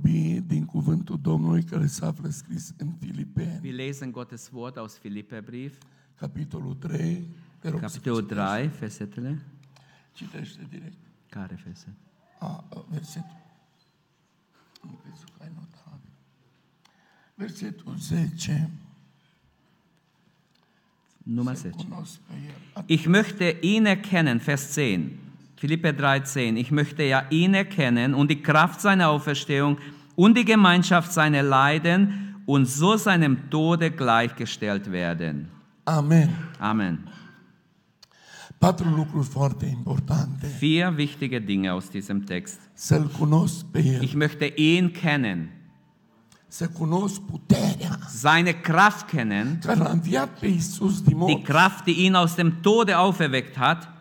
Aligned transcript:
vorbi 0.00 0.40
din 0.46 0.64
cuvântul 0.64 1.18
Domnului 1.20 1.62
care 1.62 1.86
se 1.86 2.04
află 2.04 2.28
scris 2.28 2.72
în 2.76 2.92
Filipeni, 3.00 3.60
Wir 3.62 3.74
lesen 3.74 4.10
Gottes 4.10 4.50
Wort 4.52 4.76
aus 4.76 4.92
Philipperbrief, 4.98 5.74
capitolul 6.18 6.74
3. 6.74 7.26
Te 7.58 7.68
rog 7.68 7.80
Kapitel 7.80 8.22
3, 8.22 8.66
Versetele. 8.66 9.42
citește 10.12 10.66
direct. 10.70 10.96
Care 11.28 11.60
Verse? 11.64 11.94
A, 12.38 12.64
versetul. 12.90 13.38
Am 14.82 14.98
crezut 15.02 15.28
că 15.36 15.42
ai 15.42 15.50
notat. 15.54 16.00
Versetul 17.34 17.94
10. 17.98 18.70
Nummer 21.22 21.54
Să 21.54 21.68
6. 21.68 21.84
cunosc 21.84 22.18
pe 22.18 22.32
el. 22.76 22.84
Ich 22.86 23.06
möchte 23.06 23.58
ihn 23.62 23.84
erkennen, 23.84 24.38
Vers 24.38 24.72
10. 24.72 25.10
Philippe 25.60 25.90
3,10. 25.90 26.56
Ich 26.56 26.70
möchte 26.70 27.02
ja 27.02 27.24
ihn 27.28 27.52
erkennen 27.52 28.14
und 28.14 28.30
die 28.30 28.40
Kraft 28.40 28.80
seiner 28.80 29.10
Auferstehung 29.10 29.76
und 30.16 30.38
die 30.38 30.46
Gemeinschaft 30.46 31.12
seiner 31.12 31.42
Leiden 31.42 32.36
und 32.46 32.64
so 32.64 32.96
seinem 32.96 33.50
Tode 33.50 33.90
gleichgestellt 33.90 34.90
werden. 34.90 35.50
Amen. 35.84 36.30
Amen. 36.58 37.06
Patru 38.58 38.88
lucruri 38.88 39.22
foarte 39.22 39.66
importante. 39.66 40.46
Vier 40.46 40.96
wichtige 40.96 41.42
Dinge 41.42 41.74
aus 41.74 41.90
diesem 41.90 42.24
Text. 42.24 42.58
Ich 44.00 44.14
möchte 44.14 44.46
ihn 44.46 44.94
kennen, 44.94 45.50
seine 48.08 48.54
Kraft 48.54 49.08
kennen, 49.08 49.60
die. 51.28 51.42
Kraft, 51.42 51.86
die 51.86 51.92
ihn 51.92 52.16
aus 52.16 52.34
dem 52.36 52.62
Tode 52.62 52.98
auferweckt 52.98 53.58
hat. 53.58 53.99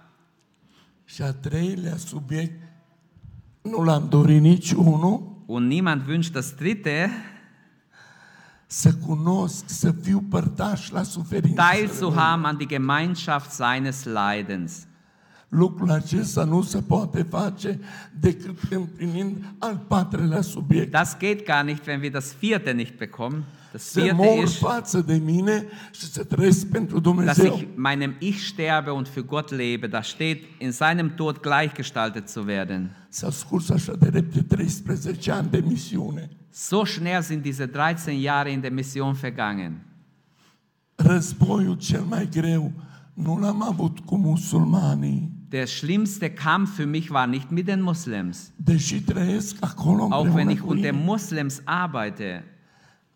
Și 1.14 1.22
a 1.22 1.34
treilea 1.34 1.98
subiect, 1.98 2.62
nu 3.62 3.84
l-am 3.84 4.08
dorit 4.10 4.42
niciunul, 4.42 5.38
Und 5.46 5.68
niemand 5.68 6.08
wünscht 6.08 6.32
das 6.32 6.52
dritte, 6.52 7.10
să 8.66 8.94
cunosc, 8.94 9.64
să 9.70 9.92
fiu 9.92 10.24
părtaș 10.30 10.90
la 10.90 11.04
suferință. 11.04 11.62
Teil 11.72 11.90
zu 11.90 12.14
haben 12.16 12.46
an 12.46 12.58
die 12.58 12.66
Gemeinschaft 12.66 13.52
seines 13.52 14.04
Leidens. 14.04 14.88
Lucrul 15.48 15.92
acesta 15.92 16.44
nu 16.44 16.62
se 16.62 16.82
poate 16.82 17.24
face 17.30 17.80
decât 18.20 18.58
împlinind 18.70 19.44
al 19.58 19.78
patrulea 19.88 20.42
subiect. 20.42 20.92
Das 20.92 21.18
geht 21.18 21.46
gar 21.46 21.64
nicht, 21.64 21.86
wenn 21.86 22.02
wir 22.02 22.12
das 22.12 22.36
vierte 22.40 22.72
nicht 22.72 22.98
bekommen. 22.98 23.44
Das 23.72 23.84
Să 23.84 24.12
mor 24.14 24.44
ist, 24.44 24.58
față 24.58 25.02
de 25.02 25.16
mine 25.16 25.66
și 25.92 26.06
să 26.06 26.24
trăiesc 26.24 26.68
pentru 26.68 27.00
dass 27.00 27.04
Dumnezeu. 27.04 27.54
ich 27.54 27.66
meinem 27.76 28.16
Ich 28.20 28.40
sterbe 28.40 28.90
und 28.90 29.08
für 29.08 29.26
Gott 29.26 29.52
lebe. 29.52 29.88
Da 29.88 30.02
steht, 30.02 30.44
in 30.58 30.72
seinem 30.72 31.10
Tod 31.16 31.40
gleichgestaltet 31.42 32.30
zu 32.30 32.44
werden. 32.46 32.96
S-a 33.10 33.30
scurs 33.30 33.70
așa 33.70 33.96
de 33.96 34.10
repede 34.10 34.42
13 34.42 35.32
ani 35.32 35.50
de 35.50 35.64
misiune. 35.68 36.30
So 36.52 36.84
schnell 36.84 37.22
sind 37.22 37.42
diese 37.42 37.66
13 37.66 38.20
Jahre 38.20 38.52
in 38.52 38.62
der 38.62 38.72
Mission 38.72 39.14
vergangen. 39.14 39.82
Războiul 40.96 41.78
cel 41.78 42.02
mai 42.02 42.30
greu 42.32 42.72
nu 43.14 43.38
l-am 43.38 43.64
avut 43.64 44.00
cu 44.00 44.16
musulmanii, 44.18 45.38
Der 45.50 45.66
schlimmste 45.66 46.30
Kampf 46.30 46.76
für 46.76 46.86
mich 46.86 47.10
war 47.10 47.26
nicht 47.26 47.50
mit 47.52 47.68
den 47.68 47.82
Muslims. 47.82 48.54
Auch 50.12 50.36
wenn 50.36 50.50
ich 50.50 50.62
unter. 50.62 50.94
Muslims 50.94 51.62
arbeite. 51.66 52.44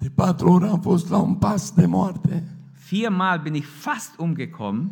De 0.03 0.09
patru 0.09 0.51
ori 0.51 0.67
am 0.67 0.79
fost 0.81 1.09
la 1.09 1.17
un 1.17 1.33
pas 1.35 1.71
de 1.75 1.85
moarte. 1.85 2.43
Viermal 2.89 3.39
bin 3.39 3.53
ich 3.53 3.65
fast 3.65 4.11
umgekommen. 4.17 4.91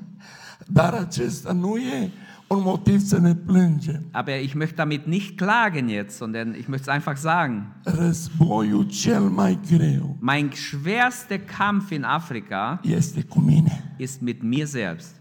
Dar 0.68 0.94
acesta 0.94 1.52
nu 1.54 1.76
e 1.78 2.10
un 2.48 2.62
motiv 2.62 3.00
să 3.00 3.20
ne 3.20 3.36
plângem. 3.36 4.04
Aber 4.12 4.36
ich 4.44 4.54
möchte 4.54 4.76
damit 4.76 5.06
nicht 5.06 5.38
klagen 5.38 5.88
jetzt, 5.90 6.18
sondern 6.18 6.54
ich 6.54 6.68
möchte 6.68 6.90
es 6.90 6.96
einfach 6.98 7.18
sagen. 7.18 7.66
Războiul 7.84 8.86
cel 8.86 9.20
mai 9.30 9.60
greu 9.70 10.16
Mein 10.20 10.50
schwerster 10.54 11.40
Kampf 11.40 11.92
in 11.92 12.04
Afrika 12.04 12.80
este 12.84 13.22
cu 13.22 13.40
mine. 13.40 13.94
ist 13.98 14.22
mit 14.22 14.44
mir 14.44 14.66
selbst. 14.68 15.21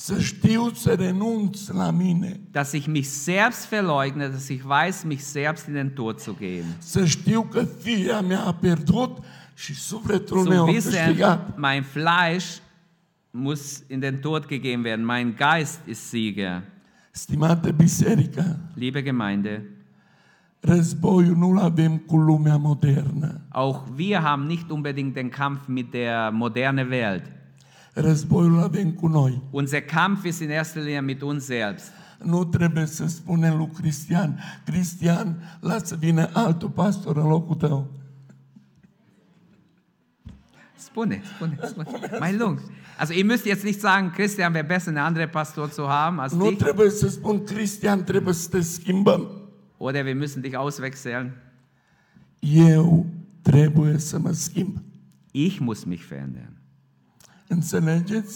Să 0.00 0.20
știu 0.20 0.70
să 0.74 0.94
renunț 0.94 1.66
la 1.68 1.90
mine. 1.90 2.40
Dass 2.50 2.72
ich 2.72 2.86
mich 2.86 3.06
selbst 3.06 3.68
verleugne, 3.68 4.28
dass 4.28 4.48
ich 4.48 4.62
weiß, 4.62 5.02
mich 5.04 5.20
selbst 5.20 5.66
in 5.66 5.72
den 5.72 5.90
Tod 5.90 6.20
zu 6.20 6.36
geben. 6.38 6.76
Să 6.78 7.04
știu 7.04 7.42
că 7.42 7.64
firea 7.82 8.20
mea 8.20 8.40
a 8.44 8.54
pierdut 8.54 9.18
și 9.54 9.74
sufletul 9.74 10.42
Zu 10.42 10.48
meu 10.48 10.62
a 10.66 10.72
câștigat. 10.72 11.56
mein 11.58 11.82
Fleisch 11.82 12.56
muss 13.30 13.82
in 13.88 13.98
den 13.98 14.18
Tod 14.20 14.46
gegeben 14.46 14.82
werden, 14.84 15.04
mein 15.04 15.36
Geist 15.36 15.80
ist 15.86 16.08
Sieger. 16.08 16.62
Stimată 17.10 17.70
biserică, 17.70 18.58
Liebe 18.74 19.02
Gemeinde, 19.02 19.62
războiul 20.60 21.36
nu-l 21.36 21.58
avem 21.58 21.96
cu 21.96 22.16
lumea 22.16 22.56
modernă. 22.56 23.40
auch 23.48 23.80
wir 23.96 24.18
haben 24.18 24.46
nicht 24.46 24.70
unbedingt 24.70 25.14
den 25.14 25.28
Kampf 25.28 25.66
mit 25.66 25.90
der 25.90 26.30
modernen 26.32 26.88
Welt. 26.90 27.22
Războiul 28.00 28.52
îl 28.52 28.62
avem 28.62 28.92
cu 28.92 29.06
noi. 29.06 29.42
Unser 29.50 29.82
Kampf 29.82 30.24
ist 30.24 30.40
in 30.40 30.50
erster 30.50 30.82
Linie 30.82 31.00
mit 31.00 31.22
uns 31.22 31.44
selbst. 31.44 31.86
Nu 32.22 32.44
trebuie 32.44 32.86
să 32.86 33.06
spunem 33.06 33.56
lui 33.56 33.70
Cristian, 33.80 34.40
Cristian, 34.64 35.58
lasă 35.60 35.96
vină 35.96 36.30
altul 36.32 36.68
pastor 36.68 37.16
în 37.16 37.26
locul 37.26 37.54
tău. 37.54 37.90
Spune, 40.76 41.22
spune, 41.34 41.58
spune. 41.66 41.88
Mai 42.18 42.36
lung. 42.36 42.60
Also 42.98 43.12
ihr 43.12 43.24
müsst 43.24 43.44
jetzt 43.44 43.64
nicht 43.64 43.80
sagen, 43.80 44.10
Christian 44.10 44.52
wäre 44.54 44.66
besser, 44.66 44.88
einen 44.88 45.04
anderen 45.04 45.30
Pastor 45.30 45.70
zu 45.70 45.82
haben 45.88 46.18
als 46.20 46.32
Nu 46.32 46.48
dich. 46.48 46.58
trebuie 46.58 46.90
să 46.90 47.08
spun, 47.08 47.44
Cristian, 47.44 48.04
trebuie 48.04 48.34
să 48.34 48.48
te 48.48 48.60
schimbăm. 48.60 49.30
Oder 49.76 50.04
wir 50.04 50.14
müssen 50.16 50.40
dich 50.40 50.56
auswechseln. 50.56 51.30
Eu 52.40 53.06
trebuie 53.42 53.98
să 53.98 54.18
mă 54.18 54.32
schimb. 54.32 54.76
Ich 55.30 55.58
muss 55.60 55.84
mich 55.84 56.02
verändern. 56.08 56.57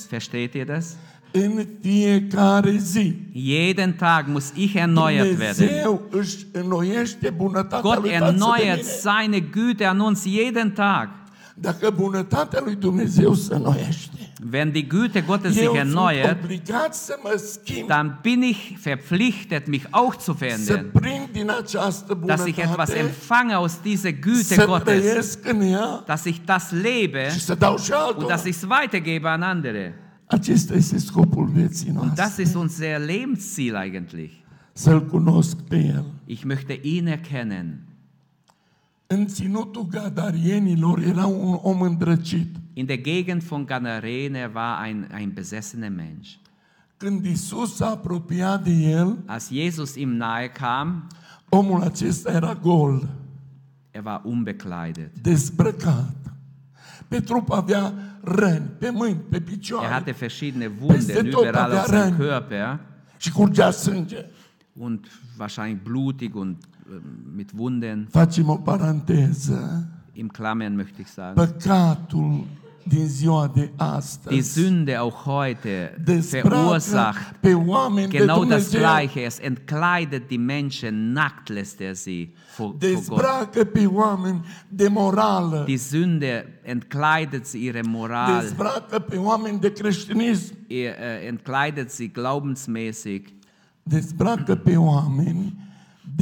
Versteht 0.09 0.55
ihr 0.55 0.67
das? 0.67 0.97
Jeden 3.33 3.97
Tag 3.99 4.29
muss 4.29 4.53
ich 4.55 4.77
erneuert 4.77 5.39
werden. 5.39 5.69
Gott 7.83 8.07
erneuert 8.07 8.85
seine 8.85 9.41
Güte 9.41 9.89
an 9.89 10.01
uns 10.01 10.25
jeden 10.25 10.75
Tag. 10.75 11.09
Dacă 11.55 11.91
bunătatea 11.91 12.61
lui 12.65 12.75
Dumnezeu 12.75 13.35
se 13.35 13.55
înnoiește, 13.55 14.22
Wenn 14.45 14.73
die 14.73 14.89
Güte 14.89 15.23
Gottes 15.23 15.55
sich 15.55 15.73
erneuert, 15.73 16.39
dann 17.89 18.19
bin 18.23 18.43
ich 18.43 18.77
verpflichtet, 18.79 19.69
mich 19.69 19.87
auch 19.93 20.17
zu 20.17 20.35
verändern. 20.35 20.91
Dass 22.27 22.47
ich 22.47 22.59
etwas 22.59 22.91
empfange 22.91 23.57
aus 23.57 23.81
dieser 23.81 24.13
Güte 24.13 24.67
Gottes. 24.67 25.39
Dass 26.07 26.27
ich 26.27 26.45
das 26.45 26.73
lebe 26.73 27.29
und 28.17 28.29
dass 28.29 28.47
ich 28.47 28.57
es 28.57 28.69
weitergebe 28.69 29.31
an 29.31 29.43
andere. 29.43 29.95
Und 30.31 30.49
das 32.17 32.39
ist 32.39 32.57
unser 32.57 32.99
Lebensziel 32.99 33.77
eigentlich. 33.77 34.43
Ich 36.27 36.45
möchte 36.45 36.73
ihn 36.73 37.07
erkennen. 37.07 37.87
În 39.13 39.27
ținutul 39.27 39.87
gadarienilor 39.91 40.99
era 40.99 41.27
un 41.27 41.59
om 41.63 41.81
îndrăcit. 41.81 42.57
In 42.73 42.87
der 42.87 43.01
Gegend 43.01 43.43
von 43.43 43.65
Gadarene 43.65 44.51
war 44.55 44.85
ein, 44.87 45.09
ein 45.15 45.31
besessener 45.35 45.91
Mensch. 45.91 46.31
Când 46.97 47.25
Isus 47.25 47.75
s-a 47.75 47.87
apropiat 47.91 48.65
de 48.65 48.71
el, 48.71 49.19
Als 49.27 49.49
Jesus 49.51 49.95
ihm 49.95 50.09
nahe 50.17 50.49
kam, 50.49 51.07
omul 51.49 51.83
acesta 51.83 52.33
era 52.33 52.55
gol, 52.63 53.09
er 53.91 54.03
war 54.05 54.21
unbekleidet. 54.25 55.11
dezbrăcat. 55.23 56.15
Pe 57.09 57.21
trup 57.21 57.51
avea 57.51 57.93
răni, 58.23 58.71
pe 58.79 58.91
mâini, 58.91 59.17
pe 59.29 59.37
Er 59.37 59.43
picioare 59.43 59.87
hatte 59.87 60.11
verschiedene 60.11 60.71
Wunden 60.81 61.27
überall 61.27 61.73
auf 61.73 61.87
seinem. 61.87 62.17
Körper 62.17 62.81
și 63.17 63.33
curgea 63.33 63.71
sânge. 63.71 64.31
und 64.79 65.07
wahrscheinlich 65.39 65.83
blutig 65.83 66.35
und 66.35 66.57
mit 67.35 67.51
Wunden. 67.57 68.07
Facem 68.11 68.49
o 68.49 68.57
paranteză. 68.57 69.87
Im 70.13 70.29
Klammern 70.29 70.75
möchte 70.77 71.01
ich 71.01 71.09
sagen. 71.09 71.35
Păcatul 71.35 72.45
din 72.85 73.07
ziua 73.07 73.51
de 73.55 73.61
Die 73.61 73.73
astăzi 73.77 74.51
Sünde 74.53 74.97
auch 74.97 75.25
heute 75.25 76.03
verursacht 76.31 77.35
pe 77.41 77.55
oameni 77.55 78.09
de 78.09 78.19
genau 78.19 78.45
das 78.45 78.71
Dumnezeu. 78.71 78.81
Gleiche. 78.81 79.21
Es 79.25 79.39
entkleidet 79.39 80.29
die 80.29 80.39
Menschen, 80.39 81.13
nackt 81.13 81.49
lässt 81.49 81.81
er 81.81 81.95
sie 81.95 82.35
vor, 82.55 82.75
vor 82.79 83.51
Gott. 83.53 83.73
Pe 83.73 83.87
oameni 83.87 84.41
de 84.69 84.89
morală. 84.89 85.63
Die 85.67 85.79
Sünde 85.79 86.61
entkleidet 86.63 87.47
sie 87.47 87.65
ihre 87.65 87.81
Moral, 87.83 88.41
Dezbracă 88.41 88.99
pe 88.99 89.17
oameni 89.17 89.61
de 89.61 89.73
creștinism. 89.73 90.55
ihr, 90.67 90.91
äh, 90.91 91.27
entkleidet 91.27 91.91
sie 91.91 92.07
glaubensmäßig 92.07 93.23
Dezbracă 93.83 94.55
pe 94.55 94.77
oameni 94.77 95.71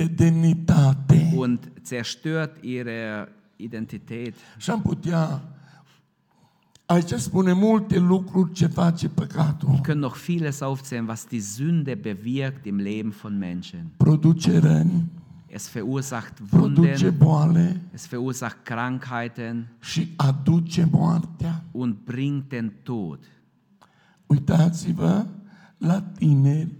de 0.06 0.24
demnitate. 0.24 1.32
und 1.36 1.70
zerstört 1.84 2.64
ihre 2.64 3.28
Identität. 3.56 4.34
Și 4.58 4.70
am 4.70 4.82
putea 4.82 5.42
Aici 6.86 7.12
spune 7.12 7.52
multe 7.52 7.98
lucruri 7.98 8.52
ce 8.52 8.66
face 8.66 9.08
păcatul. 9.08 9.68
Wir 9.68 9.80
können 9.80 10.00
noch 10.00 10.16
vieles 10.16 10.60
aufzählen, 10.60 11.06
was 11.06 11.26
die 11.26 11.40
Sünde 11.40 11.94
bewirkt 11.94 12.66
im 12.66 12.76
Leben 12.76 13.12
von 13.22 13.38
Menschen. 13.38 13.90
Produce 13.96 14.58
răni, 14.58 15.04
Es 15.46 15.68
verursacht 15.68 16.32
produce 16.50 17.04
Wunden, 17.04 17.18
boale 17.18 17.80
es 17.94 18.06
verursacht 18.06 18.56
Krankheiten 18.62 19.66
și 19.80 20.12
aduce 20.16 20.88
moartea. 20.90 21.64
und 21.70 21.96
bringt 22.04 22.48
den 22.48 22.72
Tod. 22.82 23.18
Uitați-vă 24.26 25.26
la 25.78 26.00
tineri 26.02 26.74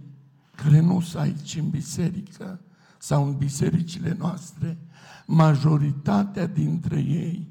care 0.55 0.79
nu 0.81 0.99
sunt 0.99 1.21
aici 1.23 1.55
în 1.59 1.69
biserică 1.69 2.59
sau 3.01 3.27
în 3.27 3.37
bisericile 3.37 4.15
noastre. 4.19 4.77
Majoritatea 5.25 6.47
dintre 6.47 6.97
ei 6.97 7.47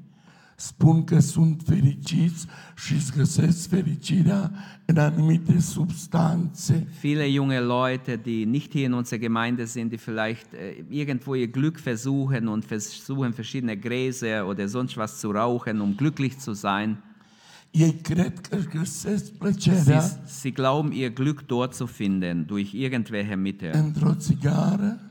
spun 0.55 1.03
că 1.03 1.19
sunt 1.19 1.61
fericiți 1.65 2.45
și 2.75 2.93
îți 2.93 3.11
găsesc 3.15 3.69
fericirea 3.69 4.51
în 4.85 4.97
anumite 4.97 5.59
substanțe. 5.59 6.87
Viele 7.01 7.31
junge 7.31 7.59
Leute, 7.59 8.19
die 8.23 8.45
nicht 8.45 8.71
hier 8.71 8.85
in 8.85 8.91
unserer 8.91 9.21
Gemeinde 9.21 9.65
sind, 9.65 9.89
die 9.89 9.97
vielleicht 9.97 10.45
äh, 10.53 10.83
irgendwo 10.89 11.35
ihr 11.35 11.51
Glück 11.51 11.79
versuchen 11.79 12.47
und 12.47 12.65
versuchen 12.65 13.31
verschiedene 13.33 13.75
Gräser 13.75 14.45
oder 14.47 14.67
sonst 14.67 14.95
was 14.95 15.19
zu 15.19 15.31
rauchen, 15.31 15.79
um 15.79 15.95
glücklich 15.95 16.37
zu 16.37 16.53
sein. 16.53 16.97
Ei 17.71 17.99
cred 18.01 18.39
că 18.39 18.57
găsesc 18.73 19.25
Sie, 19.25 19.33
plăcerea 19.37 20.01
sie 20.25 20.51
glauben, 20.51 20.91
ihr 20.91 21.09
Glück 21.09 21.45
dort 21.45 21.73
zu 21.73 21.85
finden, 21.85 22.45
durch 22.45 22.73
irgendwelche 22.73 23.35
Mittel 23.35 23.71
într-o 23.73 24.13
țigară, 24.13 25.10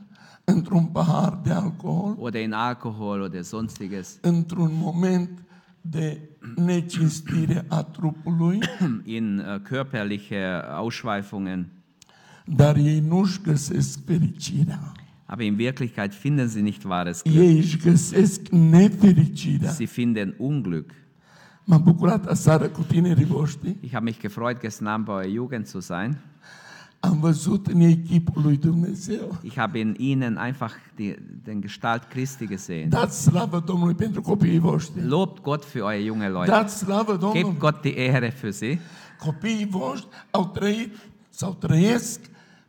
într-un 0.51 0.85
pahar 0.85 1.39
de 1.43 1.51
alcool, 1.51 2.15
oder 2.17 2.41
in 2.41 2.53
Alkohol 2.53 3.21
oder 3.21 3.41
sonstiges, 3.41 4.17
într-un 4.33 4.71
moment 4.73 5.43
de 5.81 6.21
necinstire 6.55 7.65
a 7.67 7.83
trupului, 7.83 8.59
in 9.17 9.39
äh, 9.39 9.61
körperliche 9.61 10.61
Ausschweifungen. 10.69 11.67
dar 12.45 12.75
ei 12.75 12.99
nu-și 12.99 13.41
găsesc 13.41 13.99
fericirea. 14.05 14.91
Aber 15.25 15.45
in 15.45 15.55
Wirklichkeit 15.55 16.13
finden 16.13 16.47
sie 16.47 16.61
nicht 16.61 16.83
wahres 16.83 17.21
Glück. 17.21 17.37
Ei 17.37 17.57
își 17.57 17.77
găsesc 17.77 18.47
nefericirea. 18.47 19.71
Sie 19.71 19.85
finden 19.85 20.35
Unglück. 20.37 20.89
M-am 21.63 21.83
bucurat 21.83 22.25
aseară 22.25 22.67
cu 22.67 22.81
tinerii 22.81 23.25
voștri. 23.25 23.75
Ich 23.81 23.93
habe 23.93 24.03
mich 24.03 24.19
gefreut, 24.19 24.59
gestern 24.59 24.87
Abend 24.87 25.05
bei 25.05 25.13
eurer 25.15 25.33
Jugend 25.33 25.65
zu 25.65 25.79
sein. 25.79 26.17
Am 27.03 27.19
văzut 27.19 27.67
în 27.67 27.79
ei 27.79 27.97
chipul 27.97 28.41
lui 28.41 28.57
Dumnezeu. 28.57 29.37
Ich 29.43 29.55
habe 29.57 29.79
in 29.79 29.95
ihnen 29.97 30.37
einfach 30.45 30.73
die, 30.95 31.15
den 31.43 31.61
Gestalt 31.61 32.03
Christi 32.03 32.47
gesehen. 32.47 32.89
Dați 32.89 33.21
slavă 33.21 33.63
Domnului 33.65 33.93
pentru 33.95 34.21
copiii 34.21 34.59
voștri. 34.59 35.05
Lobt 35.07 35.41
Gott 35.41 35.65
für 35.65 35.75
eure 35.75 36.01
junge 36.03 36.27
Leute. 36.27 36.49
Dați 36.49 36.77
slavă 36.77 37.11
Domnului. 37.17 37.41
Gebt 37.43 37.57
Gott 37.59 37.81
die 37.81 37.99
Ehre 37.99 38.33
für 38.33 38.49
sie. 38.49 38.79
Copiii 39.19 39.67
voștri 39.69 40.07
au 40.31 40.45
trăit 40.53 40.95
sau 41.29 41.53
trăiesc 41.53 42.19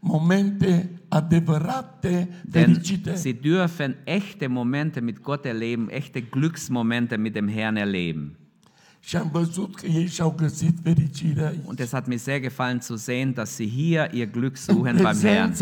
momente 0.01 0.91
adevărate, 1.09 2.29
Denn 2.43 2.65
fericite. 2.65 3.15
sie 3.17 3.33
dürfen 3.33 3.95
echte 4.05 4.47
Momente 4.47 5.01
mit 5.01 5.21
Gott 5.23 5.45
erleben, 5.45 5.89
echte 5.91 6.21
Glücksmomente 6.21 7.17
mit 7.17 7.33
dem 7.35 7.49
Herrn 7.49 7.77
erleben. 7.77 8.37
Und 11.67 11.81
es 11.81 11.93
hat 11.93 12.07
mir 12.07 12.19
sehr 12.19 12.41
gefallen 12.41 12.81
zu 12.81 12.97
sehen, 12.97 13.35
dass 13.35 13.57
sie 13.57 13.67
hier 13.67 14.13
ihr 14.13 14.27
Glück 14.27 14.57
suchen 14.59 15.03
beim 15.03 15.19
Herrn. 15.21 15.53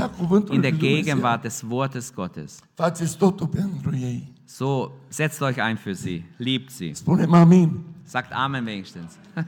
In 0.50 0.62
der. 0.62 0.72
Gegenwart 0.72 1.44
des 1.44 1.68
Wortes 1.68 2.14
Gottes. 2.14 2.60
So, 4.46 4.92
setzt 5.08 5.40
euch 5.42 5.60
ein 5.62 5.78
für 5.78 5.94
sie. 5.94 6.24
Liebt 6.38 6.70
sie. 6.70 6.92
Sagt 8.04 8.32
Amen 8.32 8.66
wenigstens. 8.66 9.18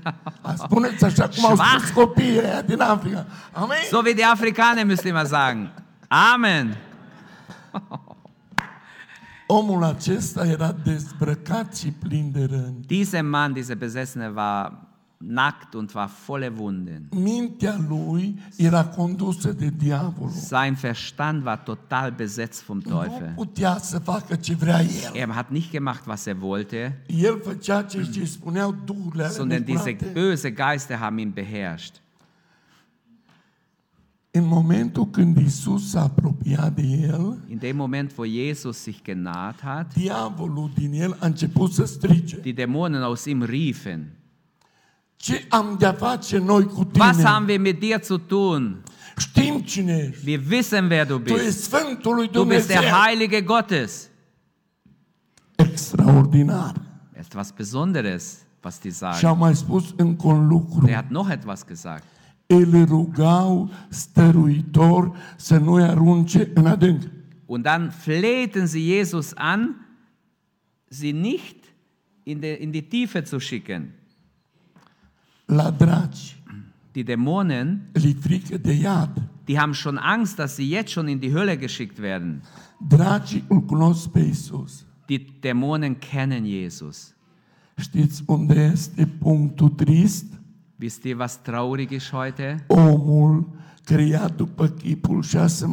Schwach. 1.35 1.83
So 3.91 4.05
wie 4.05 4.15
die 4.15 4.25
Afrikaner 4.25 4.85
müsst 4.85 5.05
ihr 5.05 5.13
mal 5.13 5.27
sagen. 5.27 5.71
Amen. 6.09 6.77
Omul 9.55 9.83
acesta 9.83 10.47
era 10.47 10.73
dezbrăcat 10.85 11.77
și 11.77 11.91
plin 11.91 12.31
de 12.33 12.45
răni. 12.45 12.85
Dieser 12.87 13.23
Mann, 13.23 13.53
dieser 13.53 13.77
Besessene, 13.77 14.33
war 14.35 14.87
nackt 15.19 15.75
und 15.75 15.95
war 15.95 16.11
voller 16.27 16.53
Wunden. 16.59 17.09
Mintea 17.11 17.81
lui 17.89 18.39
era 18.57 18.85
condusă 18.85 19.53
de 19.53 19.73
diavolul. 19.77 20.31
Sein 20.31 20.75
Verstand 20.75 21.45
war 21.45 21.59
total 21.59 22.11
besetzt 22.17 22.65
vom 22.65 22.81
Nu 22.85 22.91
Teufel. 22.91 23.33
putea 23.35 23.79
să 23.79 23.99
facă 23.99 24.35
ce 24.37 24.55
vrea 24.55 24.81
el. 24.81 25.11
Er 25.13 25.29
hat 25.31 25.51
nicht 25.51 25.71
gemacht, 25.71 26.07
was 26.07 26.27
er 26.27 26.37
wollte, 26.41 27.03
El 27.07 27.41
făcea 27.45 27.83
ce 27.83 28.09
îi 28.15 28.27
spuneau 28.27 28.75
duhurile 28.85 29.29
sondern 29.29 29.65
diese 29.65 29.97
böse 30.13 30.51
Geister 30.51 30.97
haben 30.97 31.19
ihn 31.19 31.31
beherrscht. 31.35 32.01
În 34.35 34.45
momentul 34.47 35.07
când 35.11 35.37
Isus 35.37 35.91
s-a 35.91 36.03
apropiat 36.03 36.75
de 36.75 36.83
el, 36.83 37.39
In 37.49 37.59
dem 37.59 37.77
Moment, 37.77 38.13
wo 38.17 38.25
Jesus 38.27 38.77
sich 38.79 38.99
genaht 39.05 39.61
hat, 39.61 39.95
diavolul 39.95 40.71
din 40.75 40.93
el 41.01 41.17
a 41.21 41.27
început 41.27 41.73
să 41.73 41.85
strige. 41.85 42.37
die 42.37 42.53
Dämonen 42.55 43.03
aus 43.03 43.25
ihm 43.25 43.43
riefen, 43.43 44.13
Ce 45.17 45.47
am 45.49 45.77
de-a 45.79 45.93
face 45.93 46.39
noi 46.39 46.65
cu 46.65 46.89
was 46.99 47.17
tine? 47.17 47.29
haben 47.29 47.49
wir 47.49 47.61
mit 47.61 47.79
dir 47.79 48.01
zu 48.05 48.19
tun? 48.19 48.83
Știm 49.17 49.61
cine 49.61 50.09
ești. 50.11 50.27
Wir 50.29 50.41
wissen, 50.51 50.87
wer 50.91 51.07
du 51.07 51.19
Tu 51.19 51.33
ești 51.33 51.45
bist. 51.45 51.63
Sfântul 51.63 52.15
lui 52.15 52.29
Du 52.29 52.45
bist 52.45 52.67
der. 52.67 52.83
Heilige 52.93 53.41
Gottes. 53.41 54.09
Extraordinar. 55.57 56.81
Etwas 57.13 57.51
Besonderes, 57.51 58.39
was 58.65 58.79
die 58.81 58.91
Și 58.91 58.97
sagen. 58.97 59.39
mai 59.39 59.55
spus 59.57 59.93
încă 59.97 60.27
un 60.27 60.47
lucru. 60.47 60.85
Der 60.85 60.95
hat 60.95 61.09
noch 61.11 61.31
etwas 61.31 61.65
gesagt. 61.65 62.05
Îl 62.55 62.85
rugau 62.85 63.71
stăruitor 63.89 65.17
să 65.37 65.59
nu-i 65.59 65.83
arunce 65.83 66.51
în 66.55 66.67
adânc. 66.67 67.03
Und 67.47 67.65
dann 67.65 67.91
flehten 67.91 68.67
sie 68.67 68.97
Jesus 68.97 69.33
an, 69.35 69.77
sie 70.89 71.13
nicht 71.13 71.57
in, 72.23 72.41
de, 72.41 72.59
in 72.61 72.71
die 72.71 72.81
Tiefe 72.83 73.23
zu 73.23 73.39
schicken. 73.39 73.91
La 75.47 75.71
dragi, 75.71 76.37
Die 76.93 77.03
Dämonen, 77.03 77.81
li 77.93 78.15
frică 78.21 78.57
de 78.59 78.73
iad. 78.73 79.23
die 79.45 79.59
haben 79.59 79.75
schon 79.75 79.99
Angst, 79.99 80.39
dass 80.39 80.55
sie 80.57 80.69
jetzt 80.71 80.91
schon 80.91 81.09
in 81.09 81.19
die 81.21 81.33
Hölle 81.33 81.57
geschickt 81.57 81.99
werden. 82.01 82.43
Dragii 82.89 83.45
îl 83.49 83.61
cunosc 83.61 84.09
pe 84.11 84.21
Isus. 84.21 84.85
Die 85.07 85.27
Dämonen 85.41 85.95
kennen 85.99 86.45
Jesus. 86.45 87.15
Știți 87.77 88.23
unde 88.27 88.71
este 88.73 89.07
punctul 89.07 89.69
trist? 89.69 90.25
Wisst 90.83 91.05
ihr, 91.05 91.17
was 91.17 91.41
traurig 91.45 91.93
ist 91.93 92.13
heute? 92.13 92.57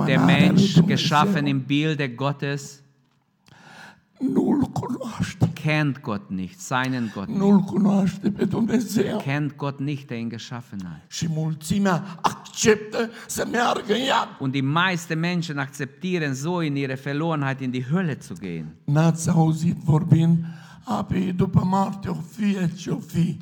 Der 0.06 0.20
Mensch, 0.20 0.82
geschaffen 0.86 1.48
im 1.48 1.63
Bilde 1.63 2.10
Gottes, 2.10 2.84
kennt 5.56 6.04
Gott 6.04 6.30
nicht, 6.30 6.62
seinen 6.62 7.12
Gott 7.12 7.28
nicht. 7.28 8.54
Dumnezeu. 8.54 9.18
Kennt 9.18 9.58
Gott 9.58 9.80
nicht, 9.80 10.12
der 10.12 10.20
ihn 10.20 10.30
geschaffen 10.30 10.88
hat. 10.88 11.01
Und 14.39 14.54
die 14.54 14.62
meisten 14.62 15.20
Menschen 15.20 15.58
akzeptieren 15.58 16.36
so 16.36 16.62
in 16.62 16.78
ihre 16.78 16.98
Verlorenheit 16.98 17.62
in 17.62 17.72
die 17.72 17.89
Hölle 17.89 18.20
zu 18.20 18.36
gehen. 18.36 18.78
N-ați 18.86 19.30
auzit 19.30 19.78
vorbind, 19.86 20.46
a, 20.84 21.04
pe 21.04 21.32
după 21.36 21.63
moarte 21.66 22.10
o 22.10 22.13
fie 22.13 22.70
ce 22.78 22.92
o 22.92 23.00
fi, 23.00 23.38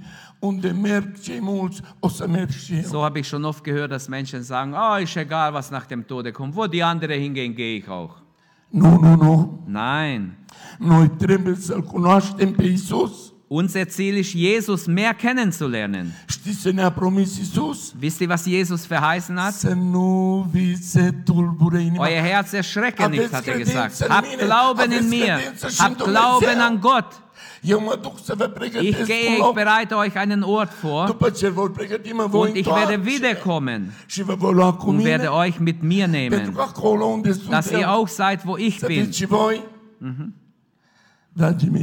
So 2.84 3.04
habe 3.04 3.20
ich 3.20 3.28
schon 3.28 3.46
oft 3.46 3.64
gehört, 3.64 3.92
dass 3.92 4.08
Menschen 4.08 4.44
sagen, 4.44 4.74
oh, 4.76 4.96
ist 4.98 5.16
egal, 5.18 5.54
was 5.54 5.72
nach 5.72 5.86
dem 5.86 6.06
Tode 6.06 6.32
kommt. 6.32 6.56
Wo 6.56 6.68
die 6.68 6.84
anderen 6.84 7.20
hingehen, 7.20 7.56
gehe 7.56 7.78
ich 7.80 7.90
auch. 7.90 8.16
Nu, 8.70 8.98
nu, 8.98 9.16
nu. 9.16 9.64
Nein. 9.66 10.38
Noi 10.80 11.10
trebuie 11.18 11.56
să-L 11.56 11.84
cunoaștem 11.84 12.52
pe 12.52 12.64
Isus. 12.64 13.34
Unser 13.50 13.88
Ziel 13.88 14.18
ist, 14.18 14.34
Jesus 14.34 14.88
mehr 14.88 15.14
kennenzulernen. 15.14 16.14
Wisst 16.44 18.22
ihr, 18.22 18.30
was 18.30 18.46
Jesus 18.46 18.86
verheißen 18.86 19.42
hat? 19.42 19.54
Euer 21.98 22.22
Herz 22.22 22.54
erschrecke 22.54 23.10
nicht, 23.10 23.32
hat 23.32 23.48
er 23.48 23.58
gesagt. 23.58 24.10
Habt 24.10 24.38
Glauben 24.38 24.92
in 24.92 25.10
mir. 25.10 25.40
Habt 25.80 26.04
Glauben 26.04 26.60
an 26.60 26.82
Gott. 26.82 27.06
Ich 27.64 29.06
gehe, 29.06 29.38
ich 29.38 29.54
bereite 29.54 29.98
euch 29.98 30.16
einen 30.16 30.44
Ort 30.44 30.72
vor. 30.74 31.10
Und 31.10 32.56
ich 32.56 32.66
werde 32.66 33.06
wiederkommen. 33.06 33.92
Und 34.86 35.04
werde 35.04 35.34
euch 35.34 35.60
mit 35.60 35.84
mir 35.84 36.08
nehmen, 36.08 36.56
dass 37.50 37.72
ihr 37.72 37.92
auch 37.92 38.08
seid, 38.08 38.46
wo 38.46 38.58
ich 38.58 38.80
bin. 38.82 39.12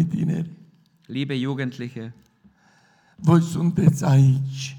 tineri, 0.09 0.51
Liebe 1.07 1.35
Jugendliche, 1.35 2.13
voi 3.17 3.41
sunteți 3.41 4.05
aici. 4.05 4.77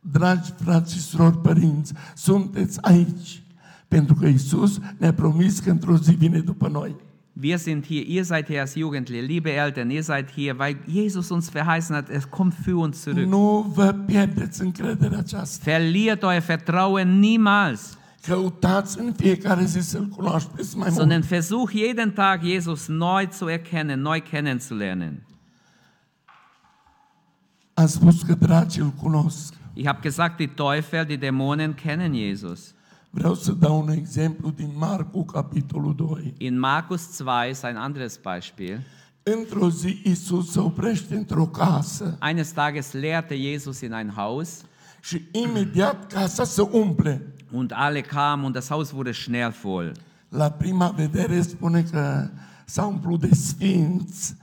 Dragi 0.00 0.52
frați 0.62 0.94
și 0.94 1.00
surori 1.00 1.38
părinți, 1.38 1.92
sunteți 2.14 2.78
aici. 2.82 3.42
Pentru 3.88 4.14
că 4.14 4.26
Isus 4.26 4.78
ne-a 4.98 5.12
promis 5.12 5.58
că 5.58 5.70
într-o 5.70 5.96
zi 5.96 6.12
vine 6.12 6.38
după 6.38 6.68
noi. 6.68 6.94
Wir 7.34 7.58
sind 7.58 7.86
hier, 7.86 8.04
ihr 8.06 8.24
seid 8.24 8.46
hier 8.46 8.60
als 8.60 8.74
Jugendliche, 8.76 9.22
liebe 9.22 9.52
Eltern, 9.52 9.90
ihr 9.90 10.02
seid 10.02 10.30
hier, 10.30 10.58
weil 10.58 10.76
Jesus 10.86 11.30
uns 11.30 11.50
verheißen 11.50 11.96
hat, 11.96 12.08
er 12.08 12.20
kommt 12.30 12.54
für 12.54 12.76
uns 12.76 13.02
zurück. 13.02 13.26
Nu 13.28 13.72
vă 13.74 13.92
pierdeți 14.06 14.62
încrederea 14.62 15.18
aceasta. 15.18 15.62
Verliert 15.64 16.22
euer 16.22 16.40
Vertrauen 16.40 17.18
niemals. 17.18 17.98
Căutați 18.22 18.98
în 18.98 19.12
fiecare 19.12 19.64
zi 19.64 19.80
să-L 19.80 20.06
cunoașteți 20.06 20.76
mai 20.76 20.86
mult. 20.88 21.00
sondern 21.00 21.22
versuch 21.22 21.72
jeden 21.72 22.12
Tag 22.12 22.42
Jesus 22.42 22.86
neu 22.86 23.28
zu 23.32 23.48
erkennen, 23.48 24.00
neu 24.00 24.20
kennenzulernen. 24.30 25.26
Am 27.74 27.86
spus 27.86 28.22
că 28.22 28.34
dracii 28.34 28.82
îl 28.82 28.90
cunosc. 28.90 29.54
Ich 29.72 29.86
habe 29.86 29.98
gesagt, 30.02 30.36
die 30.36 30.46
Teufel, 30.54 31.04
die 31.04 31.18
Dämonen 31.18 31.74
kennen 31.74 32.14
Jesus. 32.14 32.73
Vreau 33.14 33.34
să 33.34 33.52
dau 33.52 33.80
un 33.80 33.90
exemplu 33.90 34.50
din 34.50 34.70
Marcu, 34.76 35.24
capitolul 35.24 35.94
2. 35.94 36.34
In 36.38 36.58
Markus 36.58 37.16
2 37.18 37.50
ist 37.50 37.64
ein 37.64 37.76
anderes 37.76 38.16
Beispiel. 38.22 38.80
Într-o 39.22 39.70
zi, 39.70 40.00
Isus 40.04 40.50
se 40.50 40.60
oprește 40.60 41.14
într-o 41.16 41.46
casă 41.46 42.18
Eines 42.20 42.52
Tages 42.52 42.92
lehrte 42.92 43.36
Jesus 43.36 43.80
in 43.80 43.92
ein 43.92 44.12
Haus 44.16 44.60
și 45.00 45.22
imediat 45.32 46.12
casa 46.12 46.44
se 46.44 46.60
umple. 46.70 47.34
und 47.52 47.72
alle 47.74 48.00
kamen 48.00 48.44
und 48.44 48.54
das 48.54 48.68
Haus 48.68 48.92
wurde 48.92 49.12
schnell 49.12 49.54
voll. 49.62 49.92
La 50.28 50.50
prima 50.50 50.88
vedere 50.88 51.40
spune 51.42 51.82
că 51.82 52.28
s-a 52.64 52.84
umplut 52.86 53.20
de 53.20 53.34
sfinți 53.34 54.34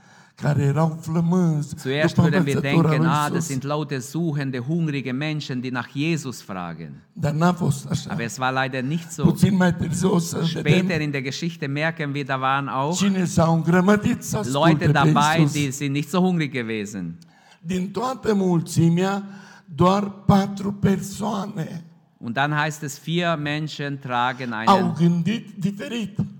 care 0.42 0.62
erau 0.62 0.98
flămânzi 1.00 1.74
Zuerst 1.76 2.16
würden 2.16 2.44
wir 2.44 2.60
denken, 2.60 3.04
ah, 3.04 3.28
das 3.32 3.46
sind 3.46 3.62
laute 3.62 3.98
Suchende, 3.98 4.58
hungrige 4.58 5.12
Menschen, 5.12 5.60
die 5.60 5.70
nach 5.70 5.88
Jesus 5.94 6.40
fragen. 6.40 6.92
Dar 7.12 7.32
n-a 7.32 7.52
fost 7.52 7.86
așa. 7.90 8.10
Aber 8.10 8.24
es 8.24 8.38
war 8.38 8.52
leider 8.52 8.82
nicht 8.82 9.10
so. 9.10 9.22
Puțin 9.22 9.56
mai 9.56 9.74
târziu 9.74 10.14
o 10.14 10.18
să 10.18 10.42
Später 10.44 11.00
in 11.00 11.10
der 11.10 11.22
Geschichte 11.22 11.66
merken 11.66 12.12
wir, 12.12 12.24
da 12.24 12.36
waren 12.36 12.68
auch 12.68 12.96
cine 12.96 13.24
s-au 13.24 13.54
îngrămădit 13.54 14.22
să 14.22 14.36
asculte 14.36 14.84
Leute 14.84 14.86
dabei, 14.86 15.48
die 15.52 15.70
sind 15.70 15.94
nicht 15.94 16.08
so 16.08 16.18
hungrig 16.18 16.52
gewesen. 16.52 17.18
Din 17.60 17.90
toată 17.90 18.34
mulțimea, 18.34 19.24
doar 19.64 20.10
patru 20.10 20.72
persoane 20.72 21.84
Und 22.24 22.36
dann 22.36 22.56
heißt 22.56 22.84
es, 22.84 23.00
vier 23.00 23.36
Menschen 23.36 24.00
tragen 24.00 24.52
einen 24.52 24.94
äh, 24.96 25.88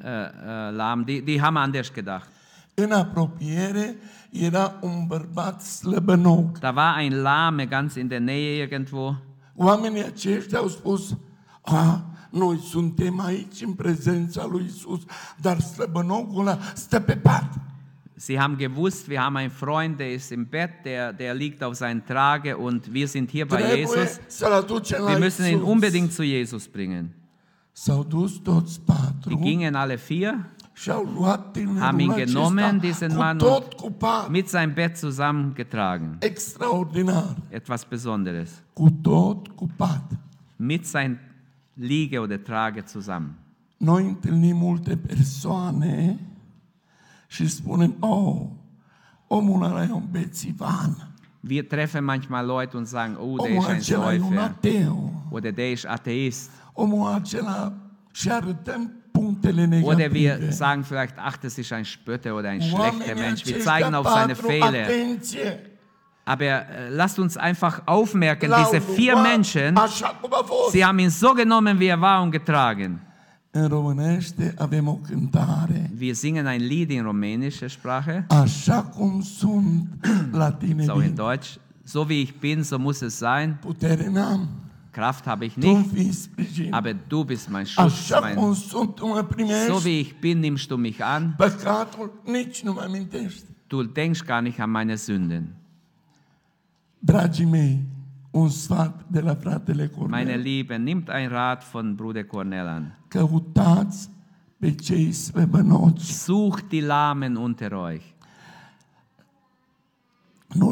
äh, 0.04 0.70
Lahm. 0.70 1.04
Die, 1.04 1.22
die 1.22 1.42
haben 1.42 1.56
anders 1.56 1.92
gedacht. 1.92 2.28
În 2.82 2.92
apropiere 2.92 3.96
era 4.30 4.78
un 4.80 5.04
bărbat 5.06 5.62
slăbănoc. 5.62 6.58
Da 6.58 6.72
war 6.76 6.98
ein 6.98 7.22
Lahme 7.22 7.66
ganz 7.66 7.94
in 7.94 8.08
der 8.08 8.20
Nähe 8.20 8.56
irgendwo. 8.60 9.16
Oamenii 9.54 10.04
aceștia 10.04 10.58
au 10.58 10.68
spus, 10.68 11.16
a, 11.60 12.04
noi 12.30 12.58
suntem 12.58 13.20
aici 13.20 13.62
în 13.62 13.72
prezența 13.72 14.46
lui 14.46 14.64
Isus, 14.64 15.00
dar 15.36 15.60
slăbănocul 15.60 16.40
ăla 16.40 16.58
stă 16.74 17.00
pe 17.00 17.16
pat. 17.16 17.60
Sie 18.16 18.38
haben 18.38 18.56
gewusst, 18.58 19.08
wir 19.08 19.18
haben 19.18 19.36
einen 19.36 19.50
Freund, 19.50 19.96
der 19.96 20.12
ist 20.12 20.30
im 20.30 20.46
Bett, 20.46 20.70
der, 20.84 21.12
der 21.12 21.34
liegt 21.34 21.62
auf 21.62 21.74
seinen 21.74 22.04
Trage 22.04 22.56
und 22.56 22.92
wir 22.92 23.08
sind 23.08 23.30
hier 23.30 23.46
bei 23.46 23.76
Jesus. 23.76 24.20
Wir 24.38 25.18
müssen 25.18 25.46
ihn 25.46 25.60
unbedingt 25.60 26.12
zu 26.12 26.22
Jesus 26.22 26.68
bringen. 26.68 27.14
Die 29.26 29.36
gingen 29.36 29.74
alle 29.74 29.98
vier 29.98 30.44
Haben 30.88 32.00
ihn 32.00 32.14
genommen, 32.14 32.80
diesen 32.80 33.16
Mann, 33.16 33.38
pat. 33.98 34.30
mit 34.30 34.48
seinem 34.48 34.74
Bett 34.74 34.96
zusammengetragen. 34.96 36.18
Etwas 37.50 37.84
Besonderes. 37.84 38.62
Mit 40.58 40.86
sein 40.86 41.18
Liege 41.76 42.20
oder 42.20 42.42
Trage 42.42 42.82
zusammen. 42.86 43.36
Noi 43.76 44.04
întâlnim 44.04 44.56
multe 44.56 44.96
persoane 44.96 46.18
și 47.26 47.48
spunem, 47.48 47.96
oh, 48.00 48.46
omul 49.26 49.62
ăla 49.62 49.84
e 49.84 49.92
un 49.92 50.08
bețivan. 50.10 51.12
Wir 51.40 51.66
treffen 51.66 52.04
manchmal 52.04 52.46
Leute 52.46 52.76
und 52.76 52.86
sagen, 52.86 53.16
oh, 53.16 53.42
der 53.42 53.56
Omul 53.56 53.76
ist 53.76 53.92
ein 53.92 54.38
ateu. 54.38 55.12
Oder 55.30 55.52
der 55.52 55.70
ist 55.70 55.86
Atheist. 55.86 56.50
Omul 56.72 57.12
acela 57.12 57.72
și 58.12 58.30
arătăm 58.30 59.01
Oder 59.84 60.12
wir 60.12 60.52
sagen 60.52 60.84
vielleicht, 60.84 61.14
ach, 61.18 61.36
das 61.36 61.58
ist 61.58 61.72
ein 61.72 61.84
Spötter 61.84 62.34
oder 62.36 62.50
ein 62.50 62.60
schlechter 62.62 63.14
Mensch. 63.14 63.44
Wir 63.46 63.60
zeigen 63.60 63.94
auf 63.94 64.06
seine 64.08 64.34
Fehler. 64.36 64.86
Aber 66.24 66.44
äh, 66.44 66.88
lasst 66.88 67.18
uns 67.18 67.36
einfach 67.36 67.82
aufmerken, 67.86 68.48
diese 68.70 68.80
vier 68.80 69.16
Menschen, 69.22 69.74
sie 70.70 70.84
haben 70.84 70.98
ihn 71.00 71.10
so 71.10 71.34
genommen, 71.34 71.80
wie 71.80 71.86
er 71.88 72.00
war 72.00 72.22
und 72.22 72.30
getragen. 72.30 73.00
Wir 75.92 76.14
singen 76.14 76.46
ein 76.46 76.60
Lied 76.60 76.90
in 76.92 77.04
rumänischer 77.04 77.68
Sprache, 77.68 78.24
so 80.86 81.00
in 81.00 81.16
Deutsch. 81.16 81.58
So 81.84 82.08
wie 82.08 82.22
ich 82.22 82.38
bin, 82.40 82.62
so 82.62 82.78
muss 82.78 83.02
es 83.02 83.18
sein. 83.18 83.58
Kraft 84.92 85.26
habe 85.26 85.46
ich 85.46 85.56
nicht, 85.56 86.28
aber 86.70 86.92
du 86.92 87.24
bist 87.24 87.50
mein 87.50 87.66
Schutz. 87.66 88.10
Mein, 88.10 88.36
so 88.54 89.84
wie 89.84 90.00
ich 90.00 90.20
bin, 90.20 90.40
nimmst 90.40 90.70
du 90.70 90.76
mich 90.76 91.02
an. 91.02 91.34
Du 93.68 93.82
denkst 93.84 94.24
gar 94.26 94.42
nicht 94.42 94.60
an 94.60 94.70
meine 94.70 94.98
Sünden. 94.98 95.56
Dragii 97.04 97.46
mei, 97.46 97.84
un 98.30 98.50
sfat 98.50 98.94
de 99.08 99.22
la 99.22 99.34
fratele 99.34 99.90
Meine. 100.08 100.36
Lieben, 100.36 100.84
nimmt 100.84 101.10
ein 101.10 101.28
Rat 101.28 101.64
von 101.64 101.96
Bruder 101.96 102.24
Cornel 102.24 102.68
an. 102.68 102.92
Căutați 103.08 104.10
pe 104.58 104.74
cei 104.74 105.12
slăbănoci. 105.12 106.00
Sucht 106.00 106.68
die 106.68 106.86
Lahmen 106.86 107.36
unter 107.36 107.72
euch. 107.72 108.04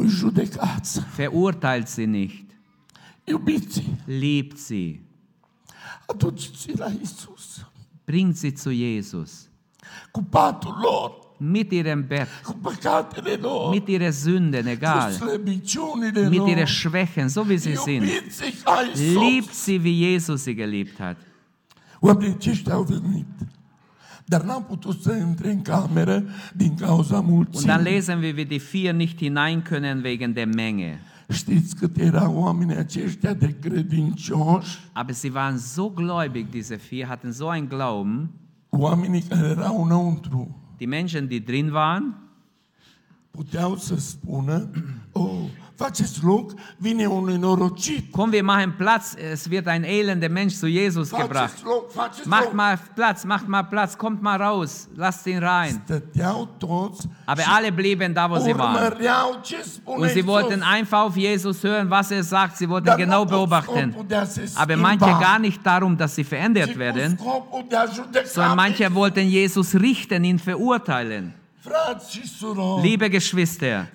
Judecați. 0.07 1.01
Verurteilt 1.15 1.87
sie 1.87 2.05
nicht. 2.05 2.50
Iubiți 3.31 3.83
Liebt 4.05 4.57
sie. 4.57 4.99
aduceți 6.05 6.77
la 6.77 6.91
Isus. 7.01 7.65
Bringt 8.05 8.37
sie 8.37 8.53
zu 8.55 8.71
Jesus. 8.71 9.49
Cu 10.11 10.23
patul 10.23 10.77
lor, 10.81 11.19
Mit 11.37 11.71
ihrem 11.71 12.07
Bett, 12.07 12.27
cu 12.43 12.53
păcatele 12.61 13.33
lor, 13.41 13.69
mit 13.69 13.87
ihren 13.87 14.11
Sünden, 14.11 14.65
egal. 14.65 15.11
Mit 16.29 16.37
lor. 16.37 16.49
ihren 16.49 16.65
Schwächen, 16.65 17.27
so 17.27 17.43
wie 17.47 17.57
sie 17.57 17.75
sind. 17.75 18.03
Liebt 18.95 19.53
sie, 19.53 19.83
wie 19.83 20.11
Jesus 20.11 20.41
sie 20.41 20.55
geliebt 20.55 20.99
hat. 20.99 21.17
Oamenii 21.99 22.33
aceștia 22.33 22.73
au 22.73 22.83
venit. 22.83 23.25
Dar 24.25 24.41
n-am 24.41 24.63
putut 24.63 25.01
să 25.01 25.13
intre 25.13 25.51
în 25.51 25.61
cameră 25.61 26.23
din 26.53 26.75
cauza 26.75 27.17
Und 27.17 27.65
dann 27.65 27.83
lesen 27.83 28.19
wir, 28.19 28.35
wie 28.35 28.45
die 28.45 28.59
vier 28.71 28.93
nicht 28.93 29.17
hinein 29.17 29.61
können 29.61 30.01
wegen 30.03 30.33
der 30.33 30.47
Menge. 30.47 30.99
Știți 31.31 31.75
cât 31.75 31.97
erau 31.97 32.35
oamenii 32.35 32.75
aceștia 32.75 33.33
de 33.33 33.55
credincioși? 33.59 34.79
Aber 34.93 35.15
sie 35.15 35.31
waren 35.33 35.57
so 35.57 35.89
gläubig, 35.89 36.49
diese 36.49 36.75
vier, 36.75 37.05
hatten 37.07 37.31
so 37.31 37.47
einen 37.47 37.67
Glauben. 37.67 38.29
Oamenii 38.69 39.21
care 39.21 39.47
erau 39.47 39.83
înăuntru 39.83 40.61
Die 40.77 40.89
Menschen, 40.89 41.27
die 41.27 41.39
drin 41.39 41.71
waren, 41.71 42.15
puteau 43.31 43.75
să 43.75 43.95
spună, 43.95 44.69
oh, 45.11 45.43
faceți 45.75 46.23
loc, 46.23 46.51
vine 46.77 47.05
un 47.05 47.25
nenorocit. 47.25 48.11
komm, 48.11 48.31
wir 48.31 48.43
machen 48.43 48.73
Platz, 48.77 49.15
es 49.31 49.49
wird 49.49 49.67
ein 49.67 49.83
elender 49.83 50.29
Mensch 50.29 50.55
zu 50.55 50.67
Jesus 50.67 51.09
gebracht. 51.09 51.49
Faceți 51.49 51.63
loc, 51.63 51.91
faceți 51.91 52.27
Macht 52.27 52.43
loc. 52.43 52.53
mal 52.53 52.79
Platz, 52.95 53.23
macht 53.23 53.47
mal 53.47 53.63
Platz, 53.63 53.97
kommt 53.97 54.21
mal 54.21 54.41
raus, 54.41 54.87
lasst 54.95 55.25
ihn 55.25 55.39
rein. 55.43 55.81
Aber 57.25 57.43
alle 57.55 57.71
blieben 57.71 58.13
da, 58.13 58.29
wo 58.29 58.39
sie 58.39 58.57
waren. 58.57 58.93
Und 59.85 60.09
sie 60.09 60.25
wollten 60.25 60.63
einfach 60.63 61.01
auf 61.01 61.17
Jesus 61.17 61.63
hören, 61.63 61.89
was 61.89 62.11
er 62.11 62.23
sagt. 62.23 62.57
Sie 62.57 62.69
wollten 62.69 62.95
genau 62.97 63.25
beobachten. 63.25 63.95
Aber 64.55 64.77
manche 64.77 65.05
gar 65.05 65.39
nicht 65.39 65.65
darum, 65.65 65.97
dass 65.97 66.15
sie 66.15 66.23
verändert 66.23 66.77
werden, 66.77 67.17
sondern 68.25 68.55
manche 68.55 68.93
wollten 68.93 69.27
Jesus 69.27 69.73
richten, 69.75 70.23
ihn 70.23 70.39
verurteilen. 70.39 71.40
Liebe 72.81 73.09
Geschwister, 73.09 73.87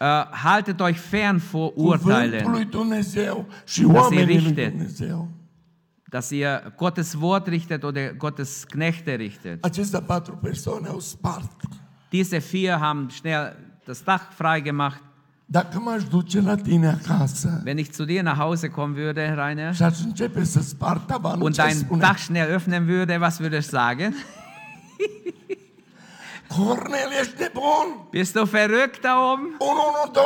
äh, 0.00 0.04
haltet 0.04 0.80
euch 0.82 1.00
fern 1.00 1.40
vor 1.40 1.76
Urteilen, 1.76 2.44
Dass 3.64 4.12
ihr 4.12 4.28
richtet. 4.28 4.74
Dass 6.10 6.30
ihr 6.32 6.72
Gottes 6.76 7.18
Wort 7.20 7.48
richtet 7.48 7.84
oder 7.84 8.14
Gottes 8.14 8.66
Knechte 8.66 9.18
richtet. 9.18 9.64
Diese 12.12 12.40
vier 12.40 12.78
haben 12.78 13.10
schnell 13.10 13.56
das 13.86 14.04
Dach 14.04 14.30
freigemacht. 14.32 15.00
Wenn 17.64 17.78
ich 17.78 17.92
zu 17.92 18.06
dir 18.06 18.22
nach 18.22 18.38
Hause 18.38 18.70
kommen 18.70 18.96
würde, 18.96 19.36
Rainer, 19.36 19.72
und 21.42 21.58
dein? 21.58 21.76
Dach 22.00 22.18
schnell 22.18 22.48
öffnen 22.48 22.86
würde, 22.86 23.20
was 23.20 23.40
würdest 23.40 23.68
du 23.68 23.76
sagen? 23.76 24.14
Cornel, 26.56 27.10
ești 27.20 27.34
nebun! 27.38 28.06
Bist 28.10 28.32
du 28.32 28.44
verrückt 28.44 29.00
da 29.00 29.30
oben? 29.32 29.56
1, 29.58 29.70
1, 30.04 30.12
2, 30.12 30.24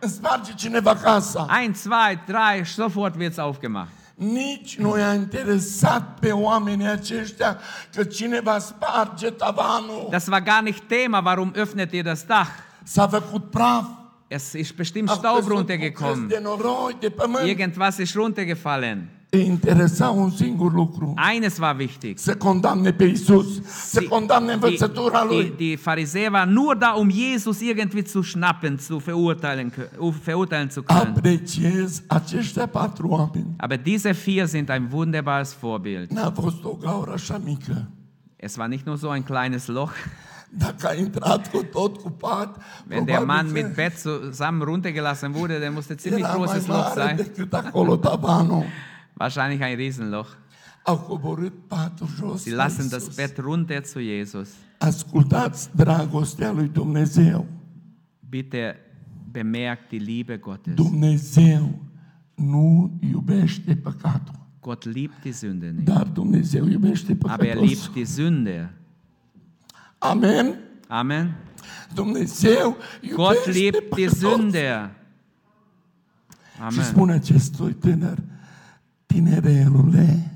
îmi 0.00 0.12
sparge 0.12 0.54
cineva 0.54 0.96
casa. 0.96 1.46
Ein, 1.62 1.74
zwei, 1.74 2.20
drei, 2.26 2.64
sofort 2.64 3.14
wird's 3.16 3.38
aufgemacht. 3.38 3.90
Nici 4.14 4.78
nu 4.78 4.98
i-a 4.98 5.14
interesat 5.14 6.18
pe 6.18 6.32
oamenii 6.32 6.86
aceștia 6.86 7.58
că 7.94 8.04
cineva 8.04 8.58
sparge 8.58 9.30
tavanul. 9.30 10.06
Das 10.10 10.26
war 10.26 10.42
gar 10.42 10.62
nicht 10.62 10.82
Thema. 10.88 11.20
Warum 11.24 11.52
öffnet 11.54 11.92
ihr 11.92 12.04
das 12.04 12.24
Dach? 12.24 12.48
S-a 12.82 13.08
făcut 13.08 13.50
praf. 13.50 13.84
Es 14.28 14.52
ist 14.52 14.76
bestimmt 14.76 15.10
Staub 15.10 15.48
runtergekommen. 15.48 16.28
de 16.28 16.42
de. 17.00 17.46
Irgendwas 17.46 17.98
ist 17.98 18.14
runtergefallen. 18.14 19.19
Interesa 19.30 20.08
un 20.08 20.30
singur 20.30 20.72
lucru. 20.72 21.14
Eines 21.32 21.58
war 21.58 21.76
wichtig. 21.76 22.18
Să 22.18 22.36
condamne 22.36 22.92
pe 22.92 23.04
Isus, 23.04 23.62
să 23.64 23.98
Die, 23.98 24.08
condamne 24.08 24.52
învățătura 24.52 25.24
lui. 25.24 25.52
die 25.56 25.76
Pharisäer 25.76 26.30
waren 26.32 26.52
nur 26.52 26.76
da, 26.76 26.94
um 26.98 27.10
Jesus 27.10 27.60
irgendwie 27.60 28.02
zu 28.02 28.22
schnappen, 28.22 28.78
zu 28.78 28.96
verurteilen, 28.96 29.72
verurteilen 30.24 30.68
zu 30.70 30.82
können. 30.82 31.14
Apreciez 31.16 32.02
aceștia 32.06 32.66
patru 32.66 33.08
oameni. 33.08 33.46
Aber 33.56 33.76
diese 33.82 34.12
vier 34.12 34.46
sind 34.46 34.68
ein 34.70 34.88
wunderbares 34.90 35.56
Vorbild. 35.60 36.10
N-a 36.10 36.30
fost 36.30 36.64
o 36.64 36.74
gaură 36.80 37.12
așa 37.12 37.40
mică. 37.44 37.90
Es 38.36 38.56
war 38.56 38.68
nicht 38.68 38.86
nur 38.86 38.96
so 38.96 39.08
ein 39.08 39.22
kleines 39.22 39.66
Loch. 39.66 39.92
A 41.22 41.40
Wenn 42.88 43.04
der 43.04 43.20
Mann 43.20 43.52
mit 43.52 43.74
Bett 43.74 43.98
zusammen 43.98 44.62
runtergelassen 44.62 45.34
wurde, 45.34 45.60
der 45.60 45.70
musste 45.70 45.96
ziemlich 45.96 46.24
großes 46.24 46.66
Loch 46.66 46.94
sein. 46.94 47.18
Wahrscheinlich 49.20 49.62
ein 49.62 49.76
Riesenloch. 49.76 50.28
Sie 52.36 52.50
la 52.50 52.64
lassen 52.64 52.88
das. 52.88 53.16
Bett 53.16 53.38
runter 53.38 53.82
zu 53.84 54.00
Jesus. 54.00 54.48
Ascultați 54.78 55.76
dragostea 55.76 56.52
lui 56.52 56.68
Dumnezeu. 56.68 57.46
Bitte 58.28 58.76
bemerkt 59.30 59.90
die 59.90 59.98
Liebe 59.98 60.36
Gottes. 60.36 60.74
Dumnezeu 60.74 61.78
nu 62.34 62.98
iubește 63.00 63.76
păcatul, 63.76 64.34
Gott 64.60 64.84
liebt 64.84 65.22
die 65.22 65.32
Sünde 65.32 65.66
nicht, 65.66 65.84
dar 65.84 66.06
Dumnezeu 66.06 66.66
iubește 66.66 67.16
aber 67.22 67.46
er 67.46 67.56
liebt 67.56 67.92
die 67.92 68.04
Sünde. 68.04 68.74
Amen. 69.98 70.54
Amen. 70.88 71.36
Dumnezeu 71.94 72.76
Gott 73.14 73.46
liebt 73.46 73.94
die. 73.94 74.08
Sünde. 74.08 74.94
Și 76.54 76.60
Amen. 76.60 76.84
spune 76.84 77.12
acestui 77.12 77.72
tânăr, 77.72 78.18
tinerelule, 79.12 80.30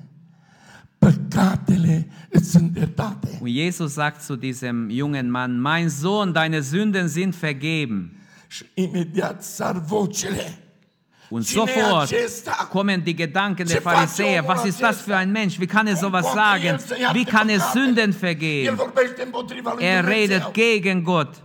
păcatele 0.98 2.08
îți 2.28 2.50
sunt 2.50 2.76
iertate. 2.76 3.38
Und 3.40 3.52
Jesus 3.52 3.92
sagt 3.92 4.22
zu 4.22 4.36
diesem 4.36 4.88
jungen 4.90 5.30
Mann, 5.30 5.60
mein 5.60 5.88
Sohn, 5.88 6.32
deine 6.32 6.60
Sünden 6.60 7.08
sind 7.08 7.34
vergeben. 7.34 8.12
Și 8.48 8.64
imediat 8.74 9.44
sar 9.44 9.78
vocele. 9.78 10.58
Und 11.28 11.44
sofort 11.44 12.14
kommen 12.70 13.02
die 13.02 13.14
Gedanken 13.14 13.66
der 13.66 13.80
Pharisäer. 13.80 14.44
Was 14.46 14.64
ist 14.64 14.80
das 14.80 15.00
für 15.00 15.16
ein 15.16 15.32
Mensch? 15.32 15.58
Wie 15.58 15.66
kann 15.66 15.86
er 15.86 15.96
sowas 15.96 16.26
sagen? 16.32 16.78
Wie 17.12 17.24
kann 17.24 17.48
er? 17.48 17.60
Sünden 17.60 18.12
vergeben? 18.12 18.78
Er 19.78 20.06
redet 20.06 20.52
gegen 20.52 21.02
Gott. 21.02 21.42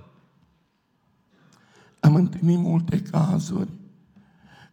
Am 1.99 2.15
întâlnit 2.15 2.57
multe 2.57 3.01
cazuri 3.11 3.69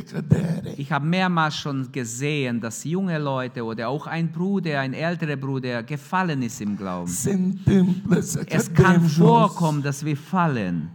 Ich 0.76 0.90
habe 0.92 1.04
mehrmals 1.06 1.56
schon 1.56 1.90
gesehen, 1.90 2.60
dass 2.60 2.84
junge 2.84 3.18
Leute 3.18 3.64
oder 3.64 3.88
auch 3.88 4.06
ein 4.06 4.30
Bruder, 4.30 4.80
ein 4.80 4.92
älterer 4.94 5.36
Bruder 5.36 5.82
gefallen 5.82 6.42
ist 6.42 6.60
im 6.60 6.76
Glauben. 6.76 7.06
Se 7.12 7.32
întâmplă 7.32 8.20
să 8.20 8.42
Es 8.48 8.66
cădem 8.66 8.84
kann 8.84 9.00
jos. 9.02 9.16
vorkommen, 9.16 9.82
dass 9.82 10.02
wir 10.02 10.16
fallen. 10.16 10.90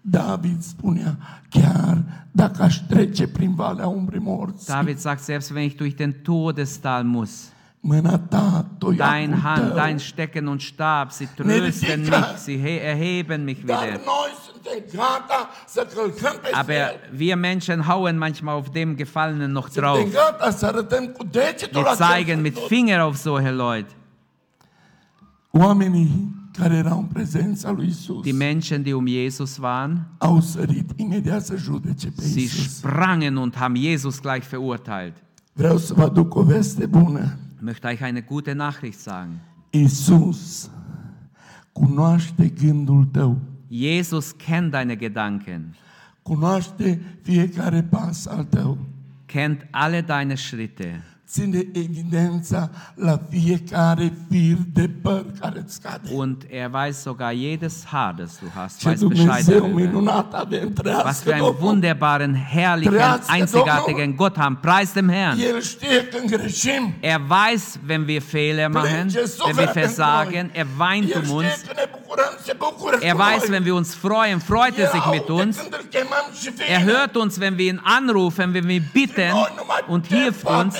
David 0.00 0.62
spunea, 0.62 1.18
chiar 1.48 2.04
dacă 2.32 2.62
aș 2.62 2.76
trece 2.88 3.26
prin 3.28 3.54
valea 3.54 3.86
umbrei 3.86 4.20
morții, 4.20 4.66
David 4.66 4.98
sagt, 4.98 5.22
selbst 5.22 5.50
wenn 5.50 5.64
ich 5.64 5.74
durch 5.76 5.94
den 5.96 6.14
Todestal 6.22 7.04
muss, 7.04 7.48
mâna 7.80 8.18
ta, 8.18 8.66
dein 8.96 9.42
Hand, 9.42 9.66
tău, 9.68 9.74
dein 9.74 9.98
Stecken 9.98 10.46
und 10.46 10.60
Stab, 10.60 11.10
sie 11.10 11.28
trösten 11.36 12.00
mich, 12.00 12.36
sie 12.36 12.56
he- 12.58 12.80
erheben 12.80 13.44
mich 13.44 13.64
dar 13.64 13.82
wieder. 13.82 14.00
noi 14.04 14.30
Aber 16.52 16.92
wir 17.12 17.36
Menschen 17.36 17.86
hauen 17.86 18.18
manchmal 18.18 18.56
auf 18.56 18.70
dem 18.70 18.96
Gefallenen 18.96 19.52
noch 19.52 19.68
drauf. 19.68 19.98
Wir 21.72 21.94
zeigen 21.96 22.42
mit 22.42 22.58
Finger 22.58 23.04
auf 23.04 23.16
solche 23.16 23.50
Leute. 23.50 23.94
Die 28.24 28.32
Menschen, 28.32 28.84
die 28.84 28.94
um 28.94 29.06
Jesus 29.06 29.60
waren, 29.60 30.06
sie 32.16 32.48
sprangen 32.48 33.38
und 33.38 33.58
haben 33.58 33.76
Jesus 33.76 34.20
gleich 34.20 34.44
verurteilt. 34.44 35.14
Ich 35.56 35.96
möchte 37.60 37.88
euch 37.88 38.02
eine 38.02 38.22
gute 38.22 38.54
Nachricht 38.54 39.00
sagen. 39.00 39.40
Isus 39.70 40.70
cunoaște 41.72 42.48
gândul 42.48 43.08
tău, 43.12 43.36
Jesus 43.68 44.36
kennt 44.36 44.72
deine 44.72 44.96
Gedanken, 44.96 45.74
cunoaște 46.22 47.00
fiecare 47.22 47.82
pas 47.82 48.26
al 48.26 48.44
tău, 48.44 48.78
kennt 49.26 49.66
alle 49.70 50.00
deine 50.00 50.34
Schritte 50.34 51.04
ține 51.30 51.66
evidența 51.72 52.70
la 52.94 53.20
fiecare 53.30 54.12
fir 54.30 54.56
de 54.72 54.90
păr 55.02 55.24
care 55.40 55.62
îți 55.64 55.74
scade. 55.74 56.08
und 56.14 56.42
er 56.50 56.68
weiß 56.72 57.00
sogar 57.02 57.32
jedes 57.34 57.84
Haar, 57.84 58.14
das 58.18 58.38
du 58.38 58.46
hast, 58.54 58.78
Ce 58.80 58.88
weiß 58.88 59.00
Bescheid 59.00 59.26
Dumnezeu 59.26 59.60
darüber. 59.60 59.74
minunat 59.74 60.34
avem, 60.34 60.72
Was 61.04 61.22
für 61.22 61.32
einen 61.32 61.44
Domnul. 61.44 61.60
wunderbaren, 61.66 62.34
herrlichen, 62.34 62.92
Trească 62.92 63.32
einzigartigen 63.34 64.16
Gott 64.16 64.36
haben. 64.36 64.58
Preis 64.60 64.92
dem 64.92 65.08
Herrn. 65.08 65.38
El 65.40 65.60
știe 65.62 66.04
când 66.08 66.30
greșim. 66.30 66.94
Er 67.00 67.20
weiß, 67.28 67.78
wenn 67.88 68.04
wir 68.06 68.20
Fehler 68.22 68.68
machen, 68.68 68.90
Plânge, 68.90 69.16
wenn 69.18 69.26
suferă 69.28 69.56
wir 69.56 69.66
pentru 69.66 69.80
versagen. 69.80 70.50
noi. 70.54 70.60
Er 70.60 70.66
weint 70.78 71.10
El 71.10 71.16
um 71.18 71.22
știe 71.24 71.34
uns. 71.36 71.62
ne 71.76 71.88
bucurăm, 71.90 72.32
se 72.44 72.54
bucură 72.58 72.96
Er 73.00 73.12
cu 73.12 73.16
weiß, 73.18 73.40
noi. 73.40 73.50
wenn 73.50 73.62
wir 73.64 73.72
uns 73.74 73.94
freuen, 73.94 74.38
freut 74.38 74.74
er 74.78 74.84
El 74.84 74.90
sich 74.94 75.06
mit 75.10 75.28
aude 75.28 75.42
uns. 75.42 75.56
când 75.56 75.72
îl 75.80 75.86
chemăm 75.90 76.26
și 76.40 76.50
vine. 76.50 76.70
Er 76.76 76.82
hört 76.92 77.14
uns, 77.14 77.32
wenn 77.38 77.54
wir 77.58 77.66
ihn 77.72 77.80
anrufen, 77.98 78.48
wenn 78.54 78.64
wir 78.68 78.74
ihn 78.80 78.88
bitten 78.92 79.32
und 79.88 80.06
hilft 80.06 80.48
uns. 80.60 80.74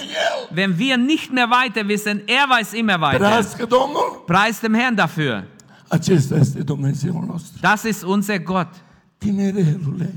Wenn 0.51 0.79
wir 0.79 0.97
nicht 0.97 1.33
mehr 1.33 1.49
weiter 1.51 1.87
wissen, 1.89 2.21
er 2.27 2.49
weiß 2.49 2.75
immer 2.75 3.01
weiter. 3.01 3.43
Domnul. 3.67 4.25
Preis 4.27 4.61
dem 4.61 4.75
Herrn 4.75 4.97
dafür. 4.97 5.45
Acesta 5.89 6.37
este 6.37 6.65
Dumnezeul 6.65 7.25
nostru. 7.27 7.59
Das 7.63 7.85
ist 7.85 8.05
unser 8.05 8.39
Gott. 8.41 8.69
Tinerelule, 9.19 10.13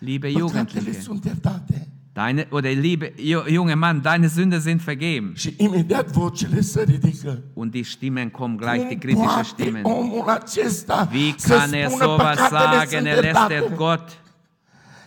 Liebe 0.00 0.28
Jugendliche, 0.28 1.00
sunt 1.00 1.24
iertate. 1.24 1.86
deine, 2.14 2.46
oder 2.50 2.70
liebe 2.74 3.12
Ju- 3.16 3.46
junge 3.48 3.74
Mann, 3.76 4.02
deine 4.02 4.28
Sünden 4.28 4.60
sind 4.60 4.80
vergeben. 4.82 5.32
Și 5.36 5.54
imediat 5.58 6.10
vocele 6.10 6.60
se 6.60 6.82
ridică. 6.82 7.42
Und 7.54 7.70
die 7.74 7.84
Stimmen 7.84 8.30
kommen 8.30 8.56
gleich, 8.56 8.86
die 8.88 8.98
Cum 8.98 9.00
kritische 9.00 9.26
poate 9.26 9.42
Stimmen. 9.44 9.84
omul 9.84 10.28
acesta 10.28 11.08
Wie 11.10 11.34
kann 11.48 11.72
er 11.72 11.88
sowas 11.90 12.38
sagen? 12.50 13.06
Er 13.06 13.46
der 13.48 13.70
Gott. 13.76 14.18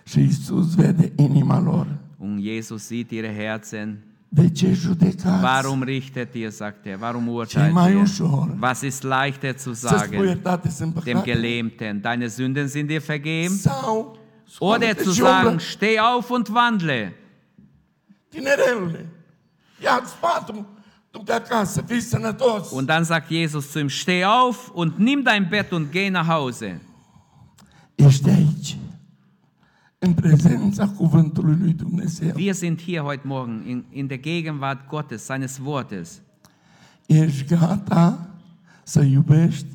Și 0.06 0.20
Iisus 0.20 0.76
vede 0.76 1.12
inima 1.16 1.60
lor. 1.60 1.88
Und 2.18 2.40
Jesus 2.40 2.84
sieht 2.88 3.12
ihre 3.12 3.30
Herzen. 3.32 4.04
De 4.30 4.50
ce 4.50 4.78
judecați? 4.84 5.44
Warum 5.44 5.84
richtet 5.84 6.36
ihr, 6.36 6.50
sagt 6.50 6.86
er? 6.86 6.98
Warum 7.00 7.28
urteilt 7.28 7.76
ihr? 7.90 8.02
ușor 8.02 8.56
Was 8.60 8.82
ist 8.82 9.04
leichter 9.04 9.56
zu 9.56 9.74
sagen? 9.74 10.24
iertate 10.24 10.70
Dem. 11.04 11.22
Gelähmten, 11.22 12.02
deine 12.02 12.28
Sünden 12.28 12.68
sind 12.68 12.90
dir 12.90 13.02
vergeben? 13.02 13.56
Sau 13.56 14.18
Oder 14.60 14.98
zu 14.98 15.12
sagen, 15.12 15.60
steh 15.60 16.00
auf 16.00 16.32
und 16.32 16.50
wandle. 16.54 17.14
Tinerelule, 18.30 19.06
ia-ți 19.82 20.16
patul. 20.20 20.66
Und 22.72 22.88
dann 22.88 23.04
sagt 23.06 23.32
Jesus 23.32 23.72
zu 23.72 23.80
ihm, 23.80 23.90
steh 23.90 24.24
auf 24.26 24.70
und 24.70 25.00
nimm 25.00 25.24
dein 25.24 25.50
Bett 25.50 25.74
und 25.74 25.92
geh 25.92 26.10
nach 26.10 26.28
Hause. 26.28 26.80
Ești 27.96 28.30
aici, 28.30 28.78
în 30.08 30.14
prezența 30.14 30.88
cuvântului 30.88 31.56
lui 31.60 31.74
Dumnezeu. 31.74 32.32
Wir 32.36 32.54
sind 32.54 32.82
hier 32.82 33.02
heute 33.02 33.28
Morgen 33.28 33.64
in, 33.68 33.84
in 33.92 34.08
der 34.08 34.20
Gegenwart 34.20 34.88
Gottes, 34.90 35.24
seines 35.24 35.60
Wortes. 35.64 36.22
Ești 37.06 37.46
gata 37.56 38.30
să 38.84 39.02
iubești 39.02 39.66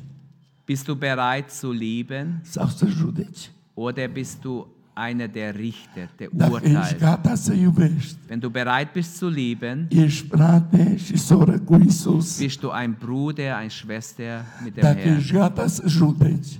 Bist 0.65 0.85
du 0.85 0.93
bereit 0.93 1.49
zu 1.49 1.71
lieben 1.71 2.39
sau 2.43 2.67
să 2.67 2.85
judeci? 2.85 3.51
oder 3.73 4.09
bist 4.09 4.41
du 4.41 4.67
einer, 4.95 5.27
der 5.27 5.55
richtet, 5.55 6.09
der 6.19 6.33
urteilt? 6.33 7.01
Wenn 8.27 8.41
du 8.41 8.49
bereit 8.49 8.93
bist 8.93 9.17
zu 9.17 9.29
lieben, 9.29 9.87
bist 12.39 12.63
du 12.63 12.69
ein 12.69 12.95
Bruder, 12.95 13.57
eine 13.57 13.69
Schwester 13.69 14.45
mit 14.63 14.77
dem 14.77 14.83
Herrn. 14.83 15.23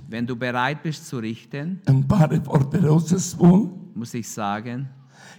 Wenn 0.08 0.26
du 0.26 0.36
bereit 0.36 0.82
bist 0.82 1.06
zu 1.06 1.18
richten, 1.18 1.80
muss 3.94 4.14
ich 4.14 4.28
sagen, 4.28 4.88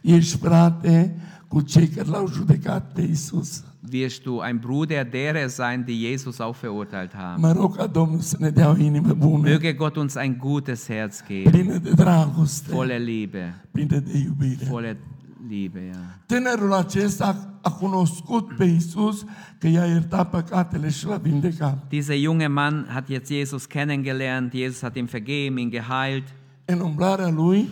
ești 0.01 0.38
frate 0.38 1.15
cu 1.47 1.62
cei 1.62 1.88
care 1.88 2.10
l-au 2.10 2.27
judecat 2.36 2.93
pe 2.93 3.01
Isus. 3.01 3.63
Wirst 3.91 4.26
du 4.26 4.39
ein 4.39 4.60
Bruder 4.60 5.04
derer 5.06 5.50
sein, 5.50 5.86
die 5.86 6.02
Jesus 6.02 6.41
auch 6.41 6.56
verurteilt 6.56 7.15
haben. 7.15 7.41
Ne 7.41 9.02
Möge 9.41 9.76
Gott 9.76 9.98
uns 9.98 10.17
ein 10.17 10.38
gutes 10.38 10.89
Herz 10.89 11.24
geben, 11.26 11.82
voller 12.69 13.00
Liebe, 13.00 13.54
voller 14.69 14.95
Liebe, 15.48 15.80
ja. 15.80 16.19
Tânărul 16.26 16.74
acesta 16.74 17.58
a 17.62 17.71
cunoscut 17.71 18.56
pe 18.58 18.63
Isus 18.63 19.24
că 19.60 19.67
i-a 19.67 19.86
iertat 19.86 20.30
păcatele 20.30 20.89
și 20.89 21.06
l-a 21.06 21.17
vindecat. 21.17 21.88
Dieser 21.89 22.17
junge 22.17 22.48
Mann 22.48 22.86
hat 22.89 23.08
jetzt 23.08 23.30
Jesus 23.30 23.65
kennengelernt, 23.65 24.54
Jesus 24.54 24.82
hat 24.82 24.95
ihm 24.95 25.06
vergeben, 25.06 25.58
ihn 25.58 25.69
geheilt. 25.69 26.24
În 26.65 26.80
umblarea 26.80 27.30
lui, 27.30 27.69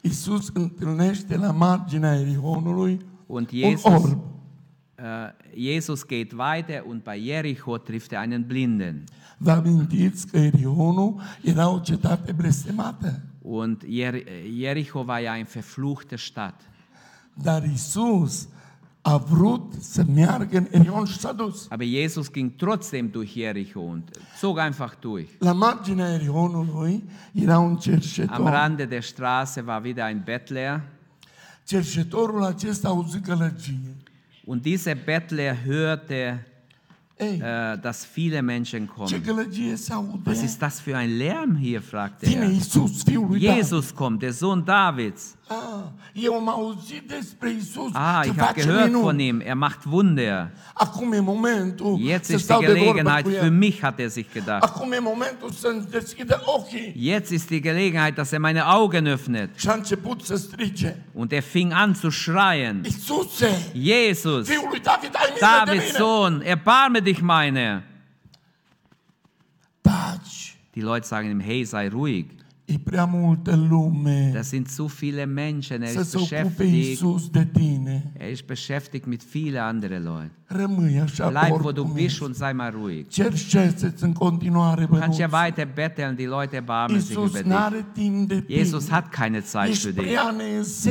Isus 0.00 0.50
întâlnește 0.54 1.36
la 1.36 1.50
marginea 1.50 2.14
Erihonului 2.14 3.00
Und 3.26 3.48
un 3.52 3.58
Jesus, 3.58 3.84
orb. 3.84 4.33
Äh, 4.96 5.32
Jesus 5.54 6.06
geht 6.06 6.36
weiter 6.36 6.86
und 6.86 7.04
bei 7.04 7.16
Jericho 7.16 7.78
trifft 7.78 8.12
er 8.12 8.20
einen 8.20 8.46
Blinden. 8.46 9.04
Vă 9.38 9.50
amintiți 9.50 10.26
că 10.26 10.36
Erihonul 10.36 11.20
era 11.42 11.68
o 11.68 11.78
cetate 11.78 12.32
blestemată. 12.32 13.20
Und 13.42 13.82
Jer 13.88 14.14
Jericho 14.60 15.04
war 15.06 15.20
ja 15.22 15.32
eine 15.32 15.48
verfluchte 15.52 16.16
Stadt. 16.16 16.60
Dar 17.34 17.64
Isus 17.64 18.48
a 19.06 19.16
vrut 19.16 19.72
să 19.80 20.04
meargă 20.14 20.56
în 20.56 20.66
Erihon 20.70 21.04
și 21.04 21.18
s-a 21.18 21.32
dus. 21.32 21.66
Aber 21.70 21.86
Jesus 21.86 22.30
ging 22.30 22.52
trotzdem 22.56 23.10
durch 23.10 23.32
Jericho 23.32 23.80
und 23.80 24.02
zog 24.38 24.58
einfach 24.58 24.92
durch. 25.00 25.30
La 25.38 25.52
marginea 25.52 26.12
Erihonului 26.12 27.04
era 27.32 27.58
un 27.58 27.70
Am 27.70 27.76
cerșetor. 27.76 28.50
Rande 28.50 28.84
der 28.84 29.02
Straße 29.02 29.62
war 29.66 29.82
wieder 29.84 30.06
ein 30.06 30.22
Bettler. 30.24 30.82
Cerșetorul 31.66 32.44
acesta 32.44 32.88
auzi 32.88 33.20
gălăgie. 33.20 33.96
Und 34.46 34.66
dieser 34.66 34.94
Bettler 34.94 35.64
hörte, 35.64 36.40
äh, 37.16 37.78
dass 37.78 38.04
viele 38.04 38.42
Menschen 38.42 38.88
kommen. 38.88 39.08
Was 40.24 40.42
ist 40.42 40.60
das 40.60 40.80
für 40.80 40.96
ein 40.96 41.10
Lärm 41.16 41.56
hier? 41.56 41.80
fragte 41.80 42.26
er. 42.26 42.48
Jesus 43.38 43.94
kommt, 43.94 44.22
der 44.22 44.32
Sohn 44.32 44.64
Davids. 44.64 45.36
Ah, 45.46 45.92
Isus 46.14 47.92
Ah, 47.94 48.22
ich 48.24 48.38
habe 48.38 48.54
gehört 48.54 48.92
von 48.92 49.20
ihm, 49.20 49.42
er 49.42 49.54
macht 49.54 49.86
Wunder. 49.86 50.50
Jetzt 51.98 52.30
ist 52.30 52.48
die 52.48 52.58
Gelegenheit 52.64 53.28
für 53.28 53.50
mich, 53.50 53.82
hat 53.82 54.00
er 54.00 54.08
sich 54.08 54.32
gedacht. 54.32 54.72
Jetzt 56.94 57.32
ist 57.32 57.50
die 57.50 57.60
Gelegenheit, 57.60 58.16
dass 58.16 58.32
er 58.32 58.38
meine 58.38 58.66
Augen 58.66 59.06
öffnet. 59.06 59.50
Und 61.12 61.32
er 61.32 61.42
fing 61.42 61.72
an 61.74 61.94
zu 61.94 62.10
schreien. 62.10 62.82
Jesus, 63.74 64.48
Davids. 65.40 65.98
Sohn, 65.98 66.40
erbarme 66.42 67.02
dich 67.04 67.22
meiner. 67.22 67.82
Taci, 69.82 70.54
Die 70.74 70.80
Leute 70.80 71.06
sagen 71.06 71.30
ihm, 71.30 71.40
hey, 71.40 71.64
sei 71.64 71.88
ruhig. 71.88 72.26
e 72.66 72.78
prea 72.78 73.04
multă 73.04 73.56
lume 73.68 74.30
Das 74.32 74.48
sind 74.48 74.68
zu 74.70 74.86
viele 74.86 75.24
Menschen, 75.24 75.82
er 75.82 76.00
ist 76.00 76.12
beschäftigt. 76.12 77.02
Er 78.18 78.30
ist 78.30 78.46
beschäftigt 78.46 79.06
mit 79.06 79.22
vielen 79.22 79.62
anderen 79.62 80.04
Leuten. 80.04 80.30
Rămâi 80.46 81.00
așa 81.00 81.28
Bleib, 81.28 81.60
wo 81.60 81.72
du 81.72 81.84
bist 81.84 82.20
und 82.20 82.34
sei 82.34 82.52
mal 82.52 82.74
ruhig. 82.80 83.06
Cerceți-ți 83.08 84.04
în 84.04 84.12
continuare 84.12 84.84
Du 84.84 84.96
kannst 84.98 85.18
ja 85.18 85.28
weiter 85.44 85.68
betteln, 85.74 86.14
die 86.14 86.26
Leute 86.26 86.56
erbarmen 86.56 87.00
sich 87.00 87.16
über 87.16 87.42
dich. 87.94 88.48
Jesus 88.48 88.90
hat 88.90 89.10
keine 89.10 89.42
Zeit 89.42 89.76
für 89.76 89.92
dich. 89.92 90.18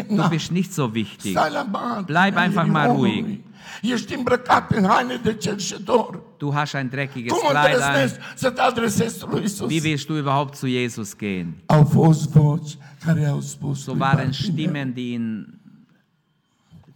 Du 0.08 0.28
bist 0.30 0.52
nicht 0.52 0.74
so 0.74 0.94
wichtig. 0.94 1.38
Bleib 2.06 2.36
einfach 2.36 2.68
mal 2.68 2.90
ruhig. 2.90 3.40
Ești 3.82 4.14
îmbrăcat 4.14 4.72
în 4.72 4.84
haine 4.86 5.16
de 5.24 5.34
cerșetor. 5.34 6.22
Du 6.38 6.52
hast 6.54 6.74
ein 6.74 6.90
dreckiges 6.90 7.32
Cum 7.32 7.50
Kleid 7.50 7.66
an. 7.66 7.72
îndrăznești 7.74 8.18
să 8.36 8.50
te 8.50 8.62
adresezi 8.62 9.26
lui 9.30 9.44
Isus? 9.44 9.70
Wie 9.72 9.82
willst 9.84 10.06
du 10.08 10.18
überhaupt 10.18 10.56
zu 10.58 10.68
Jesus 10.68 11.16
gehen? 11.18 11.54
Au 11.66 11.84
fost 11.86 12.30
voci 12.30 12.78
care 13.06 13.26
au 13.26 13.40
spus 13.42 13.84
So 13.84 13.92
lui 13.92 14.00
waren 14.00 14.18
Bartimeu, 14.30 14.52
Stimmen, 14.52 14.94
die 14.94 15.12
ihn, 15.14 15.60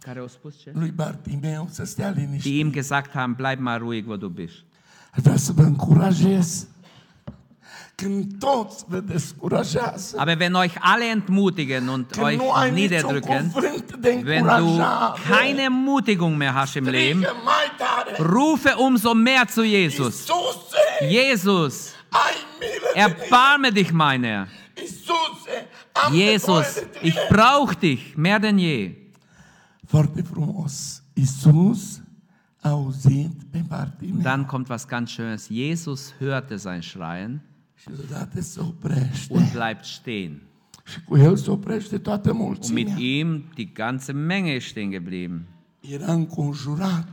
care 0.00 0.18
au 0.18 0.28
spus 0.28 0.54
ce? 0.62 0.70
lui 0.74 0.90
Bartimeu 0.90 1.68
să 1.70 1.84
stea 1.84 2.12
die 2.12 2.22
liniștit. 2.24 2.52
ihm 2.58 2.70
gesagt 2.70 3.10
haben, 3.12 3.34
bleib 3.36 3.58
mal 3.60 3.78
ruhig, 3.78 4.08
wo 4.08 4.16
du 4.16 4.28
bist. 4.28 4.54
Vreau 5.14 5.36
să 5.36 5.52
vă 5.52 5.62
încurajez. 5.62 6.66
Aber 10.16 10.38
wenn 10.38 10.54
euch 10.54 10.80
alle 10.80 11.08
entmutigen 11.08 11.88
und 11.88 12.16
euch 12.18 12.38
niederdrücken, 12.72 13.52
wenn 14.22 14.44
du 14.44 14.84
keine 15.28 15.62
Ermutigung 15.62 16.38
mehr 16.38 16.54
hast 16.54 16.76
im 16.76 16.86
Leben, 16.86 17.26
rufe 18.20 18.76
umso 18.76 19.14
mehr 19.14 19.48
zu 19.48 19.64
Jesus. 19.64 20.26
Jesus, 21.08 21.94
erbarme 22.94 23.72
dich 23.72 23.92
meiner. 23.92 24.46
Jesus, 26.12 26.82
ich 27.02 27.18
brauche 27.28 27.74
dich 27.74 28.16
mehr 28.16 28.38
denn 28.38 28.58
je. 28.58 28.94
Frumos. 30.32 31.02
Und 32.62 34.22
dann 34.22 34.46
kommt 34.46 34.68
was 34.68 34.86
ganz 34.86 35.10
Schönes. 35.10 35.48
Jesus 35.48 36.14
hörte 36.20 36.60
sein 36.60 36.82
Schreien 36.82 37.42
și 37.80 37.86
deodată 37.96 38.40
se 38.40 38.60
oprește. 38.60 39.32
und 39.32 39.52
bleibt 39.52 39.84
stehen. 39.84 40.42
Și 40.84 41.04
cu 41.04 41.16
el 41.16 41.36
se 41.36 41.50
oprește 41.50 41.98
toată 41.98 42.30
Und 42.30 42.68
mit 42.72 42.88
ihm 42.98 43.44
die 43.54 43.64
ganze 43.72 44.12
Menge 44.12 44.54
ist 44.54 44.66
stehen 44.66 44.90
geblieben. 44.90 45.46
Era 45.80 46.12
înconjurat. 46.12 47.08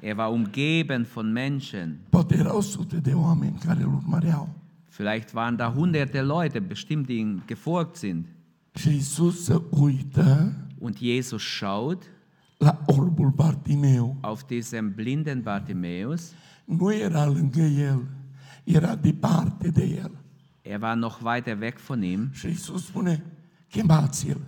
Er 0.00 0.16
war 0.16 0.30
umgeben 0.32 1.06
von 1.12 1.32
Menschen. 1.32 1.98
Poate 2.08 2.36
erau 2.36 2.60
sute 2.60 2.96
de 2.96 3.12
oameni 3.14 3.58
care 3.64 3.82
îl 3.82 3.94
urmăreau. 3.94 4.48
Vielleicht 4.88 5.32
waren 5.34 5.56
da 5.56 5.72
hunderte 5.76 6.22
Leute 6.22 6.58
bestimmt, 6.58 7.06
die 7.06 7.18
ihm 7.18 7.42
gefolgt 7.46 7.96
sind. 7.96 8.26
Și 8.74 8.96
Isus 8.96 9.44
se 9.44 9.62
uită 9.70 10.52
Und 10.78 10.96
Jesus 10.98 11.42
schaut 11.42 12.02
la 12.56 12.80
orbul 12.86 13.30
Bartimeu. 13.30 14.16
auf 14.20 14.44
diesen 14.46 14.92
blinden 14.94 15.42
Bartimäus. 15.42 16.32
Nu 16.64 16.94
era 16.94 17.26
lângă 17.26 17.60
el, 17.60 18.06
era 18.74 18.94
departe 18.94 19.68
de 19.70 19.84
el. 19.84 20.10
Er 20.62 20.80
war 20.80 20.96
noch 20.96 21.20
weiter 21.22 21.58
weg 21.60 21.78
von 21.78 22.02
ihm. 22.02 22.28
Și 22.32 22.46
Isus 22.46 22.84
spune, 22.86 23.24
chemați-l. 23.68 24.40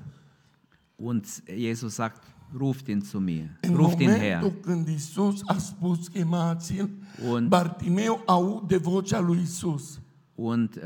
Und 0.96 1.26
Jesus 1.58 1.94
sagt, 1.94 2.22
ruft 2.52 2.86
ihn 2.88 3.00
zu 3.00 3.18
mir. 3.18 3.50
În 3.60 3.74
Ruft 3.74 4.00
ihn 4.00 4.10
her. 4.10 4.52
când 4.62 4.88
Isus 4.88 5.40
a 5.46 5.56
spus 5.58 6.08
chemați-l, 6.08 6.88
Und- 7.32 7.48
Bartimeu 7.48 8.22
aude 8.26 8.76
vocea 8.76 9.20
lui 9.20 9.40
Isus. 9.42 10.00
Und 10.34 10.76
äh, 10.76 10.82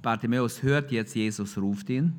Bartimäus 0.00 0.60
hört 0.62 0.90
jetzt, 0.90 1.14
Jesus 1.14 1.54
ruft 1.54 1.88
ihn. 1.88 2.12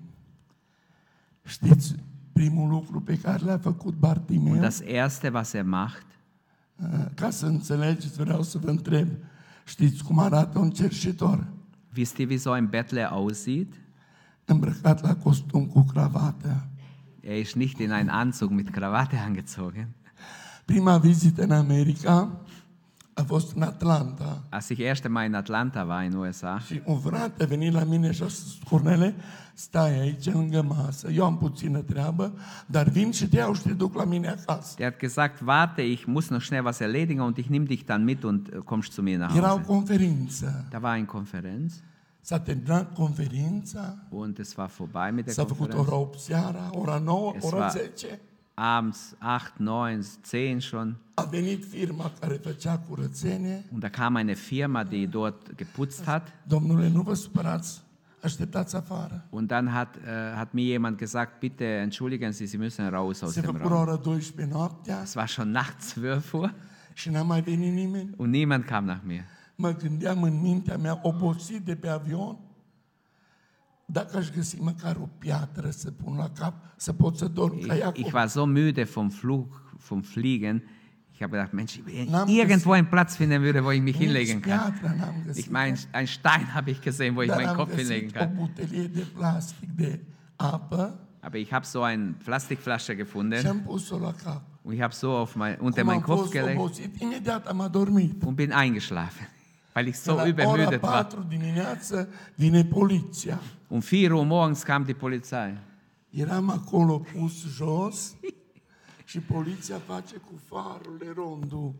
Știți 1.45 1.95
primul 2.33 2.69
lucru 2.69 3.01
pe 3.01 3.17
care 3.19 3.43
l-a 3.45 3.57
făcut 3.57 3.93
Bartimeu? 3.93 4.51
Und 4.53 4.61
das 4.61 4.79
Erste, 4.79 5.29
was 5.33 5.53
er 5.53 5.63
macht, 5.63 6.05
Uh, 6.83 7.05
Ca 7.15 7.29
să 7.29 7.45
înțelegeți, 7.45 8.17
vreau 8.23 8.43
să 8.43 8.57
vă 8.57 8.69
întreb. 8.69 9.07
Știți 9.67 10.03
cum 10.03 10.19
arată 10.19 10.59
un 10.59 10.69
cerșetor? 10.69 11.47
wisst 11.97 12.17
ihr, 12.17 12.27
wie 12.29 12.37
so 12.37 12.55
ein 12.55 12.67
Bettler 12.67 13.05
aussieht? 13.05 13.73
Îmbrăcat 14.45 15.01
la 15.01 15.15
costum 15.15 15.65
cu 15.65 15.81
cravată. 15.81 16.67
Er 17.19 17.37
ist 17.37 17.55
nicht 17.55 17.79
in 17.79 17.91
einen 17.91 18.09
Anzug 18.09 18.51
mit 18.51 18.69
Krawatte 18.69 19.17
angezogen. 19.27 19.87
Prima 20.65 20.97
vizită 20.97 21.43
în 21.43 21.51
America 21.51 22.41
a 23.17 23.23
fost 23.23 23.55
în 23.55 23.61
Atlanta. 23.61 24.41
Als 24.49 24.69
ich 24.69 24.79
erst 24.81 25.03
einmal 25.03 25.25
in 25.25 25.33
Atlanta 25.35 25.83
war, 25.87 26.03
in 26.03 26.13
USA, 26.13 26.59
Și 26.65 26.81
un 26.85 26.99
frate 26.99 27.43
a 27.43 27.45
venit 27.47 27.73
la 27.73 27.83
mine 27.83 28.11
și 28.11 28.23
a 28.23 28.27
spus, 28.27 28.57
Cornele, 28.69 29.15
stai 29.53 29.99
aici 29.99 30.25
lângă 30.31 30.61
masă, 30.61 31.09
eu 31.11 31.25
am 31.25 31.37
puțină 31.37 31.79
treabă, 31.79 32.31
dar 32.65 32.87
vin 32.89 33.11
și 33.11 33.27
te 33.27 33.35
iau 33.37 33.53
și 33.53 33.61
te 33.61 33.73
duc 33.73 33.95
la 33.95 34.03
mine 34.03 34.27
acasă. 34.27 34.73
der 34.77 34.89
hat 34.89 34.99
gesagt, 34.99 35.41
warte, 35.45 35.81
ich 35.81 36.03
muss 36.05 36.29
noch 36.29 36.43
schnell 36.43 36.65
was 36.65 36.79
erledigen 36.79 37.21
und 37.21 37.37
ich 37.37 37.47
nehme 37.49 37.65
dich 37.65 37.83
dann 37.85 38.03
mit 38.03 38.23
und 38.23 38.47
äh, 38.53 38.57
kommst 38.63 38.91
zu 38.91 39.01
mir 39.01 39.17
nach 39.17 39.35
Era 39.35 39.53
o 39.53 39.55
Hause. 39.57 39.65
conferință. 39.65 40.65
Da 40.69 40.77
war 40.81 40.91
eine 40.91 41.05
Konferenz 41.05 41.73
S-a 42.21 42.39
terminat 42.39 42.93
conferința, 42.93 43.97
und 44.09 44.37
es 44.39 44.55
war 44.57 44.67
vorbei 44.69 45.11
mit 45.11 45.25
der 45.25 45.33
s-a 45.33 45.45
făcut 45.45 45.57
Konferenz. 45.73 45.87
ora 45.87 45.95
8 45.97 46.19
seara, 46.19 46.69
ora 46.71 46.97
9, 46.97 47.33
Es 47.37 47.43
ora 47.43 47.57
war- 47.57 47.69
10. 47.71 48.19
Abends 48.59 49.15
8, 49.21 49.59
9, 49.59 50.19
10 50.23 50.59
schon. 50.59 50.95
A 51.13 51.23
venit 51.23 51.65
firma 51.65 52.11
care 52.19 52.33
făcea 52.33 52.79
curățenie. 52.89 53.63
Und 53.73 53.79
da 53.81 53.89
kam 53.89 54.15
eine 54.15 54.33
Firma, 54.33 54.83
die 54.83 55.05
dort 55.07 55.55
geputzt 55.55 56.03
hat. 56.05 56.27
Domnule, 56.47 56.87
nu 56.89 57.01
vă 57.01 57.13
supărați, 57.13 57.81
așteptați 58.23 58.75
afară. 58.75 59.25
Und 59.29 59.47
dann 59.47 59.67
hat, 59.69 59.95
äh, 59.97 60.01
hat 60.35 60.51
mir 60.53 60.65
jemand 60.71 60.97
gesagt, 60.97 61.39
bitte 61.39 61.63
entschuldigen 61.63 62.31
Sie, 62.31 62.45
Sie 62.47 62.59
müssen 62.59 62.89
raus 62.89 63.21
aus 63.21 63.31
Se 63.33 63.41
dem 63.41 63.55
Raum. 63.57 63.71
ora 63.71 63.95
12 63.97 64.45
noaptea 64.51 65.01
Es 65.03 65.13
war 65.15 65.27
schon 65.27 65.51
nachts 65.51 65.93
12 65.93 66.37
Uhr 66.37 66.53
și 66.93 67.09
n-a 67.09 67.21
mai 67.23 67.41
venit 67.41 67.73
nimeni. 67.73 68.09
und 68.15 68.33
niemand 68.33 68.63
kam 68.63 68.85
nach 68.85 69.01
mir. 69.03 69.21
Mă 69.55 69.71
gândeam 69.75 70.23
în 70.23 70.41
mintea 70.41 70.77
mea, 70.77 70.99
obosit 71.01 71.61
de 71.65 71.75
pe 71.75 71.87
avion, 71.87 72.37
dacă 73.89 74.17
aș 74.17 74.29
găsi 74.29 74.61
măcar 74.61 74.95
o 75.01 75.09
piatră 75.17 75.69
să 75.69 75.91
pun 75.91 76.17
la 76.17 76.29
cap, 76.29 76.53
să 76.75 76.93
pot 76.93 77.17
să 77.17 77.27
dorm 77.27 77.59
ca 77.59 77.73
Ich, 77.73 77.81
Iacob. 77.81 78.05
ich 78.05 78.13
war 78.13 78.27
so 78.27 78.45
müde 78.45 78.83
vom 78.83 79.09
Flug, 79.09 79.61
vom 79.87 80.01
Fliegen. 80.01 80.63
Ich 81.13 81.23
habe 81.23 81.31
gedacht, 81.31 81.53
Mensch, 81.53 81.79
wenn 81.85 82.27
ich 82.27 82.37
irgendwo 82.37 82.73
einen 82.73 82.89
Platz 82.89 83.15
finden 83.15 83.41
würde, 83.41 83.63
wo 83.63 83.71
ich 83.71 83.81
mich 83.81 83.97
hinlegen 83.97 84.41
kann. 84.41 84.73
Ich 85.35 85.49
meine, 85.49 85.75
ein 85.91 86.05
Stein 86.05 86.45
habe 86.53 86.69
ich 86.71 86.79
gesehen, 86.81 87.15
wo 87.15 87.21
ich 87.23 87.29
meinen 87.29 87.55
Kopf 87.55 87.73
hinlegen 87.75 88.11
kann. 88.11 88.37
Aber 91.21 91.37
ich 91.37 91.51
habe 91.51 91.65
so 91.65 91.81
eine 91.81 92.13
Plastikflasche 92.23 92.95
gefunden 92.95 93.63
und 94.63 94.73
ich 94.73 94.81
habe 94.81 94.93
so 94.93 95.11
auf 95.15 95.35
mein, 95.35 95.59
unter 95.59 95.83
meinen 95.83 96.03
Kopf 96.03 96.29
gelegt 96.29 96.61
und 98.23 98.35
bin 98.35 98.51
eingeschlafen, 98.51 99.25
weil 99.73 99.87
ich 99.87 99.97
so 99.97 100.23
übermüdet 100.23 100.83
war. 100.83 101.09
4 103.67 103.75
dimineață 103.75 103.75
vine 103.75 103.77
poliția. 103.77 103.77
Um 103.77 103.79
4 103.79 104.17
Uhr 104.17 104.25
morgens 104.25 104.63
kam 104.63 104.83
die 104.83 104.93
Polizei. 104.93 105.57
Eram 106.09 106.49
acolo 106.49 106.99
pus 106.99 107.57
jos 107.57 108.15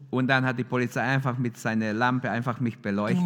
Und 0.09 0.27
dann 0.27 0.45
hat 0.45 0.57
die 0.57 0.63
Polizei 0.63 1.01
einfach 1.01 1.37
mit 1.37 1.57
seiner 1.57 1.91
Lampe 1.93 2.29
einfach 2.29 2.59
mich 2.61 2.77
beleuchtet. 2.79 3.21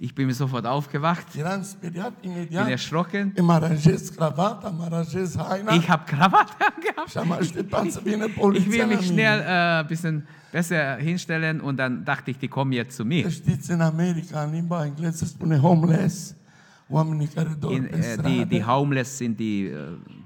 Ich 0.00 0.14
bin 0.14 0.32
sofort 0.32 0.66
aufgewacht, 0.66 1.26
bin 1.34 2.56
erschrocken. 2.56 3.34
Ich 5.74 5.90
habe 5.90 6.04
Krawatte 6.06 6.54
angehabt. 6.74 7.16
Ich 8.56 8.70
will 8.72 8.86
mich 8.86 9.06
schnell 9.06 9.38
mine. 9.38 9.46
äh, 9.46 9.80
ein 9.80 9.86
bisschen 9.88 10.26
besser 10.52 10.96
hinstellen 10.96 11.60
und 11.60 11.76
dann 11.76 12.04
dachte 12.04 12.30
ich, 12.30 12.38
die 12.38 12.48
kommen 12.48 12.72
jetzt 12.72 12.96
zu 12.96 13.04
mir. 13.04 13.30
Știți, 13.30 13.70
în 13.70 13.80
America, 13.80 14.42
în 14.42 14.50
limba 14.50 14.84
engleză, 14.84 15.24
spune 15.24 15.56
homeless, 15.58 16.34
oamenii 16.88 17.26
care 17.26 17.56
dorm 17.58 17.74
In, 17.74 17.88
pe 18.22 18.46
die, 18.48 18.62
homeless 18.62 19.16
sind 19.16 19.36
die, 19.36 19.68
äh, 19.68 19.76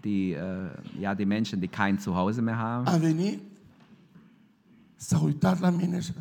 die, 0.06 0.26
äh, 0.32 1.00
ja, 1.04 1.10
die 1.20 1.26
Menschen, 1.26 1.56
die 1.60 1.68
kein 1.80 1.94
Zuhause 2.04 2.40
mehr 2.42 2.58
haben. 2.58 2.86
A 2.94 2.96
venit, 3.06 3.40
uitat 5.22 5.58
la 5.60 5.70
mine 5.70 6.00
și 6.00 6.12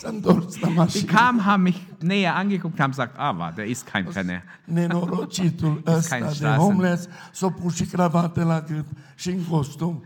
s-a 0.00 0.08
întors 0.08 0.58
la 0.60 0.66
Die 0.66 0.76
mașină. 0.76 1.12
kamen, 1.12 1.40
haben 1.44 1.62
mich 1.62 1.78
näher 2.00 2.32
angeguckt, 2.34 2.78
haben 2.78 2.90
gesagt, 2.90 3.16
ah, 3.18 3.36
wa, 3.38 3.50
der 3.54 3.66
ist 3.66 3.88
kein 3.92 4.04
Penner. 4.12 4.42
Nenorocitul 4.64 5.82
ăsta 5.86 6.18
de 6.18 6.26
Straßen. 6.32 6.56
homeless 6.56 7.08
s-a 7.32 7.50
pus 7.50 7.74
și 7.74 7.84
cravată 7.84 8.44
la 8.44 8.60
gât 8.60 8.86
și 9.14 9.28
în 9.30 9.44
costum. 9.44 10.04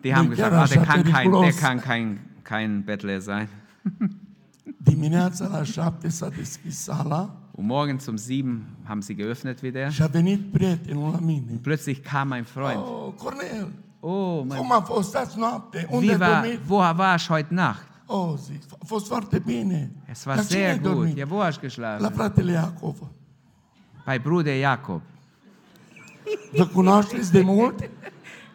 Die 0.00 0.12
haben 0.14 0.34
chiar 0.34 0.50
gesagt, 0.50 0.62
ah, 0.62 0.68
der 0.68 0.78
așa 0.78 0.92
kann 0.92 1.02
kein, 1.02 1.12
der 1.12 1.12
periculos. 1.12 1.58
kann 1.58 1.80
kein, 1.80 2.18
kein 2.42 2.82
Bettler 2.84 3.20
sein. 3.20 3.48
Dimineața 4.76 5.46
la 5.48 5.62
șapte 5.62 6.08
s-a 6.08 6.28
deschis 6.28 6.76
sala 6.78 7.36
Und 7.58 7.66
morgens 7.66 8.08
um 8.08 8.16
sieben 8.16 8.64
haben 8.84 9.00
sie 9.02 9.14
geöffnet 9.14 9.60
wieder. 9.62 9.90
și 9.90 10.02
a 10.02 10.06
venit 10.06 10.52
prietenul 10.52 11.10
la 11.10 11.18
mine. 11.20 11.52
Plötzlich 11.62 12.00
kam 12.02 12.28
mein 12.28 12.44
Freund. 12.44 12.76
Oh, 12.78 13.12
Cornel, 13.18 13.68
Oh, 14.00 14.44
mein, 14.44 14.58
cum 14.58 14.72
a 14.72 14.80
fost 14.80 15.14
azi 15.16 15.38
noapte? 15.38 15.86
Unde 15.90 16.04
wie 16.06 16.12
ai 16.12 16.18
war, 16.18 16.40
dormit? 16.42 16.60
wo 16.68 16.76
warst 16.96 17.26
du 17.26 17.32
heute 17.34 17.54
Nacht? 17.54 17.86
Oh, 18.06 18.34
zic, 18.44 18.60
a 18.82 18.84
fost 18.86 19.06
foarte 19.06 19.38
bine. 19.38 19.90
Es 20.10 20.24
war 20.26 20.34
cine 20.36 20.46
sehr 20.48 20.68
ai 20.70 20.78
gut. 20.78 20.92
dormit? 20.92 21.16
Ja, 21.16 21.24
wo 21.30 21.42
hast 21.42 21.56
du 21.56 21.60
La 21.62 21.66
geschlafen? 21.68 22.10
fratele 22.14 22.52
Iacov. 22.52 22.96
Bei 24.04 24.18
Bruder 24.18 24.58
Jakob. 24.60 25.00
Vă 26.56 26.66
cunoașteți 26.66 27.32
de 27.32 27.40
mult? 27.40 27.88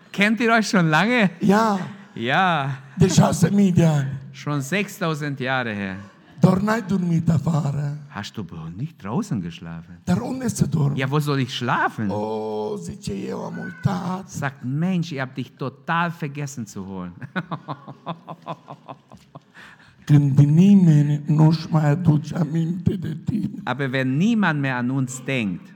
Kennt 0.09 0.39
ihr 0.39 0.49
euch 0.49 0.65
schon 0.67 0.89
lange? 0.89 1.31
Ia, 1.39 1.79
Ja, 2.13 2.79
de 2.97 3.07
șase 3.07 3.49
mii 3.49 3.71
de 3.71 3.85
ani. 3.85 4.11
schon 4.31 4.61
6000 4.61 5.37
Jahre 5.39 5.73
her. 5.75 5.97
Hast 8.09 8.37
du 8.37 8.43
nicht 8.75 9.03
draußen 9.03 9.41
geschlafen? 9.41 9.99
Dar 10.03 10.21
unde 10.21 10.47
să 10.47 10.65
dormi? 10.65 10.99
Ja, 10.99 11.09
wo 11.09 11.19
soll 11.19 11.39
ich 11.39 11.53
schlafen? 11.53 12.09
Oh, 12.09 12.77
zice 12.77 13.13
eu, 13.13 13.45
am 13.45 13.57
uitat. 13.57 14.29
Sagt, 14.29 14.63
Mensch, 14.63 15.11
ihr 15.11 15.19
habt 15.19 15.35
dich 15.35 15.51
total 15.57 16.11
vergessen 16.11 16.65
zu 16.65 16.83
holen. 16.83 17.13
Când 20.05 20.37
nimeni 20.37 21.21
nu-și 21.25 21.67
mai 21.69 21.89
aduce 21.89 22.35
aminte 22.35 22.95
de 22.95 23.17
tine. 23.25 23.61
Aber 23.63 23.89
wenn 23.89 24.17
niemand 24.17 24.59
mehr 24.59 24.75
an 24.75 24.89
uns 24.89 25.21
denkt, 25.25 25.75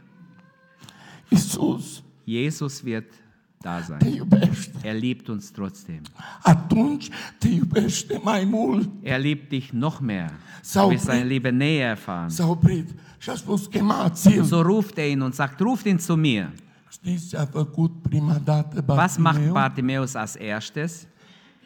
Jesus 2.24 2.84
wird 2.84 3.25
da 3.66 3.78
te 3.80 3.84
sein. 4.06 4.14
iubește. 4.14 4.78
Er 4.84 4.94
liebt 4.94 5.28
uns 5.28 5.52
trotzdem. 5.52 6.02
Atunci 6.44 7.10
te 7.38 7.48
iubește 7.48 8.20
mai 8.24 8.44
mult. 8.50 8.90
Er 9.04 9.20
liebt 9.20 9.50
dich 9.50 9.72
noch 9.72 10.00
mehr. 10.00 10.32
S-a 10.62 10.82
Du 10.82 10.88
wirst 10.88 11.04
seine 11.06 11.24
Liebe 11.24 11.50
näher 11.50 11.90
erfahren. 11.90 12.30
s-a 12.30 12.48
oprit 12.48 12.90
și 13.18 13.30
a 13.30 13.36
spus, 13.36 13.66
chemați-l. 13.66 14.44
So 14.44 14.62
ruft 14.62 14.98
er 14.98 15.08
ihn 15.10 15.22
und 15.22 15.34
sagt, 15.34 15.60
ruft 15.60 15.86
ihn 15.86 15.98
zu 15.98 16.16
mir. 16.16 16.52
Știți 16.90 17.30
ce 17.30 17.38
a 17.38 17.46
făcut 17.46 17.92
prima 18.02 18.42
dată 18.44 18.84
Was 18.88 19.18
macht 19.18 19.36
Bartimeu? 19.36 19.54
Bartimäus 19.54 20.14
als 20.14 20.36
erstes? 20.40 21.08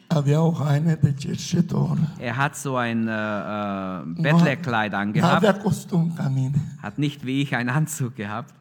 Avea 0.06 0.42
o 0.42 0.50
haină 0.52 0.94
de 0.94 1.12
cerșetor. 1.18 1.98
Er 2.18 2.32
hat 2.34 2.54
so 2.56 2.74
ein 2.74 3.06
äh, 3.08 3.12
äh, 3.12 4.22
Bettlerkleid 4.22 4.92
N-avea 4.92 4.98
angehabt, 4.98 5.62
costum 5.62 6.12
ca 6.16 6.28
mine. 6.34 6.50
hat 6.82 6.96
nicht 6.96 7.22
wie 7.24 7.40
ich 7.40 7.52
einen 7.54 7.68
Anzug 7.68 8.14
gehabt. 8.16 8.54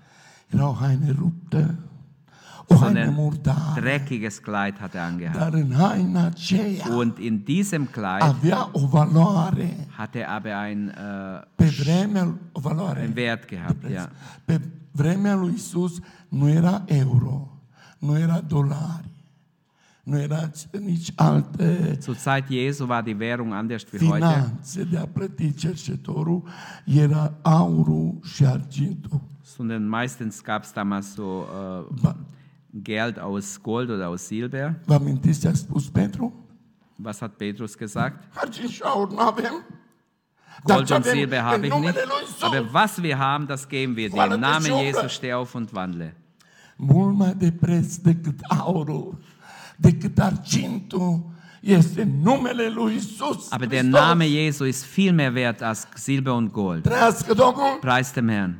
Era 0.53 0.67
o 0.69 0.73
haină 0.73 1.15
ruptă, 1.19 1.75
o 2.69 2.75
So 2.75 2.83
haină 2.83 2.99
ein 2.99 3.13
murdară. 3.13 3.79
dreckiges 3.81 4.37
Kleid 4.37 4.77
hat 4.79 4.93
er 4.93 5.01
angehabt. 5.01 5.53
Und 6.89 7.17
in 7.19 7.43
diesem 7.43 7.91
Kleid 7.91 8.23
hat 9.97 10.15
er 10.15 10.29
aber 10.29 10.57
ein, 10.57 10.89
äh, 10.89 11.41
einen 12.95 13.15
Wert 13.15 13.47
gehabt. 13.47 13.89
Ja. 13.89 14.09
Vremea 14.91 15.35
lui 15.35 15.53
Isus 15.53 15.99
nu 16.29 16.47
era 16.47 16.83
euro, 16.87 17.61
nu 17.99 18.17
era 18.17 18.41
dolari, 18.41 19.11
nu 20.03 20.17
era 20.17 20.49
nici 20.79 21.13
alte 21.15 21.97
Zur 21.99 22.17
Zeit 22.17 22.49
Jesu 22.49 22.87
war 22.87 23.03
die 23.03 23.19
Währung 23.19 23.53
anders 23.53 23.85
wie 23.91 23.99
heute. 23.99 24.25
finanțe 24.25 24.83
de 24.83 24.97
a 24.97 25.05
plăti 25.05 25.53
cercetorul, 25.53 26.43
era 26.85 27.33
aurul 27.41 28.19
și 28.23 28.45
argintul. 28.45 29.21
Sondern 29.43 29.89
meistens 29.89 30.41
gab 30.41 30.61
es 30.63 30.71
damals 30.73 31.13
so 31.13 31.23
äh, 31.23 32.13
Geld 32.73 33.19
aus 33.19 33.61
Gold 33.61 33.89
oder 33.89 34.09
aus 34.09 34.27
Silber. 34.27 34.75
A 34.87 35.55
spus 35.55 35.89
Petru? 35.89 36.31
Was 36.97 37.21
hat 37.21 37.37
Petrus 37.37 37.77
gesagt? 37.77 38.27
Gold 40.63 40.91
und 40.91 41.05
Silber 41.05 41.43
habe 41.43 41.67
ich 41.67 41.75
nicht. 41.75 41.97
Aber 42.41 42.73
was 42.73 43.01
wir 43.01 43.17
haben, 43.17 43.47
das 43.47 43.67
geben 43.67 43.95
wir 43.95 44.09
dir. 44.09 44.33
Im 44.33 44.39
Namen. 44.39 44.71
Jesus 44.79 45.13
steh 45.13 45.33
auf 45.33 45.55
und 45.55 45.73
wandle. 45.73 46.13
Mult 46.79 47.17
mai 47.17 47.33
de 47.33 47.51
preț 47.51 47.95
decât 47.95 48.39
aurul, 48.47 49.17
decât 49.77 50.19
argintul, 50.19 51.31
este 51.61 52.03
numele 52.03 52.69
lui 52.69 52.95
Isus 52.95 53.51
Aber 53.51 53.67
der. 53.67 53.83
Name 53.83 54.25
Jesu 54.25 54.63
ist 54.63 54.85
viel 54.85 55.11
mehr 55.11 55.33
wert 55.33 55.61
als 55.61 55.87
Silber 55.95 56.35
und 56.35 56.53
Gold. 56.53 56.89
Preis 57.81 58.13
dem 58.13 58.29
Herrn. 58.29 58.59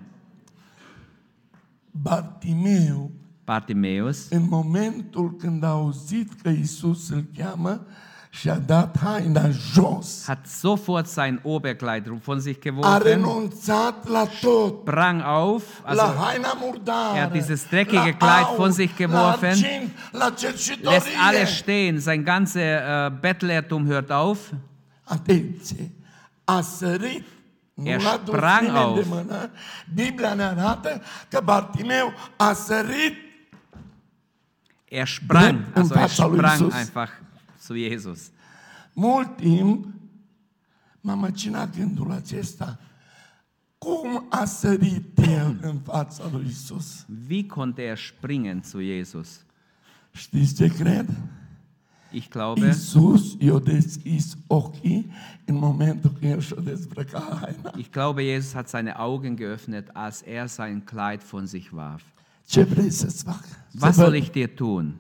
Bartimeu, 1.92 3.10
Bartimäus 3.50 4.30
în 4.30 4.46
momentul 4.50 5.36
când 5.36 5.64
a 5.64 5.68
auzit 5.68 6.42
că 6.42 6.50
Isus 6.50 7.10
îl 7.10 7.24
cheamă, 7.38 7.86
și-a 8.30 8.56
dat 8.56 9.00
haina 9.04 9.50
jos. 9.50 10.24
hat 10.26 10.46
sofort 10.46 11.08
sein 11.08 11.40
Oberkleid 11.44 12.08
von 12.08 12.40
sich 12.40 12.58
A 12.58 12.62
geworfen, 12.62 13.02
renunțat 13.02 14.08
la 14.08 14.26
tot. 14.42 14.80
sprang 14.82 15.22
auf, 15.22 15.64
la 15.84 15.90
also 15.90 16.20
haina 16.20 16.58
murdară, 16.60 17.18
er 17.18 17.22
hat 17.22 17.32
dieses 17.32 17.68
dreckige 17.70 18.16
la 18.20 18.28
Kleid 18.28 18.56
von 18.56 18.72
sich 18.72 18.96
geworfen, 18.96 19.58
la 20.12 20.26
argint, 20.26 20.84
la 20.84 20.92
lässt 20.92 21.08
alles 21.28 21.58
stehen, 21.58 22.00
sein 22.00 22.24
ganzer 22.24 23.08
äh, 23.08 23.12
Bettlertum 23.22 23.86
hört 23.88 24.12
auf. 24.12 24.40
Atenție! 25.04 25.92
A 26.44 26.62
sărit 26.62 27.26
Er 27.84 28.02
l-a 28.02 28.20
sprang 28.26 28.70
auf. 28.76 29.06
Biblia 29.94 30.34
ne 30.34 30.44
arată 30.44 31.02
că 31.30 31.42
Bartimeu 31.44 32.14
a 32.38 32.54
sărit 32.54 33.29
Er 34.92 35.06
sprang, 35.06 35.66
also 35.76 35.94
er 35.94 36.08
sprang 36.10 36.74
einfach 36.74 37.12
zu 37.60 37.76
Jesus. 37.76 38.32
mult 38.94 39.38
timp. 39.38 39.86
M-a 41.02 41.14
măcinat 41.14 41.78
gândul 41.78 42.12
acesta. 42.12 42.80
Cum 43.78 44.26
a 44.30 44.46
sărit 44.46 45.18
el 45.18 45.58
în 45.62 45.80
fața 45.84 46.24
lui 46.32 46.46
Isus? 46.48 47.06
Wie 47.30 47.46
konnte 47.46 47.82
er 47.82 47.98
springen 47.98 48.62
zu 48.66 48.82
Jesus? 48.82 49.46
Știți 50.12 50.56
ce 50.56 50.68
cred? 50.68 51.10
Ich 52.12 52.30
glaube, 52.30 52.68
Isus 52.68 53.36
i-a 53.40 53.60
deschis 53.60 54.38
ochii 54.48 55.12
în 55.46 55.56
momentul 55.56 56.12
când 56.20 56.32
el 56.32 56.40
și-a 56.40 56.62
dezbrăcat 56.62 57.38
haina. 57.40 57.74
ich 57.78 57.90
glaube, 57.92 58.34
Jesus 58.34 58.54
hat 58.54 58.68
seine 58.68 58.92
Augen 58.92 59.36
geöffnet, 59.36 59.90
als 59.94 60.22
er 60.26 60.48
sein 60.48 60.84
Kleid 60.84 61.24
von 61.24 61.46
sich 61.46 61.72
warf. 61.74 62.04
Was 63.74 63.96
soll 63.96 64.16
ich 64.16 64.32
dir 64.32 64.56
tun? 64.56 65.00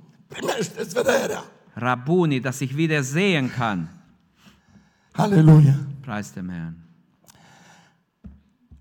Rabuni, 1.75 2.41
dass 2.41 2.61
ich 2.61 2.75
wieder 2.75 3.03
sehen 3.03 3.51
kann. 3.51 3.89
Aleluia! 5.13 5.75
Preis 6.01 6.31
dem 6.33 6.49
Herrn. 6.49 6.75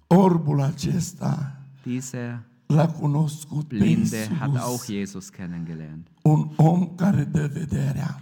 Orbul 0.09 0.61
acesta 0.62 1.52
Dieser 1.85 2.44
l-a 2.68 2.87
cunoscut 2.87 3.68
Blinde 3.68 4.28
hat 4.40 4.57
auch 4.59 4.85
Jesus 4.88 5.31
kennengelernt. 5.31 6.09
un 6.22 6.50
om 6.57 6.94
care 6.96 7.24
dă 7.24 7.46
vederea. 7.46 8.20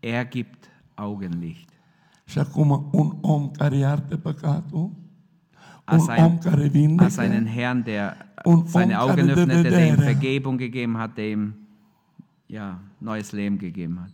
Er 0.00 0.28
gibt 0.28 0.64
Augenlicht. 0.94 1.68
Și 2.24 2.38
acum 2.38 2.88
un 2.92 3.16
om 3.20 3.50
care 3.50 3.76
iartă 3.76 4.16
păcatul, 4.16 4.90
ein, 5.88 7.00
als 7.00 7.18
einen 7.18 7.46
Herrn, 7.46 7.84
der 7.84 8.16
seine 8.66 9.00
Augen 9.00 9.30
öffnete, 9.30 9.70
der 9.70 9.88
ihm. 9.88 9.96
Vergebung 9.96 10.58
gegeben 10.58 10.98
hat, 10.98 11.16
der 11.16 11.30
ihm 11.30 11.54
ja, 12.46 12.80
neues 13.00 13.32
Leben 13.32 13.58
gegeben 13.58 14.00
hat. 14.00 14.12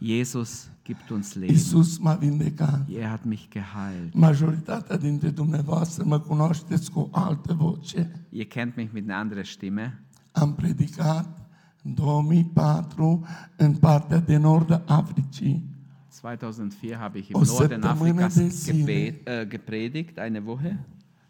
Jesus 0.00 0.70
gibt 0.84 1.10
uns 1.10 1.34
Leben. 1.34 1.52
Iisus 1.52 1.98
m-a 1.98 2.20
vindecat. 2.20 2.88
Er 2.88 3.10
hat 3.10 3.24
mich 3.24 3.48
geheilt. 3.50 4.14
Majoritatea 4.14 4.96
dintre 4.96 5.30
dumneavoastră 5.30 6.04
mă 6.04 6.20
cunoașteți 6.20 6.90
cu 6.90 7.08
altă 7.12 7.54
voce. 7.54 8.26
Ihr 8.30 8.46
kennt 8.46 8.76
mich 8.76 8.92
mit 8.92 9.02
einer 9.02 9.18
anderen 9.18 9.44
Stimme. 9.44 10.02
Am 10.32 10.54
predicat 10.54 11.48
în 11.82 11.94
2004 11.94 13.26
în 13.56 13.74
partea 13.74 14.18
de 14.18 14.36
nord 14.36 14.70
a 14.70 14.82
Africii. 14.86 15.73
2004 16.14 16.98
habe 16.98 17.18
ich 17.18 17.30
im 17.30 17.36
O 17.36 17.44
Norden 17.44 17.84
Afrikas 17.84 18.66
gebet, 18.66 19.26
äh, 19.26 19.46
gepredigt, 19.46 20.18
eine 20.18 20.44
Woche. 20.46 20.78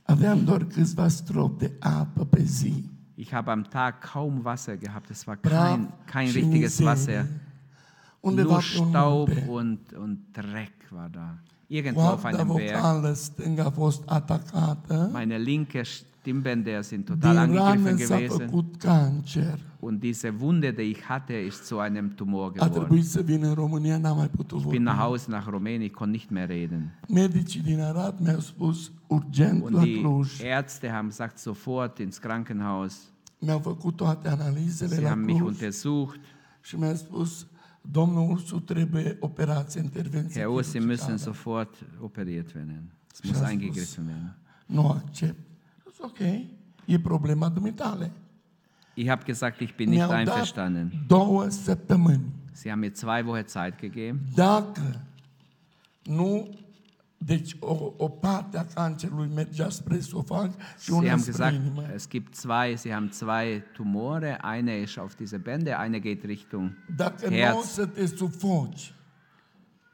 Aveam 0.06 0.44
doar 0.44 0.64
câțiva 0.64 1.08
strop 1.08 1.58
de 1.58 1.70
apă 1.80 2.24
pe 2.24 2.42
zi. 2.42 2.84
Ich 3.14 3.32
habe 3.32 3.50
am 3.50 3.62
Tag 3.62 4.00
kaum 4.12 4.42
Wasser 4.42 4.76
gehabt. 4.76 5.10
Es 5.10 5.26
war 5.26 5.36
kein, 5.36 5.92
kein 6.06 6.30
richtiges. 6.30 6.80
Wasser. 6.80 7.26
Nur 8.22 8.60
Staub 8.62 9.30
und, 9.48 9.92
und 9.92 10.18
Dreck 10.32 10.72
war 10.90 11.08
da. 11.08 11.38
Irgendwo 11.68 12.00
auf 12.00 12.24
einem 12.24 12.48
Berg. 12.54 13.16
atacată. 14.06 15.10
Meine 15.12 15.38
linke 15.38 15.84
Stimmbänder 15.84 16.82
sind 16.82 17.06
total 17.06 17.38
angegriffen 17.38 17.96
gewesen. 17.96 18.50
Und 19.86 20.00
diese 20.02 20.40
Wunde, 20.40 20.72
die 20.72 20.82
ich 20.94 21.02
hatte, 21.08 21.32
ist 21.34 21.66
zu 21.66 21.78
einem 21.78 22.14
Tumor 22.16 22.46
A 22.46 22.50
geworden. 22.52 22.72
trebuit 22.72 23.04
să 23.04 23.20
vin 23.22 23.42
în 23.42 23.54
România, 23.54 23.98
n-am 23.98 24.16
mai 24.16 24.28
putut 24.28 24.56
Ich 24.58 24.62
vorbi. 24.64 24.76
bin 24.78 24.82
nach 24.86 24.98
Hause 24.98 25.30
nach 25.30 25.46
Rumänien, 25.50 25.82
ich 25.82 25.92
konnte 25.92 26.12
nicht 26.16 26.30
mehr 26.30 26.48
reden. 26.48 26.92
Medicii 27.08 27.60
din 27.62 27.80
Arad 27.80 28.20
mi-au 28.20 28.40
spus 28.40 28.92
urgent 29.06 29.62
Und 29.62 29.74
la 29.74 29.82
die 29.82 30.00
Cluj. 30.00 30.26
Ärzte 30.42 30.88
haben 30.90 31.08
gesagt, 31.08 31.38
sofort 31.38 31.98
ins 31.98 32.18
Krankenhaus. 32.18 32.96
Mi-au 33.38 33.58
făcut 33.58 33.96
toate 33.96 34.28
analizele 34.28 34.94
Sie 34.94 35.02
la 35.02 35.08
haben 35.08 35.24
mich 35.24 35.36
Cluj 35.36 35.48
untersucht. 35.48 36.20
și 36.60 36.76
mi-a 36.76 36.94
spus 36.94 37.46
domnul 37.80 38.30
Ursu 38.30 38.60
trebuie 38.60 39.16
operație, 39.20 39.80
intervenție 39.80 40.40
Herr 40.40 40.52
Urs, 40.52 40.68
Sie 40.70 40.80
müssen 40.80 40.86
chirurgicală. 40.86 41.16
sofort 41.18 41.74
operiert 42.00 42.54
werden. 42.54 42.82
Es 43.12 43.20
muss 43.30 43.48
eingegriffen 43.48 44.04
werden. 44.06 44.36
Nu 44.66 44.88
accept. 44.88 45.38
Zis, 45.88 45.98
ok, 46.00 46.18
e 46.84 46.98
problema 46.98 47.48
dumitale. 47.48 48.10
Ich 48.94 49.08
habe 49.08 49.22
gesagt, 49.24 49.60
ich 49.60 49.74
bin 49.74 49.88
nicht 49.90 50.10
einverstanden. 50.10 50.92
două 51.06 51.48
săptămâni. 51.48 52.24
Sie 52.52 52.70
haben 52.70 52.80
mir 52.80 52.92
zwei 52.92 53.22
Wochen 53.24 53.44
Zeit 53.46 53.78
gegeben. 53.80 54.20
Dacă 54.34 55.00
nu, 56.02 56.48
deci 57.18 57.56
o, 57.60 57.92
o 57.96 58.08
parte 58.08 58.58
a 58.58 58.64
cancerului 58.74 59.30
mergea 59.34 59.68
spre 59.68 59.96
esofag 59.96 60.50
și 60.50 60.84
Sie 60.84 60.94
una 60.94 61.06
haben 61.08 61.18
spre 61.18 61.30
gesagt, 61.32 61.54
inimă. 61.54 61.82
es 61.94 62.08
gibt 62.08 62.34
zwei, 62.34 62.76
Sie 62.76 62.92
haben 62.92 63.10
zwei 63.10 63.62
Tumore. 63.72 64.38
Eine 64.56 64.72
ist 64.76 64.98
auf 64.98 65.14
diese 65.14 65.36
Bänder, 65.38 65.78
eine 65.84 65.98
geht 65.98 66.24
Richtung 66.24 66.70
Dacă 66.96 67.28
nu 67.28 67.34
o 67.34 67.38
Herz. 67.38 67.64
să 67.66 67.86
te 67.86 68.06
sufoci, 68.06 68.94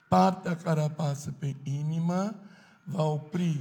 partea 0.08 0.56
care 0.56 0.80
apasă 0.80 1.34
pe 1.38 1.56
inimă 1.62 2.34
va 2.84 3.02
opri. 3.04 3.60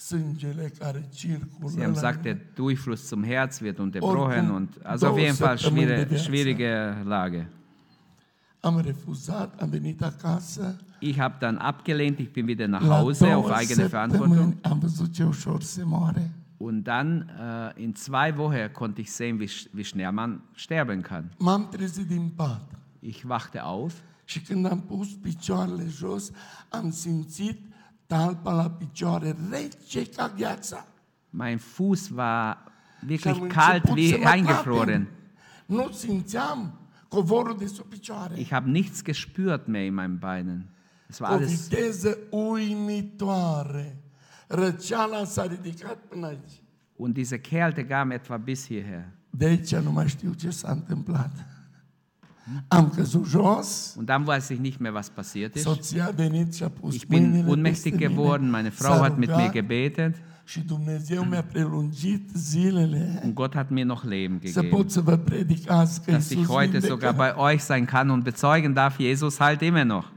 Sie 0.00 1.82
haben 1.82 1.94
gesagt, 1.94 2.24
der 2.24 2.36
Durchfluss 2.54 3.08
zum 3.08 3.24
Herz 3.24 3.60
wird 3.60 3.80
unterbrochen 3.80 4.48
und 4.52 4.86
also 4.86 5.08
auf 5.08 5.18
jeden 5.18 5.34
Fall 5.34 5.58
schwierige, 5.58 6.16
schwierige 6.16 6.96
Lage. 7.04 7.48
Ich 11.00 11.18
habe 11.18 11.34
dann 11.40 11.58
abgelehnt, 11.58 12.20
ich 12.20 12.32
bin 12.32 12.46
wieder 12.46 12.68
nach 12.68 12.88
Hause 12.88 13.36
auf 13.36 13.50
eigene 13.50 13.90
Verantwortung. 13.90 14.54
Und 16.58 16.84
dann 16.84 17.28
äh, 17.28 17.82
in 17.82 17.94
zwei 17.96 18.36
Wochen 18.36 18.72
konnte 18.72 19.02
ich 19.02 19.12
sehen, 19.12 19.40
wie, 19.40 19.50
wie 19.72 19.84
schnell 19.84 20.12
man 20.12 20.42
sterben 20.54 21.02
kann. 21.02 21.30
Ich 23.00 23.28
wachte 23.28 23.64
auf 23.64 23.94
și 24.28 24.40
când 24.40 24.66
am 24.66 24.80
pus 24.80 25.08
picioarele 25.22 25.86
jos, 26.00 26.30
am 26.68 26.90
simțit 26.90 27.58
Mein 31.30 31.58
Fuß 31.58 32.16
war 32.16 32.64
wirklich 33.02 33.48
kalt 33.48 33.84
wie 33.94 34.24
eingefroren. 34.24 35.08
Ich 38.36 38.52
habe 38.52 38.70
nichts 38.70 39.04
gespürt 39.04 39.68
mehr 39.68 39.86
in 39.86 39.94
meinen 39.94 40.20
Beinen. 40.20 40.68
Es 41.08 41.20
war 41.20 41.30
alles 41.30 41.70
und 46.98 47.16
diese 47.16 47.38
Kälte 47.38 47.86
kam 47.86 48.10
etwa 48.10 48.36
bis 48.36 48.66
hierher. 48.66 49.12
De 49.30 49.46
aici 49.46 49.76
nu 49.76 49.90
mai 49.90 50.08
știu 50.08 50.32
ce 50.34 50.50
s-a 50.50 50.70
întâmplat. 50.70 51.32
Am 52.70 52.90
Und 53.96 54.06
dann 54.08 54.26
weiß 54.26 54.50
ich 54.50 54.60
nicht 54.60 54.80
mehr, 54.80 54.94
was 54.94 55.10
passiert 55.10 55.56
ist. 55.56 55.66
Ich 56.92 57.08
bin 57.08 57.48
ohnmächtig 57.48 57.98
geworden, 57.98 58.50
meine 58.50 58.72
Frau 58.72 59.00
hat 59.00 59.18
mit 59.18 59.30
mir 59.30 59.50
gebetet 59.50 60.14
und 63.22 63.34
Gott 63.34 63.54
hat 63.54 63.70
mir 63.70 63.84
noch 63.84 64.04
Leben 64.04 64.40
gegeben. 64.40 64.86
Dass 66.06 66.30
ich 66.30 66.48
heute 66.48 66.80
sogar 66.80 67.12
bei 67.12 67.36
euch 67.36 67.62
sein 67.62 67.86
kann 67.86 68.10
und 68.10 68.24
bezeugen 68.24 68.74
darf, 68.74 68.98
Jesus 68.98 69.38
heilt 69.40 69.60
immer 69.62 69.84
noch. 69.84 70.10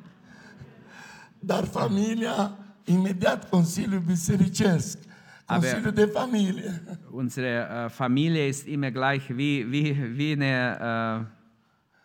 Dar 1.42 1.66
familia, 1.66 2.56
imediat 2.86 3.50
Consiliul 3.50 4.02
Bisericesc, 4.02 5.00
Aber- 5.48 5.62
Consiliul 5.62 5.92
de 5.92 6.08
Familie, 6.08 6.82
Unsere 7.12 7.68
äh, 7.68 7.90
Familie 7.90 8.48
ist 8.48 8.68
immer 8.68 8.92
gleich 8.92 9.28
wie, 9.36 9.66
wie, 9.72 10.18
wie 10.18 10.34
eine 10.34 11.26
äh, 11.28 11.41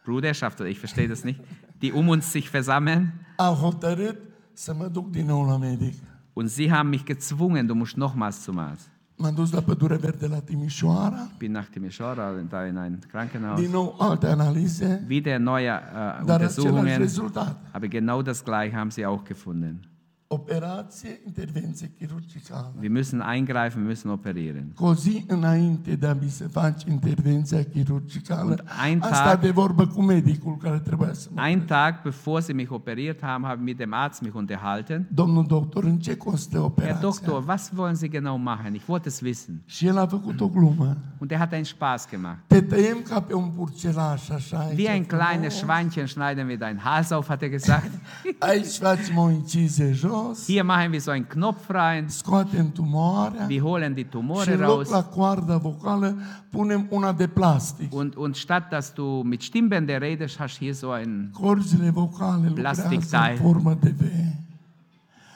Bruderschaft, 0.06 0.60
oder 0.60 0.70
ich 0.70 0.78
verstehe 0.78 1.08
das 1.08 1.22
nicht, 1.24 1.40
die 1.82 1.92
um 1.92 2.08
uns 2.08 2.32
sich 2.32 2.48
versammeln. 2.48 3.12
Und 6.38 6.48
sie 6.48 6.72
haben 6.74 6.90
mich 6.90 7.04
gezwungen, 7.04 7.68
du 7.68 7.74
musst 7.74 7.96
nochmals 7.96 8.42
zum 8.42 8.58
Arzt. 8.58 8.90
M-am 9.18 9.34
dus 9.34 9.52
la 9.52 9.60
Pădure 9.60 9.98
Verde 9.98 10.28
la 10.28 10.40
Timișoara, 10.40 11.28
Ich 11.32 11.38
bin 11.38 11.52
nach 11.52 11.70
Timișoara, 11.70 12.32
da 12.50 12.66
in 12.66 12.76
ein 12.76 12.98
Krankenhaus. 13.10 13.60
din 13.60 13.70
nou 13.70 13.94
alte 13.98 14.26
analize, 14.28 15.04
Wieder 15.08 15.38
neue 15.38 15.80
dar 16.26 16.40
același 16.42 16.68
Untersuchungen. 16.68 17.08
Aber 17.72 17.88
genau 17.88 18.22
das 18.22 18.44
Gleiche 18.44 18.76
haben 18.76 18.90
sie 18.90 19.06
auch 19.06 19.24
gefunden. 19.24 19.80
Wir 22.80 22.90
müssen 22.90 23.22
eingreifen, 23.22 23.82
wir 23.82 23.88
müssen 23.88 24.10
operieren. 24.10 24.72
Cu 24.74 24.84
o 24.84 24.94
zi 24.94 25.24
înainte 25.28 25.96
de 25.96 26.06
a 26.06 26.14
mi 26.14 26.28
se 26.28 26.46
face 26.46 26.90
intervenția 26.90 27.64
chirurgicală, 27.64 28.50
Und 28.50 28.62
ein 28.86 29.00
Tag- 29.00 29.40
de 29.40 29.50
vorbă 29.50 29.86
cu 29.86 30.02
medicul 30.02 30.56
care 30.56 30.78
trebuia 30.78 31.12
să 31.12 31.28
mă... 31.34 31.42
Ein 31.46 31.60
Tag 31.60 32.02
bevor 32.02 32.40
sie 32.40 32.54
mich 32.54 32.70
operiert 32.70 33.22
haben, 33.22 33.44
habe 33.44 33.56
ich 33.58 33.64
mit 33.64 33.76
dem 33.76 33.92
Arzt 33.92 34.20
mich 34.20 34.34
unterhalten. 34.34 35.06
Domnul 35.14 35.44
doctor, 35.46 35.84
în 35.84 35.98
ce 35.98 36.16
constă 36.16 36.72
Herr? 36.80 37.00
Doktor, 37.00 37.44
was 37.46 37.70
wollen 37.76 37.94
Sie 37.94 38.08
genau 38.08 38.36
machen? 38.42 38.74
Ich 38.74 38.88
wollte 38.88 39.08
es 39.08 39.20
wissen. 39.20 39.62
Și 39.64 39.86
el 39.86 39.98
a 39.98 40.06
făcut 40.06 40.40
o 40.40 40.48
glumă. 40.48 40.96
Und 41.18 41.30
er 41.30 41.38
hat 41.38 41.50
einen 41.52 41.64
Spaß 41.64 42.08
gemacht. 42.10 42.38
Te 42.46 42.60
tăiem 42.60 42.98
ca 43.08 43.20
pe 43.20 43.34
un 43.34 43.48
purcelaș, 43.48 44.28
așa. 44.28 44.58
aici 44.58 44.78
Wie 44.78 44.88
ein 44.90 45.04
kleines 45.06 45.54
Schweinchen 45.56 46.06
schneiden 46.06 46.46
wir 46.46 46.58
deinen 46.58 46.80
Hals 46.84 47.10
auf, 47.10 47.28
hat 47.28 47.42
er 47.42 47.48
gesagt. 47.48 47.90
Aici 48.38 48.76
facem 48.78 49.16
o 49.16 49.30
incizie 49.30 49.92
jos, 49.92 50.14
Hier 50.46 50.64
machen 50.64 50.92
wir 50.92 51.00
so 51.00 51.10
einen 51.10 51.28
Knopf 51.28 51.70
rein. 51.70 52.08
scoatem 52.08 52.72
tumoarea 52.72 53.46
Wir 53.48 53.62
holen 53.62 53.94
die 53.94 54.04
Tumore 54.04 54.56
raus. 54.58 54.90
la 54.90 55.02
coarda 55.02 55.58
vocală 55.58 56.16
punem 56.50 56.86
una 56.90 57.12
de 57.12 57.26
plastic. 57.26 57.92
Und, 57.92 58.14
und 58.16 58.36
statt 58.36 58.70
dass 58.70 58.92
du 58.94 59.22
mit 59.24 59.42
Stimmbänder 59.42 60.00
redest, 60.00 60.38
hast 60.38 60.58
hier 60.58 60.74
so 60.74 60.90
ein. 60.90 61.30
Corzile 61.32 61.90
vocale 61.90 62.48
lucrează 62.48 62.88
în 62.90 63.36
formă 63.36 63.76
de 63.80 63.94
V. 63.98 64.02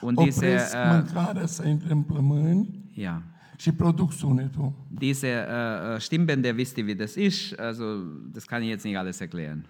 Und 0.01 0.18
diese, 0.18 0.47
Opresc 0.47 0.74
äh, 0.74 0.91
mâncarea 0.91 1.47
să 1.47 1.66
intre 1.66 1.93
în 1.93 2.03
plămâni 2.03 2.68
ja, 2.95 3.22
și 3.57 3.72
produc 3.72 4.12
sunetul. 4.12 4.72
diese 4.89 5.28
äh, 5.28 6.01
Stimmbänder, 6.01 6.55
wisst 6.57 6.76
ihr, 6.76 6.87
wie 6.87 6.95
das 6.95 7.14
ist? 7.14 7.61
Also, 7.61 7.85
das 8.33 8.45
kann 8.45 8.62
ich 8.62 8.68
jetzt 8.68 8.85
nicht 8.85 8.97
alles 8.99 9.20
erklären. 9.20 9.64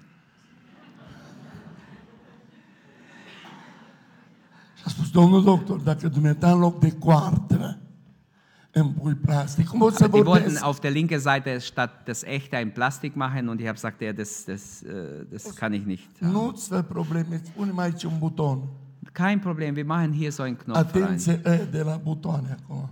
Domnul 5.13 5.43
doctor, 5.45 5.79
dacă 5.81 6.09
dumneata 6.09 6.53
în 6.53 6.59
loc 6.59 6.81
de 6.81 6.93
coartă 6.93 7.79
îmi 8.73 8.91
pui 9.03 9.15
plastic, 9.15 9.69
cum 9.69 9.81
o 9.81 9.91
să 9.91 10.09
Die 10.09 10.21
wollten 10.21 10.33
vorbesc? 10.43 10.65
auf 10.65 10.79
der 10.81 10.93
linken 10.93 11.19
Seite 11.19 11.59
statt 11.59 12.05
das 12.05 12.23
echte 12.23 12.57
ein 12.57 12.71
Plastik 12.73 13.15
machen 13.15 13.49
und 13.49 13.59
ich 13.61 13.67
habe 13.67 13.75
gesagt, 13.75 14.01
ja, 14.01 14.13
das, 14.13 14.45
das, 14.45 14.83
äh, 14.83 15.27
das 15.31 15.55
kann 15.55 15.73
ich 15.73 15.85
nicht. 15.85 16.09
Nu-ți 16.19 16.69
fă 16.69 16.83
probleme, 16.83 17.41
spune 17.45 17.71
mai 17.73 17.85
aici 17.85 18.05
un 18.05 18.13
buton. 18.19 18.63
Kein 19.13 19.39
Problem, 19.39 19.75
wir 19.75 19.85
machen 19.85 20.13
hier 20.13 20.31
so 20.33 20.43
einen 20.43 20.57
Knopf 20.57 20.93
rein. 20.95 21.03
Atenție 21.03 21.41
e, 21.45 21.67
de 21.71 21.83
la 21.83 21.97
butoane 21.97 22.57
acolo. 22.63 22.91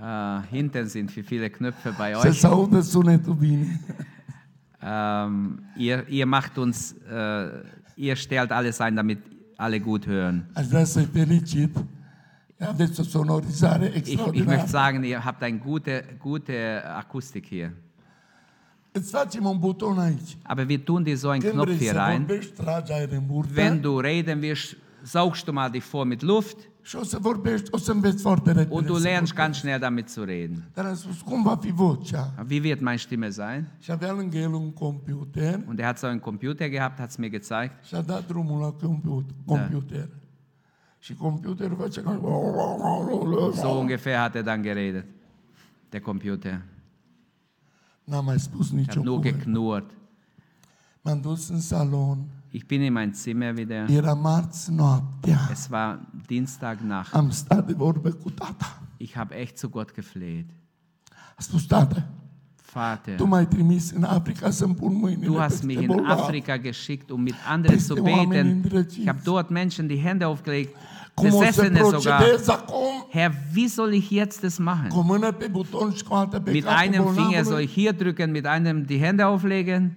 Äh, 0.00 0.56
hinten 0.56 0.86
sind 0.88 1.10
wie 1.16 1.22
viele 1.22 1.48
Knöpfe 1.48 1.94
bei 1.98 2.12
Să 2.20 2.26
euch. 2.26 2.38
se 2.38 2.46
audă 2.46 2.80
sunetul 2.80 3.34
bine. 3.34 3.80
Ähm, 4.82 5.60
ihr, 5.76 6.06
ihr 6.08 6.26
macht 6.26 6.56
uns, 6.56 6.92
äh, 6.92 7.64
ihr 7.94 8.16
stellt 8.16 8.50
alles 8.50 8.80
ein, 8.80 8.94
damit 8.96 9.18
alle 9.60 9.80
gut 9.80 10.06
hören. 10.06 10.46
Ich, 13.94 14.18
ich 14.32 14.46
möchte 14.46 14.68
sagen, 14.68 15.04
ihr 15.04 15.24
habt 15.24 15.42
eine 15.42 15.58
gute, 15.58 16.04
gute 16.18 16.82
Akustik 16.84 17.46
hier. 17.46 17.72
Îți 18.92 19.10
facem 19.10 19.44
un 19.46 19.58
buton 19.58 19.98
aici. 19.98 20.36
Aber 20.42 20.66
wir 20.66 20.84
tun 20.84 21.04
dir 21.04 21.16
so 21.16 21.28
einen 21.28 21.42
Knopf 21.42 21.78
hier 21.78 21.94
rein. 21.94 22.26
Wenn 23.54 23.80
du 23.80 24.00
reden 24.00 24.40
wirst, 24.40 24.76
saugst 25.02 25.46
du 25.46 25.52
mal 25.52 25.70
dich 25.70 25.84
vor 25.84 26.04
mit 26.04 26.22
Luft 26.22 26.69
și 26.82 26.96
o 26.96 27.02
să 27.02 27.18
vorbești, 27.18 27.68
o 27.70 27.76
să 27.78 27.92
înveți 27.92 28.22
foarte 28.22 28.52
repede. 28.52 28.74
und 28.74 28.86
du 28.86 28.96
lernst 28.98 29.34
ganz 29.34 29.56
schnell 29.56 29.78
damit 29.80 30.08
zu 30.08 30.24
reden. 30.24 30.70
Dar 30.74 30.84
am 30.84 30.94
spus, 30.94 31.20
cum 31.20 31.42
va 31.42 31.56
fi 31.56 31.70
vocea? 31.70 32.34
Wie 32.48 32.60
wird 32.60 32.80
meine 32.80 32.96
Stimme 32.98 33.30
sein? 33.30 33.68
Și 33.78 33.90
avea 33.90 34.12
lângă 34.12 34.38
el 34.38 34.52
un 34.52 34.72
computer 34.72 35.60
Und 35.68 35.78
er 35.78 35.84
hat 35.84 35.98
so 35.98 36.06
einen 36.06 36.20
Computer 36.20 36.68
gehabt, 36.68 36.98
hat 36.98 37.08
es 37.08 37.16
mir 37.16 37.30
gezeigt. 37.30 37.84
și 37.84 37.94
a 37.94 38.00
dat 38.00 38.26
drumul 38.26 38.60
la 38.60 38.72
computer. 38.86 39.34
computer. 39.44 40.08
Și 40.98 41.14
computerul 41.14 41.76
face 41.76 42.00
ca... 42.02 42.20
So 43.54 43.68
ungefähr 43.68 44.16
hat 44.16 44.34
er 44.34 44.42
dann 44.42 44.62
geredet, 44.62 45.06
der 45.88 46.00
Computer. 46.00 46.62
Mai 48.04 48.38
spus 48.38 48.70
habe 48.70 49.00
nur 49.02 49.20
geknurrt. 49.20 49.90
M-am 51.02 51.20
dus 51.20 51.48
în 51.48 51.60
salon. 51.60 52.18
Ich 52.52 52.66
bin 52.66 52.82
in 52.82 52.92
mein 52.92 53.12
Zimmer 53.14 53.56
wieder. 53.56 53.88
Era 53.90 54.14
marți 54.14 54.72
noaptea. 54.72 55.48
Es 55.52 55.68
war 55.70 55.98
Dienstagnacht. 56.26 57.14
Am 57.14 57.30
stat 57.30 57.66
de 57.66 57.72
vorbă 57.72 58.10
cu 58.10 58.30
tata. 58.30 58.82
Ich 58.96 59.14
habe 59.16 59.34
echt 59.34 59.58
zu 59.58 59.68
Gott 59.68 59.94
gefleht. 59.94 60.46
A 61.36 61.42
spus, 61.42 61.66
tată, 61.66 62.06
Vater, 62.72 63.16
tu 63.16 63.26
m-ai 63.26 63.46
trimis 63.46 63.90
în 63.90 64.02
Africa 64.02 64.50
să-mi 64.50 64.74
pun 64.74 64.94
mâinile 64.96 65.26
du 65.26 65.38
hast 65.38 65.62
mich 65.62 65.80
in. 65.82 65.90
Afrika 66.04 66.56
geschickt, 66.58 67.10
um 67.10 67.20
mit 67.20 67.34
anderen 67.48 67.78
zu 67.78 67.94
oameni 68.02 68.52
beten. 68.60 68.86
Ich 68.98 69.06
habe 69.06 69.20
dort 69.24 69.50
Menschen 69.50 69.86
die 69.88 70.02
Hände 70.02 70.24
aufgelegt, 70.24 70.76
Cum 71.14 71.26
o 71.26 71.30
să 71.30 71.36
Besessene 71.38 71.80
sogar. 71.82 72.22
procedez 72.22 72.48
acum? 72.48 73.06
Herr, 73.10 73.32
wie 73.54 73.68
soll 73.68 73.92
ich 73.92 74.10
jetzt 74.10 74.40
das 74.40 74.58
machen? 74.58 74.88
Cu 74.88 74.98
o 74.98 75.02
mână 75.02 75.32
pe 75.32 75.46
buton 75.46 75.92
și 75.92 76.02
cu 76.02 76.14
alta 76.14 76.40
pe 76.40 76.50
Mit 76.50 76.64
capul 76.64 76.78
einem 76.78 77.02
Finger 77.02 77.14
soll 77.22 77.30
bolnavului? 77.32 77.62
ich 77.64 77.72
hier 77.72 77.92
drücken, 77.94 78.30
mit 78.30 78.46
einem 78.46 78.82
die 78.82 78.98
Hände 78.98 79.22
auflegen. 79.22 79.96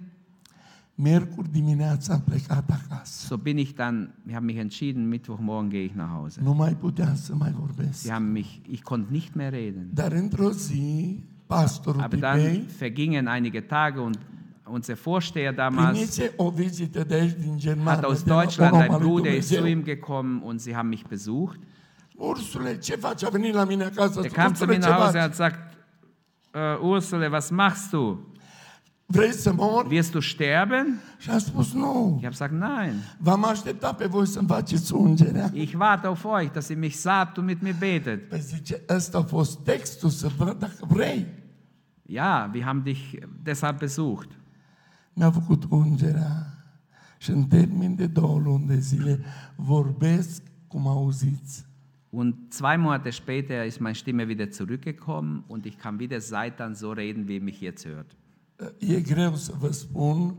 Miercuri 0.94 1.48
dimineața 1.50 2.12
am 2.14 2.20
plecat 2.20 2.70
acasă. 2.70 3.26
So 3.26 3.36
bin 3.36 3.58
ich 3.58 3.72
dann, 3.74 4.14
ich 4.26 4.34
habe 4.34 4.44
mich 4.44 4.56
entschieden, 4.58 5.08
Mittwochmorgen 5.08 5.68
gehe 5.70 5.84
ich 5.84 5.94
nach 5.94 6.10
Hause. 6.20 6.40
Nu 6.42 6.52
mai 6.52 6.74
puteam 6.74 7.14
să 7.14 7.34
mai 7.34 7.54
vorbesc. 7.58 8.00
Sie 8.00 8.10
haben 8.12 8.32
mich, 8.32 8.60
ich 8.68 8.82
konnte 8.82 9.12
nicht 9.12 9.34
mehr 9.34 9.50
reden. 9.52 9.88
Dar 9.94 10.12
într-o 10.12 10.50
zi, 10.50 11.24
pastorul 11.46 12.00
Aber 12.00 12.16
dann 12.20 12.66
vergingen 12.78 13.26
einige 13.26 13.60
Tage 13.60 14.00
und 14.00 14.18
unser 14.64 14.94
Vorsteher 14.96 15.54
damals 15.54 15.90
primise 15.90 16.32
o 16.36 16.50
vizită 16.50 17.04
de 17.04 17.14
aici 17.14 17.32
din 17.40 17.56
Germania. 17.58 17.92
hat 17.92 18.04
aus 18.04 18.22
de 18.22 18.30
la 18.30 18.40
Deutschland, 18.40 18.72
un 18.72 18.78
om 18.78 18.82
ein 18.84 18.90
lui 18.90 19.08
Bruder 19.08 19.32
ist 19.34 19.48
zu 19.48 19.54
Dumnezeu. 19.54 19.78
ihm 19.78 19.84
gekommen 19.84 20.42
und 20.42 20.60
sie 20.60 20.74
haben 20.76 20.88
mich 20.88 21.04
besucht. 21.06 21.58
Ursule, 22.16 22.78
ce 22.78 22.96
faci? 22.96 23.24
A 23.24 23.28
venit 23.30 23.54
la 23.54 23.64
mine 23.64 23.84
acasă. 23.84 24.20
Er 24.22 24.30
kam 24.30 24.54
zu 24.54 24.64
Ursule, 24.64 24.66
mir 24.66 24.82
ce 24.82 24.88
nach 24.88 24.98
Hause 24.98 25.16
und 25.16 25.22
hat 25.22 25.30
gesagt, 25.30 25.58
äh, 26.52 26.76
Ursule, 26.80 27.30
was 27.30 27.50
machst 27.50 27.92
du? 27.92 28.18
Wirst 29.08 30.14
du 30.14 30.20
sterben? 30.20 30.98
Ich 31.18 31.28
habe 31.28 32.30
gesagt, 32.30 32.52
nein. 32.52 33.02
Ich 35.52 35.78
warte 35.78 36.08
auf 36.08 36.24
euch, 36.24 36.50
dass 36.50 36.70
ihr 36.70 36.76
mich 36.76 36.98
salbt 37.00 37.38
und 37.38 37.46
mit 37.46 37.62
mir 37.62 37.74
betet. 37.74 38.32
Ja, 42.06 42.52
wir 42.52 42.66
haben 42.66 42.84
dich 42.84 43.20
deshalb 43.44 43.78
besucht. 43.78 44.28
Mi-a 45.16 45.30
făcut 45.30 45.64
ungerea 45.68 46.46
și 47.18 47.30
în 47.30 47.44
termen 47.46 47.94
de 47.94 48.06
două 48.06 48.38
luni 48.38 48.66
de 48.66 48.78
zile 48.78 49.20
vorbesc 49.56 50.42
cum 50.66 50.86
auziți. 50.86 51.64
Und 52.10 52.34
zwei 52.48 52.76
Monate 52.76 53.10
später 53.10 53.64
ist 53.64 53.80
meine 53.80 53.94
Stimme 53.94 54.26
wieder 54.28 54.50
zurückgekommen 54.50 55.44
und 55.46 55.66
ich 55.66 55.78
kann 55.78 55.98
wieder 55.98 56.20
seit 56.20 56.58
dann 56.58 56.74
so 56.74 56.92
reden, 56.92 57.26
wie 57.26 57.34
ihr 57.34 57.42
mich 57.42 57.60
jetzt 57.60 57.84
hört. 57.84 58.16
E 58.78 59.00
greu 59.00 59.34
să 59.34 59.52
vă 59.58 59.72
spun, 59.72 60.34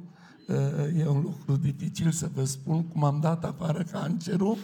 e 0.98 1.08
un 1.08 1.22
lucru 1.22 1.56
dificil 1.56 2.12
să 2.12 2.30
vă 2.34 2.44
spun 2.44 2.84
cum 2.88 3.04
am 3.04 3.20
dat 3.20 3.44
afară 3.44 3.84
cancerul, 3.92 4.58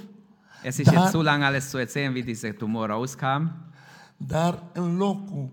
Es 0.64 0.78
ist 0.78 0.92
jetzt 0.92 1.10
zu 1.10 1.22
lang 1.22 1.44
alles 1.44 1.70
zu 1.70 1.78
erzählen, 1.78 2.14
wie 2.14 2.24
dieser 2.24 2.54
Tumor 2.54 2.88
rauskam. 2.88 3.52
dar 4.18 4.64
în 4.74 4.98
locul 4.98 5.50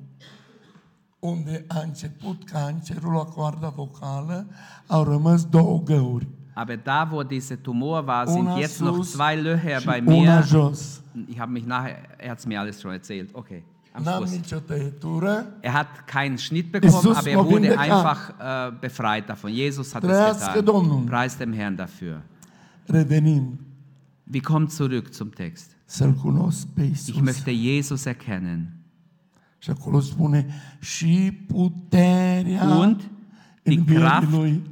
unde 1.18 1.64
a 1.68 1.80
început 1.80 2.44
cancerul 2.44 3.12
la 3.12 3.24
coarda 3.24 3.68
vocală, 3.68 4.46
au 4.86 5.04
rămas 5.04 5.44
două 5.44 5.82
găuri. 5.82 6.28
Aber 6.54 6.80
da, 6.82 7.08
wo 7.12 7.22
dieser 7.22 7.58
Tumor 7.58 8.04
war, 8.04 8.26
sind 8.26 8.48
jetzt 8.56 8.80
noch 8.80 9.06
zwei 9.06 9.36
Löcher 9.36 9.82
bei 9.84 10.00
mir. 10.00 10.44
Ich 11.28 11.38
habe 11.38 11.52
mich 11.52 11.64
nachher, 11.64 11.96
er 12.18 12.28
hat 12.28 12.38
es 12.38 12.44
mir 12.44 12.58
alles 12.58 12.80
schon 12.80 12.92
erzählt. 12.92 13.30
Okay, 13.32 13.62
am 14.06 14.24
Er 15.62 15.72
hat 15.72 16.06
keinen 16.06 16.38
Schnitt 16.38 16.72
bekommen, 16.72 17.16
aber 17.16 17.26
er 17.30 17.44
wurde 17.44 17.78
einfach 17.78 18.68
äh, 18.68 18.72
befreit 18.80 19.28
davon. 19.28 19.52
Jesus 19.52 19.94
hat 19.94 20.04
es 20.04 20.10
getan. 20.54 21.06
Preis 21.06 21.36
dem 21.36 21.52
Herrn 21.52 21.76
dafür. 21.76 22.22
Wir 24.26 24.42
kommen 24.42 24.68
zurück 24.68 25.12
zum 25.14 25.34
Text. 25.34 25.74
Ich 27.06 27.22
möchte 27.22 27.50
Jesus 27.50 28.06
erkennen. 28.06 28.74
Und 32.78 32.98
die 33.66 33.84
Kraft 33.84 34.30
Lui. 34.30 34.62